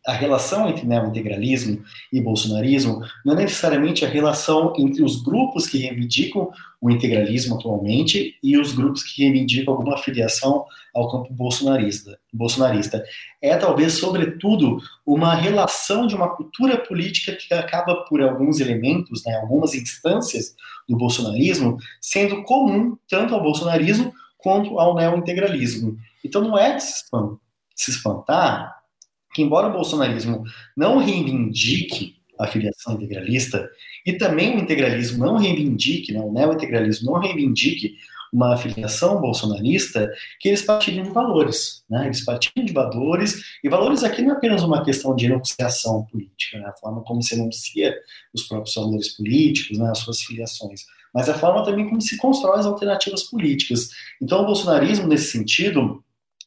a 0.09 0.13
relação 0.13 0.67
entre 0.71 0.87
neointegralismo 0.87 1.85
e 2.11 2.19
bolsonarismo 2.19 3.03
não 3.27 3.35
é 3.35 3.43
necessariamente 3.43 4.07
a 4.07 4.09
relação 4.09 4.73
entre 4.79 5.05
os 5.05 5.23
grupos 5.23 5.67
que 5.67 5.77
reivindicam 5.77 6.51
o 6.81 6.91
integralismo 6.91 7.57
atualmente 7.57 8.35
e 8.43 8.57
os 8.57 8.73
grupos 8.73 9.03
que 9.03 9.23
reivindicam 9.23 9.75
alguma 9.75 9.99
filiação 9.99 10.65
ao 10.95 11.11
campo 11.11 11.31
bolsonarista. 11.35 12.19
bolsonarista. 12.33 13.05
É 13.43 13.55
talvez, 13.55 13.99
sobretudo, 13.99 14.79
uma 15.05 15.35
relação 15.35 16.07
de 16.07 16.15
uma 16.15 16.35
cultura 16.35 16.79
política 16.79 17.37
que 17.37 17.53
acaba 17.53 17.97
por 18.07 18.23
alguns 18.23 18.61
elementos, 18.61 19.23
né, 19.27 19.37
algumas 19.37 19.75
instâncias 19.75 20.55
do 20.89 20.97
bolsonarismo, 20.97 21.77
sendo 22.01 22.43
comum 22.45 22.97
tanto 23.11 23.35
ao 23.35 23.43
bolsonarismo 23.43 24.15
quanto 24.39 24.79
ao 24.79 24.95
neointegralismo. 24.95 25.99
Então 26.25 26.41
não 26.41 26.57
é 26.57 26.77
de 26.77 26.83
se 26.83 27.91
espantar 27.91 28.78
que, 29.33 29.43
embora 29.43 29.69
o 29.69 29.73
bolsonarismo 29.73 30.43
não 30.77 30.99
reivindique 30.99 32.17
a 32.39 32.47
filiação 32.47 32.95
integralista, 32.95 33.69
e 34.07 34.13
também 34.13 34.57
o 34.57 34.61
integralismo 34.61 35.25
não 35.25 35.37
reivindique, 35.37 36.13
né, 36.13 36.21
o 36.21 36.33
neo-integralismo 36.33 37.11
não 37.11 37.21
reivindique 37.21 37.97
uma 38.33 38.57
filiação 38.57 39.21
bolsonarista, 39.21 40.11
que 40.39 40.49
eles 40.49 40.63
partilham 40.63 41.05
de 41.05 41.11
valores. 41.11 41.83
Né? 41.89 42.07
Eles 42.07 42.25
partilham 42.25 42.65
de 42.65 42.73
valores, 42.73 43.43
e 43.65 43.69
valores 43.69 44.05
aqui 44.05 44.23
não 44.23 44.33
é 44.33 44.37
apenas 44.37 44.63
uma 44.63 44.85
questão 44.85 45.17
de 45.17 45.27
enunciação 45.27 46.05
política, 46.05 46.59
né? 46.59 46.67
a 46.67 46.77
forma 46.77 47.03
como 47.03 47.23
se 47.23 47.35
enuncia 47.35 47.95
os 48.33 48.43
próprios 48.45 48.75
valores 48.75 49.17
políticos, 49.17 49.79
né? 49.79 49.91
as 49.91 49.99
suas 49.99 50.21
filiações, 50.23 50.85
mas 51.15 51.29
a 51.29 51.35
forma 51.35 51.65
também 51.65 51.89
como 51.89 52.01
se 52.01 52.17
constrói 52.19 52.61
as 52.61 52.67
alternativas 52.67 53.25
políticas. 53.25 53.89
Então, 54.21 54.43
o 54.43 54.47
bolsonarismo, 54.47 55.07
nesse 55.07 55.33
sentido, 55.33 56.05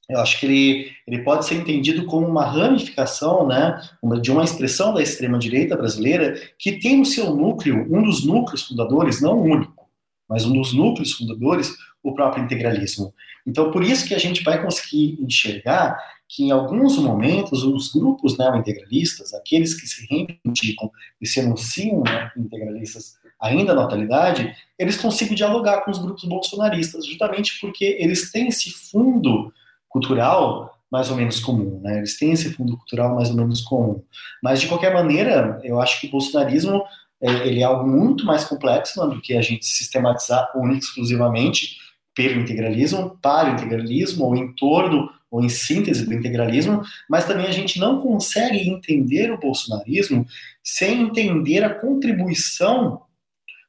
eu 0.10 0.20
acho 0.20 0.40
que 0.40 0.46
ele, 0.46 0.92
ele 1.08 1.24
pode 1.24 1.46
ser 1.46 1.56
entendido 1.56 2.06
como 2.06 2.28
uma 2.28 2.46
ramificação 2.46 3.48
né, 3.48 3.82
de 4.22 4.32
uma 4.32 4.44
expressão 4.44 4.94
da 4.94 5.02
extrema-direita 5.02 5.78
brasileira 5.78 6.40
que 6.58 6.74
tem 6.74 6.98
no 6.98 7.06
seu 7.06 7.36
núcleo, 7.36 7.88
um 7.90 8.04
dos 8.04 8.26
núcleos 8.26 8.64
fundadores, 8.64 9.22
não 9.22 9.40
o 9.40 9.44
único, 9.44 9.90
mas 10.28 10.46
um 10.46 10.54
dos 10.54 10.74
núcleos 10.74 11.14
fundadores, 11.14 11.74
o 12.04 12.14
próprio 12.14 12.44
integralismo. 12.44 13.14
Então, 13.46 13.72
por 13.72 13.84
isso 13.84 14.08
que 14.08 14.14
a 14.14 14.20
gente 14.20 14.44
vai 14.44 14.62
conseguir 14.62 15.18
enxergar 15.22 15.98
que 16.28 16.46
em 16.46 16.52
alguns 16.52 16.98
momentos 16.98 17.64
os 17.64 17.92
grupos 17.92 18.38
neo-integralistas, 18.38 19.34
aqueles 19.34 19.74
que 19.74 19.86
se 19.86 20.08
reivindicam 20.10 20.90
e 21.20 21.28
se 21.28 21.42
anunciam 21.42 22.02
né, 22.04 22.32
integralistas 22.38 23.16
ainda 23.40 23.74
na 23.74 23.84
atualidade, 23.84 24.56
eles 24.78 24.98
consigam 24.98 25.36
dialogar 25.36 25.82
com 25.82 25.92
os 25.92 25.98
grupos 25.98 26.24
bolsonaristas, 26.24 27.06
justamente 27.06 27.60
porque 27.60 27.98
eles 28.00 28.32
têm 28.32 28.48
esse 28.48 28.72
fundo 28.72 29.52
cultural 29.92 30.72
mais 30.92 31.10
ou 31.10 31.16
menos 31.16 31.40
comum, 31.40 31.80
né? 31.82 32.00
Eles 32.00 32.18
têm 32.18 32.34
esse 32.34 32.52
fundo 32.52 32.76
cultural 32.76 33.16
mais 33.16 33.30
ou 33.30 33.36
menos 33.36 33.62
comum. 33.62 34.04
Mas 34.44 34.60
de 34.60 34.68
qualquer 34.68 34.94
maneira, 34.94 35.60
eu 35.64 35.80
acho 35.80 36.02
que 36.02 36.08
o 36.08 36.12
bolsonarismo 36.12 36.84
é, 37.22 37.48
ele 37.48 37.62
é 37.62 37.64
algo 37.64 37.88
muito 37.88 38.26
mais 38.26 38.44
complexo 38.44 39.00
né, 39.00 39.14
do 39.14 39.22
que 39.22 39.36
a 39.36 39.42
gente 39.42 39.66
sistematizar 39.66 40.50
exclusivamente 40.76 41.78
pelo 42.16 42.42
integralismo, 42.42 43.18
para 43.22 43.52
o 43.52 43.54
integralismo, 43.54 44.26
ou 44.26 44.36
em 44.36 44.54
torno, 44.54 45.10
ou 45.30 45.42
em 45.42 45.48
síntese 45.48 46.06
do 46.06 46.14
integralismo, 46.14 46.82
mas 47.10 47.26
também 47.26 47.48
a 47.48 47.52
gente 47.52 47.80
não 47.80 48.02
consegue 48.02 48.70
entender 48.70 49.32
o 49.32 49.40
bolsonarismo 49.40 50.26
sem 50.62 51.04
entender 51.04 51.64
a 51.64 51.74
contribuição 51.74 53.02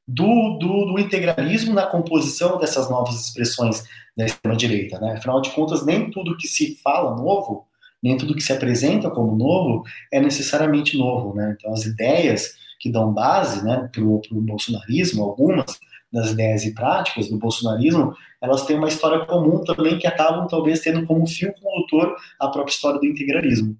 do, 0.06 0.58
do, 0.58 0.92
do 0.92 0.98
integralismo 0.98 1.74
na 1.74 1.86
composição 1.86 2.58
dessas 2.58 2.90
novas 2.90 3.26
expressões 3.26 3.84
da 4.16 4.26
extrema-direita. 4.26 4.98
Né? 5.00 5.12
Afinal 5.12 5.40
de 5.40 5.50
contas, 5.50 5.84
nem 5.84 6.10
tudo 6.10 6.36
que 6.36 6.48
se 6.48 6.76
fala 6.82 7.16
novo, 7.16 7.66
nem 8.02 8.16
tudo 8.16 8.34
que 8.34 8.42
se 8.42 8.52
apresenta 8.52 9.10
como 9.10 9.36
novo 9.36 9.84
é 10.12 10.20
necessariamente 10.20 10.98
novo. 10.98 11.34
Né? 11.34 11.56
Então, 11.56 11.72
as 11.72 11.84
ideias 11.84 12.54
que 12.80 12.90
dão 12.90 13.12
base 13.12 13.64
né, 13.64 13.88
para 13.92 14.02
o 14.02 14.20
bolsonarismo, 14.32 15.22
algumas 15.22 15.78
das 16.12 16.32
ideias 16.32 16.64
e 16.64 16.74
práticas 16.74 17.30
do 17.30 17.38
bolsonarismo, 17.38 18.14
elas 18.40 18.66
têm 18.66 18.76
uma 18.76 18.88
história 18.88 19.24
comum 19.24 19.64
também 19.64 19.98
que 19.98 20.06
acabam 20.06 20.46
talvez 20.46 20.80
tendo 20.80 21.06
como 21.06 21.26
fio 21.26 21.54
condutor 21.54 22.14
a 22.38 22.48
própria 22.48 22.72
história 22.72 23.00
do 23.00 23.06
integralismo. 23.06 23.78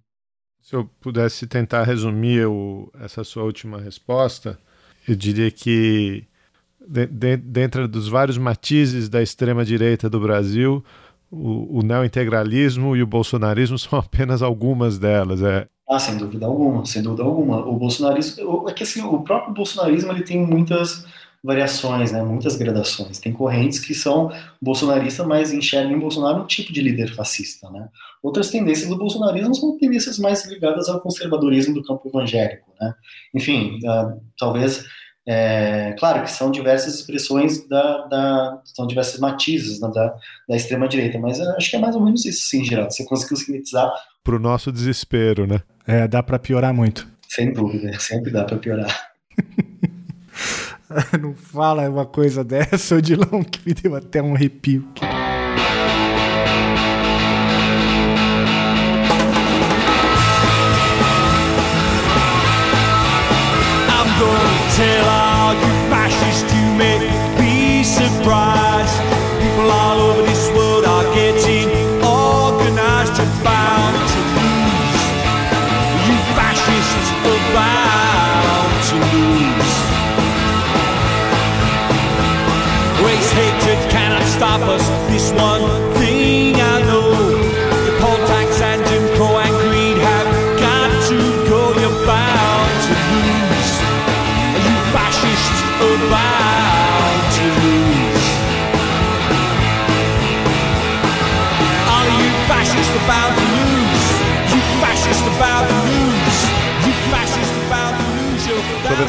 Se 0.63 0.77
eu 0.77 0.89
pudesse 1.01 1.47
tentar 1.47 1.83
resumir 1.83 2.47
o, 2.47 2.91
essa 3.01 3.25
sua 3.25 3.43
última 3.43 3.81
resposta, 3.81 4.59
eu 5.07 5.15
diria 5.15 5.51
que 5.51 6.25
de, 6.87 7.07
de, 7.07 7.37
dentro 7.37 7.87
dos 7.89 8.09
vários 8.09 8.39
matizes 8.39 9.09
da 9.09 9.23
extrema 9.23 9.65
direita 9.65 10.09
do 10.11 10.21
Brasil, 10.21 10.85
o, 11.31 11.79
o 11.79 11.83
neointegralismo 11.83 12.97
e 12.97 13.03
o 13.03 13.07
bolsonarismo 13.07 13.79
são 13.79 13.99
apenas 13.99 14.43
algumas 14.43 14.99
delas. 14.99 15.43
É, 15.43 15.67
ah, 15.89 15.99
sem 15.99 16.17
dúvida 16.17 16.47
alguma, 16.47 16.87
sem 16.87 17.03
dúvida 17.03 17.23
alguma. 17.23 17.59
O 17.67 17.77
bolsonarismo, 17.77 18.69
é 18.69 18.73
que 18.73 18.83
assim, 18.83 19.03
o 19.03 19.21
próprio 19.21 19.53
bolsonarismo 19.53 20.13
ele 20.13 20.23
tem 20.23 20.45
muitas 20.45 21.05
variações, 21.43 22.13
né, 22.13 22.23
muitas 22.23 22.57
gradações. 22.57 23.19
Tem 23.19 23.33
correntes 23.33 23.81
que 23.81 23.95
são 23.95 24.31
bolsonaristas, 24.61 25.27
mas 25.27 25.53
enxergam 25.53 25.93
em 25.93 25.99
Bolsonaro 25.99 26.43
um 26.43 26.47
tipo 26.47 26.73
de 26.73 26.81
líder 26.81 27.13
fascista, 27.15 27.69
né? 27.71 27.89
Outras 28.23 28.51
tendências 28.51 28.89
do 28.89 28.97
bolsonarismo 28.97 29.55
são 29.55 29.77
tendências 29.77 30.19
mais 30.19 30.47
ligadas 30.47 30.89
ao 30.89 31.01
conservadorismo 31.01 31.75
do 31.75 31.83
campo 31.83 32.09
evangélico, 32.09 32.71
né? 32.81 32.95
Enfim, 33.35 33.79
uh, 33.79 34.21
talvez 34.39 34.85
é, 35.27 35.95
claro 35.99 36.23
que 36.23 36.31
são 36.31 36.51
diversas 36.51 36.95
expressões 36.95 37.67
da, 37.69 38.07
da 38.07 38.63
são 38.65 38.87
diversos 38.87 39.21
matizes 39.21 39.81
né, 39.81 39.89
da, 39.95 40.15
da 40.49 40.57
extrema 40.57 40.89
direita, 40.89 41.19
mas 41.19 41.41
acho 41.41 41.71
que 41.71 41.77
é 41.77 41.79
mais 41.79 41.95
ou 41.95 42.03
menos 42.03 42.25
isso, 42.25 42.49
sim, 42.49 42.65
Geraldo. 42.65 42.93
Você 42.93 43.05
conseguiu 43.05 43.37
sintetizar 43.37 43.93
para 44.25 44.37
o 44.37 44.39
nosso 44.39 44.73
desespero, 44.73 45.47
né? 45.47 45.61
É, 45.87 46.07
dá 46.09 46.23
para 46.23 46.39
piorar 46.39 46.75
muito. 46.75 47.07
Sem 47.29 47.53
dúvida, 47.53 47.99
sempre 47.99 48.31
dá 48.31 48.45
para 48.45 48.59
piorar. 48.59 49.13
Não 51.21 51.35
fala 51.35 51.89
uma 51.89 52.07
coisa 52.07 52.43
dessa, 52.45 52.97
Odilão, 52.97 53.43
que 53.43 53.61
me 53.67 53.75
deu 53.75 53.95
até 53.95 54.23
um 54.23 54.35
arrepio. 54.35 54.87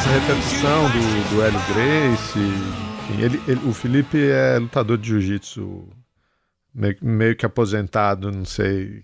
Essa 0.04 0.10
repercussão 0.10 0.82
do, 0.90 1.34
do 1.36 1.42
Hélio 1.42 1.60
Grace. 1.72 2.38
enfim, 2.38 3.22
ele, 3.22 3.40
ele- 3.48 3.68
o 3.68 3.72
Felipe 3.72 4.18
é 4.18 4.58
lutador 4.58 4.98
de 4.98 5.08
jiu-jitsu 5.08 5.88
meio, 6.74 6.96
meio 7.00 7.34
que 7.34 7.46
aposentado, 7.46 8.30
não 8.30 8.44
sei. 8.44 9.02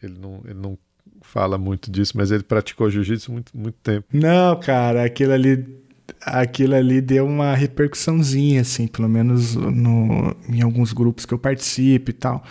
Ele 0.00 0.14
não, 0.20 0.40
ele 0.44 0.54
não 0.60 0.78
fala 1.22 1.58
muito 1.58 1.90
disso, 1.90 2.12
mas 2.16 2.30
ele 2.30 2.44
praticou 2.44 2.88
jiu-jitsu 2.88 3.32
muito, 3.32 3.50
muito 3.56 3.76
tempo. 3.82 4.06
Não, 4.12 4.58
cara, 4.60 5.04
aquilo 5.04 5.32
ali. 5.32 5.80
Aquilo 6.22 6.74
ali 6.74 7.00
deu 7.00 7.24
uma 7.24 7.54
repercussãozinha, 7.54 8.60
assim, 8.62 8.88
pelo 8.88 9.08
menos 9.08 9.54
no, 9.54 10.36
em 10.48 10.60
alguns 10.60 10.92
grupos 10.92 11.24
que 11.24 11.32
eu 11.32 11.38
participo 11.38 12.10
e 12.10 12.12
tal. 12.12 12.44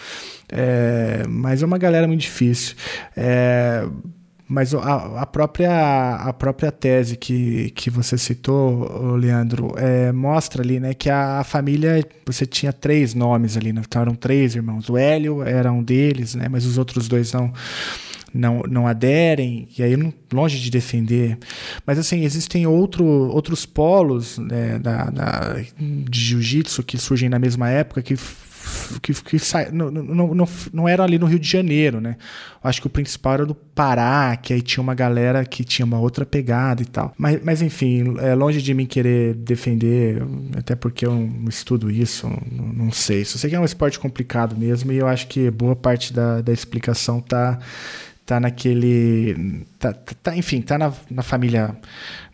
É, 0.50 1.24
mas 1.28 1.62
é 1.62 1.66
uma 1.66 1.78
galera 1.78 2.08
muito 2.08 2.22
difícil. 2.22 2.76
É, 3.18 3.86
mas 4.50 4.74
a, 4.74 5.22
a 5.22 5.26
própria, 5.28 6.16
a 6.16 6.34
própria 6.34 6.72
tese 6.72 7.16
que, 7.16 7.70
que 7.76 7.90
você 7.92 8.18
citou, 8.18 9.16
Leandro, 9.16 9.76
é, 9.78 10.12
mostra 10.12 10.64
ali 10.64 10.80
né, 10.80 10.96
que 10.96 11.08
a, 11.10 11.40
a 11.40 11.44
família, 11.44 12.04
você 12.26 12.48
tinha 12.48 12.74
três 12.74 13.14
nomes 13.14 13.56
ali, 13.56 13.72
né? 13.72 13.82
então 13.88 14.02
eram 14.02 14.16
três 14.16 14.56
irmãos. 14.56 14.90
O 14.90 14.98
Hélio 14.98 15.44
era 15.44 15.72
um 15.72 15.84
deles, 15.84 16.34
né, 16.34 16.48
mas 16.50 16.66
os 16.66 16.80
outros 16.80 17.08
dois 17.08 17.32
não 17.32 17.54
não, 18.34 18.62
não 18.70 18.88
aderem, 18.88 19.68
e 19.78 19.82
aí 19.82 19.96
longe 20.32 20.60
de 20.60 20.70
defender. 20.70 21.38
Mas 21.86 21.98
assim, 21.98 22.24
existem 22.24 22.68
outro, 22.68 23.04
outros 23.04 23.66
polos 23.66 24.38
né, 24.38 24.78
da, 24.80 25.06
da- 25.10 25.56
de 25.80 26.20
jiu-jitsu 26.20 26.84
que 26.84 26.98
surgem 26.98 27.30
na 27.30 27.40
mesma 27.40 27.70
época 27.70 28.02
que. 28.02 28.16
Que, 29.02 29.14
que 29.14 29.40
sai, 29.40 29.72
não, 29.72 29.92
não, 29.92 30.34
não, 30.34 30.48
não 30.74 30.88
eram 30.90 31.04
ali 31.04 31.18
no 31.20 31.26
Rio 31.26 31.40
de 31.40 31.48
Janeiro, 31.48 32.02
né? 32.02 32.18
Acho 32.64 32.82
que 32.82 32.88
o 32.88 32.90
principal 32.90 33.34
era 33.36 33.46
do 33.46 33.54
Pará, 33.56 34.36
que 34.36 34.54
aí 34.54 34.62
tinha 34.62 34.82
uma 34.82 34.94
galera 34.96 35.46
que 35.46 35.64
tinha 35.64 35.86
uma 35.86 36.00
outra 36.00 36.26
pegada 36.26 36.82
e 36.82 36.86
tal. 36.86 37.14
Mas, 37.18 37.40
mas 37.44 37.62
enfim, 37.62 38.16
é 38.20 38.34
longe 38.36 38.62
de 38.62 38.74
mim 38.74 38.86
querer 38.86 39.36
defender, 39.36 40.22
até 40.58 40.76
porque 40.76 41.06
eu 41.06 41.14
não 41.14 41.48
estudo 41.48 41.90
isso, 41.90 42.28
não, 42.52 42.66
não 42.86 42.92
sei. 42.92 43.24
Só 43.24 43.38
sei 43.38 43.50
que 43.50 43.56
é 43.56 43.60
um 43.60 43.66
esporte 43.66 44.00
complicado 44.00 44.58
mesmo, 44.58 44.92
e 44.92 44.98
eu 44.98 45.08
acho 45.08 45.28
que 45.28 45.50
boa 45.52 45.76
parte 45.76 46.12
da, 46.14 46.42
da 46.42 46.52
explicação 46.52 47.22
tá 47.22 47.60
tá 48.26 48.40
naquele 48.40 49.66
tá- 49.80 49.92
tá- 50.22 50.38
enfim 50.38 50.62
tá 50.62 50.78
na, 50.78 50.94
na 51.10 51.24
família 51.24 51.76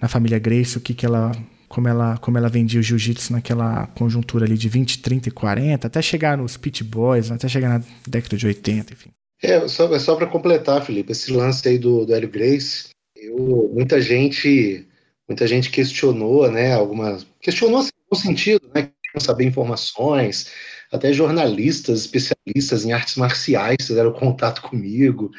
na 0.01 0.09
família 0.09 0.37
Grace 0.37 0.77
o 0.77 0.81
que 0.81 0.93
que 0.93 1.05
ela 1.05 1.31
como 1.75 1.89
ela 1.89 2.17
como 2.19 2.37
ela 2.37 2.47
vendia 2.47 2.79
o 2.79 2.83
jiu-jitsu 2.83 3.33
naquela 3.33 3.85
conjuntura 3.87 4.45
ali 4.45 4.57
de 4.57 4.69
20, 4.69 5.01
30 5.01 5.27
e 5.27 5.31
40 5.31 5.87
até 5.87 6.01
chegar 6.01 6.37
nos 6.37 6.55
Pit 6.55 6.81
Boys 6.85 7.29
até 7.29 7.49
chegar 7.49 7.67
na 7.67 7.85
década 8.07 8.37
de 8.37 8.47
80 8.47 8.93
enfim 8.93 9.09
É, 9.43 9.67
só, 9.67 9.93
é 9.93 9.99
só 9.99 10.15
para 10.15 10.25
completar, 10.25 10.81
Felipe, 10.85 11.11
esse 11.11 11.33
lance 11.33 11.67
aí 11.67 11.77
do, 11.77 12.05
do 12.05 12.15
Hélio 12.15 12.29
Grace, 12.29 12.87
eu, 13.13 13.69
muita 13.73 13.99
gente 13.99 14.87
muita 15.27 15.45
gente 15.45 15.69
questionou, 15.69 16.49
né, 16.49 16.73
algumas, 16.73 17.27
questionou 17.41 17.79
assim, 17.79 17.89
no 18.09 18.17
sentido, 18.17 18.69
né, 18.73 18.89
saber 19.17 19.43
informações, 19.43 20.51
até 20.93 21.11
jornalistas 21.11 22.01
especialistas 22.01 22.85
em 22.85 22.93
artes 22.93 23.15
marciais 23.15 23.87
fizeram 23.87 24.13
contato 24.13 24.61
comigo. 24.61 25.31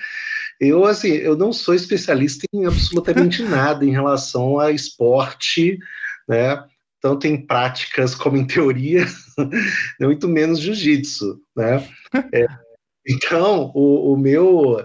Eu, 0.60 0.84
assim, 0.84 1.12
eu 1.12 1.36
não 1.36 1.52
sou 1.52 1.74
especialista 1.74 2.46
em 2.52 2.66
absolutamente 2.66 3.42
nada 3.44 3.84
em 3.84 3.90
relação 3.90 4.58
a 4.58 4.70
esporte, 4.70 5.78
né, 6.28 6.64
tanto 7.00 7.26
em 7.26 7.46
práticas 7.46 8.14
como 8.14 8.36
em 8.36 8.46
teoria, 8.46 9.06
muito 10.00 10.28
menos 10.28 10.60
jiu-jitsu, 10.60 11.40
né. 11.56 11.88
É, 12.32 12.46
então, 13.06 13.70
o, 13.74 14.12
o 14.12 14.16
meu. 14.16 14.76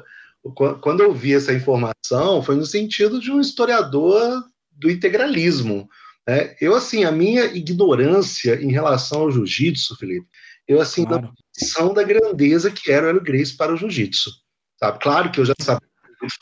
Quando 0.82 1.02
eu 1.02 1.14
vi 1.14 1.36
essa 1.36 1.54
informação, 1.54 2.42
foi 2.42 2.56
no 2.56 2.66
sentido 2.66 3.20
de 3.20 3.32
um 3.32 3.40
historiador 3.40 4.44
do 4.72 4.90
integralismo. 4.90 5.88
né? 6.28 6.56
Eu, 6.60 6.76
assim, 6.76 7.04
a 7.04 7.12
minha 7.12 7.46
ignorância 7.46 8.56
em 8.62 8.72
relação 8.72 9.22
ao 9.22 9.32
jiu-jitsu, 9.32 9.96
Felipe, 9.98 10.28
eu, 10.68 10.82
assim, 10.82 11.06
Claro. 11.06 11.32
são 11.54 11.94
da 11.94 12.02
grandeza 12.04 12.72
que 12.72 12.92
era 12.92 13.06
o 13.06 13.10
Hélio 13.10 13.22
Grace 13.22 13.56
para 13.56 13.74
o 13.74 13.78
jiu-jitsu. 13.78 14.32
Sabe? 14.80 15.00
Claro 15.00 15.32
que 15.32 15.40
eu 15.40 15.46
já 15.46 15.54
sabia 15.62 15.88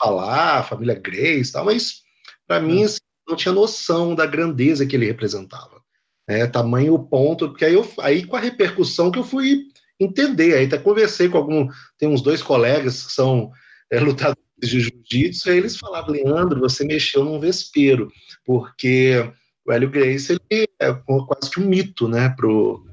falar, 0.02 0.66
família 0.66 0.94
Grace 0.94 1.52
tal, 1.52 1.64
mas 1.64 2.02
para 2.46 2.60
mim 2.60 2.84
assim, 2.84 2.98
não 3.30 3.36
tinha 3.36 3.54
noção 3.54 4.14
da 4.14 4.26
grandeza 4.26 4.84
que 4.84 4.94
ele 4.96 5.06
representava. 5.06 5.80
Né? 6.28 6.46
Tamanho 6.46 6.98
ponto, 6.98 7.48
porque 7.48 7.64
aí, 7.64 7.74
eu, 7.74 7.88
aí 8.00 8.24
com 8.26 8.36
a 8.36 8.40
repercussão 8.40 9.10
que 9.10 9.18
eu 9.18 9.24
fui 9.24 9.64
entender, 9.98 10.54
aí 10.54 10.66
até 10.66 10.78
conversei 10.78 11.28
com 11.28 11.38
algum, 11.38 11.68
tem 11.98 12.08
uns 12.08 12.22
dois 12.22 12.42
colegas 12.42 13.04
que 13.06 13.12
são 13.12 13.50
é, 13.90 14.00
lutadores 14.00 14.40
de 14.58 14.80
jiu-jitsu, 14.80 15.50
aí 15.50 15.58
eles 15.58 15.76
falavam, 15.76 16.12
Leandro, 16.12 16.60
você 16.60 16.84
mexeu 16.84 17.24
num 17.24 17.40
vespeiro, 17.40 18.10
porque 18.44 19.30
o 19.66 19.72
Hélio 19.72 19.90
Grace 19.90 20.32
ele 20.32 20.68
é 20.78 20.92
quase 20.92 21.50
que 21.50 21.60
um 21.60 21.66
mito, 21.66 22.08
né, 22.08 22.30
pro 22.30 22.84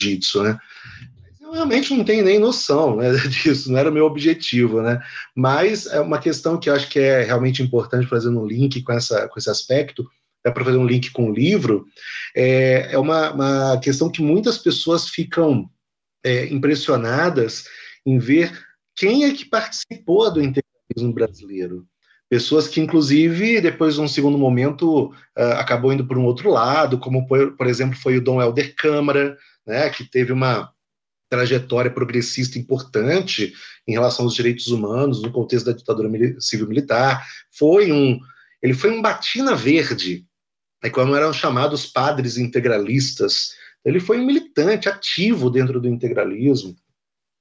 jiu-jitsu, 0.00 0.42
né? 0.42 0.58
Eu 1.48 1.54
realmente 1.54 1.94
não 1.94 2.04
tenho 2.04 2.22
nem 2.22 2.38
noção 2.38 2.96
né, 2.96 3.10
disso, 3.26 3.72
não 3.72 3.78
era 3.78 3.88
o 3.88 3.92
meu 3.92 4.04
objetivo, 4.04 4.82
né? 4.82 5.00
Mas 5.34 5.86
é 5.86 5.98
uma 5.98 6.18
questão 6.18 6.60
que 6.60 6.68
eu 6.68 6.74
acho 6.74 6.90
que 6.90 6.98
é 6.98 7.22
realmente 7.22 7.62
importante 7.62 8.06
fazer 8.06 8.28
um 8.28 8.46
link 8.46 8.82
com, 8.82 8.92
essa, 8.92 9.26
com 9.28 9.38
esse 9.38 9.48
aspecto, 9.48 10.06
é 10.44 10.50
para 10.50 10.62
fazer 10.62 10.76
um 10.76 10.86
link 10.86 11.10
com 11.10 11.30
o 11.30 11.32
livro, 11.32 11.86
é, 12.36 12.92
é 12.92 12.98
uma, 12.98 13.32
uma 13.32 13.80
questão 13.80 14.10
que 14.10 14.20
muitas 14.20 14.58
pessoas 14.58 15.08
ficam 15.08 15.70
é, 16.22 16.52
impressionadas 16.52 17.64
em 18.04 18.18
ver 18.18 18.52
quem 18.94 19.24
é 19.24 19.32
que 19.32 19.46
participou 19.46 20.30
do 20.30 20.42
integralismo 20.42 21.14
brasileiro. 21.14 21.86
Pessoas 22.28 22.68
que, 22.68 22.78
inclusive, 22.78 23.58
depois, 23.62 23.96
num 23.96 24.06
segundo 24.06 24.36
momento, 24.36 25.06
uh, 25.06 25.54
acabou 25.56 25.94
indo 25.94 26.06
por 26.06 26.18
um 26.18 26.26
outro 26.26 26.50
lado, 26.50 26.98
como, 26.98 27.26
por, 27.26 27.56
por 27.56 27.66
exemplo, 27.66 27.96
foi 27.96 28.18
o 28.18 28.20
Dom 28.20 28.40
Helder 28.40 28.74
Câmara, 28.76 29.34
né, 29.66 29.88
que 29.88 30.04
teve 30.04 30.30
uma 30.30 30.70
trajetória 31.28 31.90
progressista 31.90 32.58
importante 32.58 33.52
em 33.86 33.92
relação 33.92 34.24
aos 34.24 34.34
direitos 34.34 34.68
humanos 34.68 35.22
no 35.22 35.30
contexto 35.30 35.66
da 35.66 35.72
ditadura 35.72 36.10
civil-militar. 36.40 37.26
Foi 37.50 37.92
um, 37.92 38.18
ele 38.62 38.74
foi 38.74 38.90
um 38.90 39.02
batina 39.02 39.54
verde, 39.54 40.26
é 40.82 40.90
como 40.90 41.14
eram 41.14 41.32
chamados 41.32 41.86
padres 41.86 42.36
integralistas. 42.36 43.52
Ele 43.84 44.00
foi 44.00 44.18
um 44.18 44.26
militante 44.26 44.88
ativo 44.88 45.50
dentro 45.50 45.80
do 45.80 45.88
integralismo. 45.88 46.76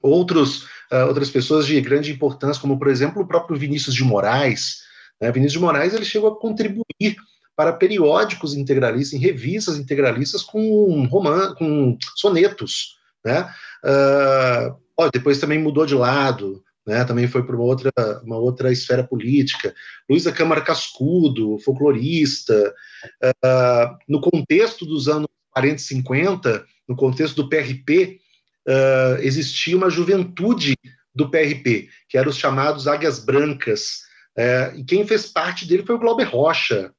Outros, 0.01 0.63
uh, 0.91 1.07
outras 1.07 1.29
pessoas 1.29 1.65
de 1.65 1.79
grande 1.81 2.11
importância, 2.11 2.61
como 2.61 2.77
por 2.77 2.87
exemplo 2.87 3.21
o 3.21 3.27
próprio 3.27 3.57
Vinícius 3.57 3.95
de 3.95 4.03
Moraes. 4.03 4.83
Né? 5.19 5.31
Vinícius 5.31 5.53
de 5.53 5.59
Moraes 5.59 5.93
ele 5.93 6.05
chegou 6.05 6.29
a 6.29 6.39
contribuir 6.39 7.15
para 7.55 7.73
periódicos 7.73 8.53
integralistas, 8.53 9.13
em 9.13 9.21
revistas 9.21 9.77
integralistas 9.77 10.43
com, 10.43 11.05
roman 11.07 11.55
com 11.55 11.97
sonetos. 12.15 12.96
Né? 13.27 13.41
Uh, 13.83 15.09
depois 15.11 15.37
também 15.37 15.59
mudou 15.59 15.85
de 15.85 15.93
lado, 15.93 16.63
né? 16.85 17.03
também 17.03 17.27
foi 17.27 17.43
para 17.43 17.55
uma 17.55 17.65
outra, 17.65 17.91
uma 18.23 18.37
outra 18.37 18.71
esfera 18.71 19.03
política. 19.03 19.75
Luísa 20.09 20.31
Câmara 20.31 20.61
Cascudo, 20.61 21.59
folclorista. 21.59 22.73
Uh, 23.21 23.97
no 24.07 24.21
contexto 24.21 24.85
dos 24.85 25.09
anos 25.09 25.27
40 25.51 25.75
e 25.75 25.79
50, 25.79 26.65
no 26.87 26.95
contexto 26.95 27.35
do 27.35 27.49
PRP, 27.49 28.19
uh, 28.65 29.21
existia 29.21 29.75
uma 29.75 29.89
juventude 29.89 30.77
do 31.13 31.29
PRP, 31.29 31.89
que 32.07 32.17
eram 32.17 32.29
os 32.29 32.37
chamados 32.37 32.87
Águias 32.87 33.19
Brancas, 33.19 34.03
uh, 34.37 34.77
e 34.77 34.85
quem 34.85 35.05
fez 35.05 35.25
parte 35.25 35.67
dele 35.67 35.83
foi 35.85 35.95
o 35.95 35.99
Glauber 35.99 36.23
Rocha. 36.23 36.93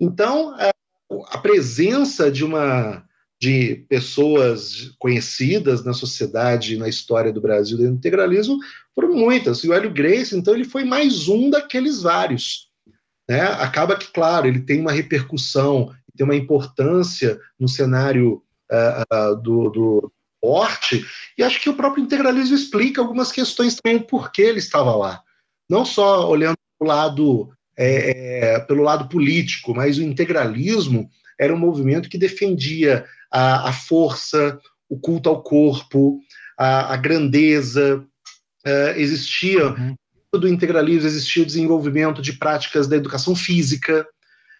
Então, 0.00 0.56
a 1.28 1.38
presença 1.38 2.28
de 2.32 2.44
uma 2.44 3.04
de 3.44 3.84
pessoas 3.90 4.94
conhecidas 4.98 5.84
na 5.84 5.92
sociedade, 5.92 6.78
na 6.78 6.88
história 6.88 7.30
do 7.30 7.42
Brasil 7.42 7.76
do 7.76 7.84
integralismo, 7.84 8.58
foram 8.94 9.12
muitas. 9.12 9.62
E 9.62 9.68
o 9.68 9.74
Hélio 9.74 9.92
Grace, 9.92 10.34
então, 10.34 10.54
ele 10.54 10.64
foi 10.64 10.82
mais 10.82 11.28
um 11.28 11.50
daqueles 11.50 12.00
vários. 12.00 12.70
Né? 13.28 13.42
Acaba 13.42 13.96
que, 13.96 14.10
claro, 14.10 14.46
ele 14.46 14.60
tem 14.60 14.80
uma 14.80 14.92
repercussão, 14.92 15.94
tem 16.16 16.24
uma 16.24 16.34
importância 16.34 17.38
no 17.60 17.68
cenário 17.68 18.42
uh, 18.72 19.32
uh, 19.32 19.36
do, 19.36 19.68
do 19.68 20.12
forte, 20.42 21.04
e 21.36 21.42
acho 21.42 21.60
que 21.60 21.68
o 21.68 21.76
próprio 21.76 22.02
integralismo 22.02 22.54
explica 22.54 23.02
algumas 23.02 23.30
questões 23.30 23.76
também 23.76 24.00
por 24.00 24.32
que 24.32 24.40
ele 24.40 24.58
estava 24.58 24.96
lá. 24.96 25.22
Não 25.68 25.84
só 25.84 26.26
olhando 26.30 26.56
pelo 26.78 26.88
lado, 26.88 27.50
é, 27.76 28.58
pelo 28.60 28.82
lado 28.82 29.06
político, 29.06 29.74
mas 29.74 29.98
o 29.98 30.02
integralismo 30.02 31.10
era 31.38 31.54
um 31.54 31.58
movimento 31.58 32.08
que 32.08 32.18
defendia 32.18 33.04
a, 33.34 33.68
a 33.68 33.72
força, 33.72 34.58
o 34.88 34.98
culto 34.98 35.28
ao 35.28 35.42
corpo, 35.42 36.20
a, 36.58 36.94
a 36.94 36.96
grandeza. 36.96 38.04
Uh, 38.66 38.96
existia, 38.96 39.68
uhum. 39.68 39.94
do 40.32 40.48
integralismo, 40.48 41.06
existia 41.06 41.42
o 41.42 41.46
desenvolvimento 41.46 42.22
de 42.22 42.32
práticas 42.32 42.86
da 42.86 42.96
educação 42.96 43.36
física, 43.36 44.06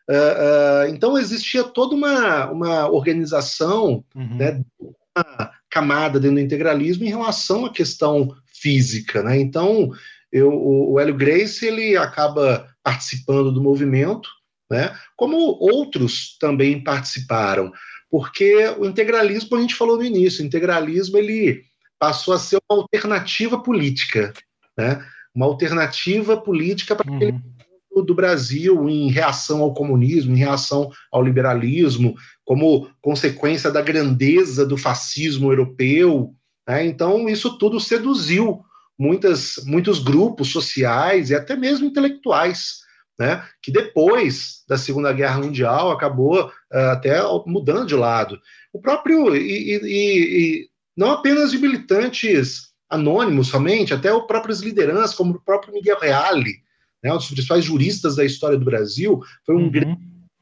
Uh, 0.06 0.12
uh, 0.12 0.94
então 0.94 1.16
existia 1.16 1.64
toda 1.64 1.94
uma, 1.94 2.50
uma 2.50 2.90
organização, 2.90 4.04
uhum. 4.14 4.36
né, 4.36 4.62
uma 4.78 5.50
camada 5.70 6.20
dentro 6.20 6.36
do 6.36 6.42
integralismo 6.42 7.04
em 7.04 7.08
relação 7.08 7.64
à 7.64 7.72
questão 7.72 8.28
física, 8.46 9.22
né? 9.22 9.38
Então 9.38 9.90
eu, 10.30 10.50
o, 10.50 10.92
o 10.92 11.00
Hélio 11.00 11.14
Grace 11.14 11.64
ele 11.64 11.96
acaba 11.96 12.68
participando 12.82 13.50
do 13.50 13.62
movimento, 13.62 14.28
né? 14.70 14.94
Como 15.16 15.36
outros 15.58 16.36
também 16.38 16.84
participaram, 16.84 17.72
porque 18.14 18.68
o 18.78 18.84
integralismo 18.84 19.56
a 19.56 19.60
gente 19.60 19.74
falou 19.74 19.96
no 19.96 20.04
início, 20.04 20.40
o 20.40 20.46
integralismo 20.46 21.18
ele 21.18 21.64
passou 21.98 22.32
a 22.32 22.38
ser 22.38 22.60
uma 22.70 22.82
alternativa 22.82 23.58
política, 23.58 24.32
né? 24.78 25.04
Uma 25.34 25.46
alternativa 25.46 26.36
política 26.36 26.94
para 26.94 27.10
uhum. 27.10 28.04
do 28.06 28.14
Brasil 28.14 28.88
em 28.88 29.10
reação 29.10 29.62
ao 29.62 29.74
comunismo, 29.74 30.32
em 30.32 30.38
reação 30.38 30.92
ao 31.10 31.24
liberalismo, 31.24 32.14
como 32.44 32.88
consequência 33.02 33.68
da 33.68 33.82
grandeza 33.82 34.64
do 34.64 34.76
fascismo 34.76 35.50
europeu. 35.50 36.32
Né? 36.68 36.86
Então, 36.86 37.28
isso 37.28 37.58
tudo 37.58 37.80
seduziu 37.80 38.62
muitas, 38.96 39.56
muitos 39.66 39.98
grupos 39.98 40.52
sociais 40.52 41.30
e 41.30 41.34
até 41.34 41.56
mesmo 41.56 41.84
intelectuais, 41.84 42.83
né? 43.18 43.44
que 43.62 43.70
depois 43.70 44.64
da 44.68 44.76
Segunda 44.76 45.12
Guerra 45.12 45.40
Mundial 45.40 45.90
acabou 45.90 46.46
uh, 46.46 46.76
até 46.92 47.20
mudando 47.46 47.86
de 47.86 47.94
lado. 47.94 48.40
O 48.72 48.80
próprio, 48.80 49.36
e, 49.36 49.40
e, 49.40 49.80
e 49.84 50.68
não 50.96 51.10
apenas 51.10 51.50
de 51.50 51.58
militantes 51.58 52.72
anônimos 52.88 53.48
somente, 53.48 53.94
até 53.94 54.12
o 54.12 54.26
próprias 54.26 54.60
lideranças, 54.60 55.14
como 55.14 55.34
o 55.34 55.40
próprio 55.40 55.72
Miguel 55.72 55.98
Reale, 55.98 56.62
né, 57.02 57.12
um 57.12 57.16
dos 57.16 57.28
principais 57.28 57.64
juristas 57.64 58.16
da 58.16 58.24
história 58.24 58.58
do 58.58 58.64
Brasil, 58.64 59.20
foi 59.44 59.56
um, 59.56 59.66
uhum. 59.66 59.96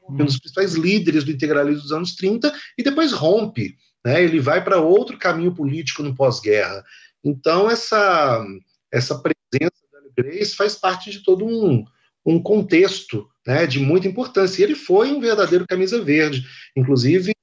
um 0.09 0.25
dos 0.25 0.39
principais 0.39 0.73
líderes 0.73 1.23
do 1.23 1.31
integralismo 1.31 1.81
dos 1.81 1.91
anos 1.91 2.15
30, 2.15 2.53
e 2.77 2.83
depois 2.83 3.11
rompe. 3.11 3.75
Né, 4.05 4.23
ele 4.23 4.39
vai 4.39 4.63
para 4.63 4.81
outro 4.81 5.17
caminho 5.17 5.53
político 5.53 6.03
no 6.03 6.15
pós-guerra. 6.15 6.83
Então, 7.23 7.69
essa, 7.69 8.45
essa 8.91 9.17
presença 9.19 9.81
da 9.91 10.23
Grace 10.23 10.55
faz 10.55 10.75
parte 10.75 11.09
de 11.09 11.23
todo 11.23 11.45
um, 11.45 11.85
um 12.25 12.41
contexto 12.41 13.27
né, 13.45 13.67
de 13.67 13.79
muita 13.79 14.07
importância. 14.07 14.61
E 14.61 14.63
ele 14.63 14.75
foi 14.75 15.11
um 15.11 15.19
verdadeiro 15.19 15.67
camisa 15.67 16.01
verde. 16.01 16.45
Inclusive, 16.75 17.33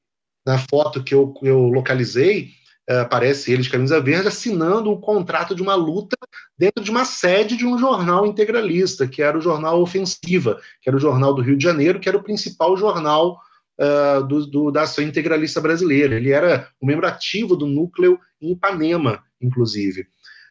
na 0.46 0.58
foto 0.58 1.02
que 1.02 1.14
eu, 1.14 1.34
eu 1.42 1.68
localizei, 1.68 2.50
uh, 2.90 3.00
aparece 3.00 3.52
ele 3.52 3.62
de 3.62 3.70
camisa 3.70 4.00
verde 4.00 4.28
assinando 4.28 4.90
um 4.90 5.00
contrato 5.00 5.54
de 5.54 5.62
uma 5.62 5.74
luta 5.74 6.16
dentro 6.58 6.82
de 6.82 6.90
uma 6.90 7.04
sede 7.04 7.56
de 7.56 7.66
um 7.66 7.78
jornal 7.78 8.26
integralista, 8.26 9.06
que 9.06 9.22
era 9.22 9.36
o 9.36 9.42
jornal 9.42 9.80
Ofensiva, 9.80 10.60
que 10.82 10.88
era 10.88 10.96
o 10.96 11.00
jornal 11.00 11.34
do 11.34 11.42
Rio 11.42 11.56
de 11.56 11.64
Janeiro, 11.64 12.00
que 12.00 12.08
era 12.08 12.18
o 12.18 12.22
principal 12.22 12.76
jornal 12.76 13.38
uh, 13.78 14.26
do, 14.26 14.46
do, 14.46 14.70
da 14.70 14.82
ação 14.82 15.04
integralista 15.04 15.60
brasileira. 15.60 16.16
Ele 16.16 16.30
era 16.30 16.68
um 16.80 16.86
membro 16.86 17.06
ativo 17.06 17.56
do 17.56 17.66
núcleo 17.66 18.18
em 18.40 18.52
Ipanema, 18.52 19.22
inclusive. 19.40 20.06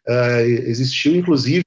Uh, 0.08 0.42
existiu, 0.68 1.16
inclusive, 1.16 1.64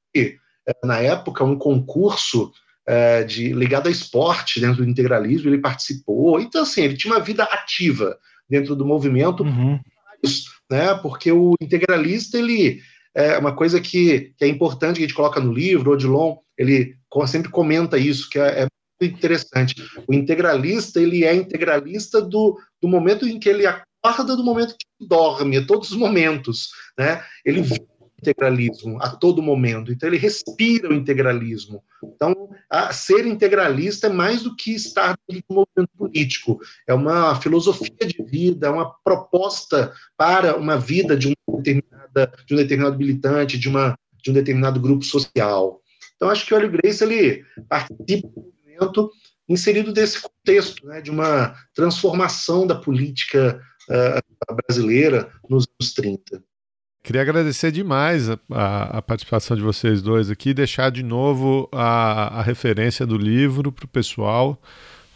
na 0.85 0.99
época, 0.99 1.45
um 1.45 1.59
concurso 1.59 2.53
uh, 2.89 3.25
de, 3.27 3.53
ligado 3.53 3.89
a 3.89 3.91
esporte 3.91 4.61
dentro 4.61 4.85
do 4.85 4.91
integralismo, 4.91 5.49
ele 5.49 5.59
participou. 5.59 6.41
Então, 6.41 6.63
assim, 6.63 6.83
ele 6.83 6.97
tinha 6.97 7.15
uma 7.15 7.21
vida 7.21 7.45
ativa 7.45 8.17
dentro 8.49 8.77
do 8.77 8.85
movimento. 8.85 9.43
Uhum 9.43 9.81
né? 10.71 10.95
Porque 10.95 11.31
o 11.31 11.55
integralista 11.61 12.39
ele 12.39 12.81
é 13.15 13.37
uma 13.37 13.55
coisa 13.55 13.81
que, 13.81 14.33
que 14.39 14.45
é 14.45 14.49
importante 14.49 14.97
que 14.97 15.05
a 15.05 15.07
gente 15.07 15.17
coloca 15.17 15.41
no 15.41 15.53
livro. 15.53 15.91
O 15.91 15.95
Odilon 15.95 16.37
ele 16.57 16.97
sempre 17.27 17.51
comenta 17.51 17.99
isso, 17.99 18.31
que 18.31 18.39
é, 18.39 18.63
é 18.63 18.67
muito 19.01 19.19
interessante. 19.19 19.75
O 20.09 20.15
integralista 20.15 21.01
ele 21.01 21.25
é 21.25 21.35
integralista 21.35 22.23
do, 22.23 22.59
do 22.81 22.89
momento 22.89 23.29
em 23.29 23.39
que 23.39 23.49
ele 23.49 23.67
acorda, 23.67 24.37
do 24.37 24.45
momento 24.45 24.75
que 24.79 24.87
ele 24.99 25.09
dorme, 25.09 25.65
todos 25.67 25.91
os 25.91 25.97
momentos, 25.97 26.71
né? 26.99 27.23
Ele 27.45 27.63
integralismo 28.23 28.99
a 29.03 29.11
todo 29.11 29.43
momento, 29.43 29.93
então 29.93 30.09
ele 30.09 30.17
respira 30.17 30.89
o 30.89 30.95
integralismo. 30.95 31.83
Então, 32.03 32.49
ser 32.93 33.27
integralista 33.27 34.07
é 34.07 34.11
mais 34.11 34.43
do 34.43 34.57
que 34.57 34.73
estar 34.73 35.17
no 35.29 35.43
movimento 35.51 35.91
político, 35.97 36.61
é 36.87 36.95
uma 36.95 37.35
filosofia 37.41 38.07
de 38.07 38.23
vida, 38.23 38.69
é 38.69 38.71
uma 38.71 38.95
proposta 39.05 39.93
para 40.17 40.57
uma 40.57 40.79
vida 40.79 41.17
de, 41.17 41.29
uma 41.29 41.59
determinada, 41.59 42.33
de 42.47 42.55
um 42.55 42.57
determinado 42.57 42.99
militante, 42.99 43.59
de, 43.59 43.69
uma, 43.69 43.99
de 44.23 44.31
um 44.31 44.35
determinado 44.35 44.81
grupo 44.81 45.05
social. 45.05 45.81
Então, 46.17 46.31
acho 46.31 46.47
que 46.47 46.55
o 46.55 46.57
Hélio 46.57 46.71
Grace 46.71 47.03
ele 47.03 47.45
participa 47.69 48.29
do 48.29 48.53
movimento 48.65 49.11
inserido 49.49 49.93
desse 49.93 50.21
contexto, 50.23 50.87
né, 50.87 51.01
de 51.01 51.11
uma 51.11 51.55
transformação 51.75 52.67
da 52.67 52.75
política 52.75 53.61
uh, 53.91 54.55
brasileira 54.55 55.33
nos 55.49 55.67
anos 55.81 55.93
30. 55.93 56.43
Queria 57.03 57.23
agradecer 57.23 57.73
demais 57.73 58.31
a, 58.31 58.39
a, 58.49 58.99
a, 58.99 59.03
participação 59.03 59.57
de 59.57 59.63
vocês 59.63 60.01
dois 60.01 60.31
aqui, 60.31 60.55
deixar 60.55 60.89
de 60.89 61.03
novo 61.03 61.69
a, 61.73 62.39
a 62.39 62.43
referência 62.43 63.05
do 63.05 63.19
livro 63.19 63.73
para 63.73 63.85
o 63.85 63.89
pessoal, 63.89 64.61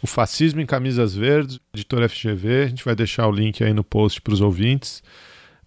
O 0.01 0.07
Fascismo 0.07 0.59
em 0.59 0.65
Camisas 0.65 1.15
Verdes, 1.15 1.61
editora 1.73 2.09
FGV. 2.09 2.63
A 2.63 2.67
gente 2.67 2.83
vai 2.83 2.93
deixar 2.93 3.25
o 3.27 3.31
link 3.31 3.63
aí 3.63 3.71
no 3.71 3.85
post 3.85 4.21
para 4.21 4.33
os 4.33 4.41
ouvintes. 4.41 5.01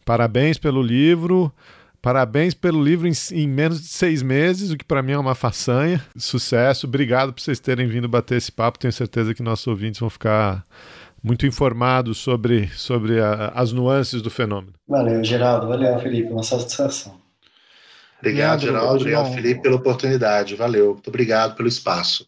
Parabéns 0.04 0.58
pelo 0.58 0.82
livro. 0.82 1.50
Parabéns 2.02 2.52
pelo 2.52 2.82
livro 2.82 3.08
em, 3.08 3.12
em, 3.32 3.46
menos 3.46 3.80
de 3.80 3.88
seis 3.88 4.22
meses, 4.22 4.70
o 4.70 4.76
que 4.76 4.84
para 4.84 5.02
mim 5.02 5.12
é 5.12 5.18
uma 5.18 5.34
façanha. 5.34 6.04
Sucesso, 6.16 6.86
obrigado 6.86 7.32
por 7.32 7.40
vocês 7.40 7.60
terem 7.60 7.86
vindo 7.86 8.08
bater 8.08 8.36
esse 8.36 8.52
papo. 8.52 8.78
Tenho 8.78 8.92
certeza 8.92 9.34
que 9.34 9.42
nossos 9.42 9.66
ouvintes 9.66 10.00
vão 10.00 10.08
ficar 10.08 10.66
muito 11.22 11.46
informados 11.46 12.18
sobre, 12.18 12.68
sobre 12.68 13.20
a, 13.20 13.52
as 13.54 13.72
nuances 13.72 14.22
do 14.22 14.30
fenômeno. 14.30 14.74
Valeu, 14.88 15.22
Geraldo. 15.22 15.68
Valeu, 15.68 15.98
Felipe. 15.98 16.32
Uma 16.32 16.42
satisfação. 16.42 17.20
Obrigado, 18.18 18.60
Geraldo. 18.60 19.00
Obrigado, 19.00 19.32
Felipe, 19.32 19.62
pela 19.62 19.76
oportunidade. 19.76 20.54
Valeu. 20.54 20.94
Muito 20.94 21.08
obrigado 21.08 21.56
pelo 21.56 21.68
espaço. 21.68 22.26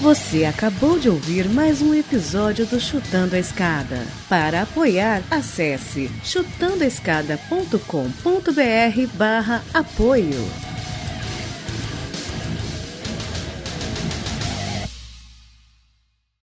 Você 0.00 0.44
acabou 0.44 0.98
de 0.98 1.08
ouvir 1.08 1.48
mais 1.48 1.80
um 1.80 1.94
episódio 1.94 2.66
do 2.66 2.80
Chutando 2.80 3.36
a 3.36 3.38
Escada. 3.38 4.04
Para 4.28 4.62
apoiar, 4.62 5.22
acesse 5.30 6.10
chutandoaescada.com.br 6.24 9.16
barra 9.16 9.62
apoio. 9.72 10.71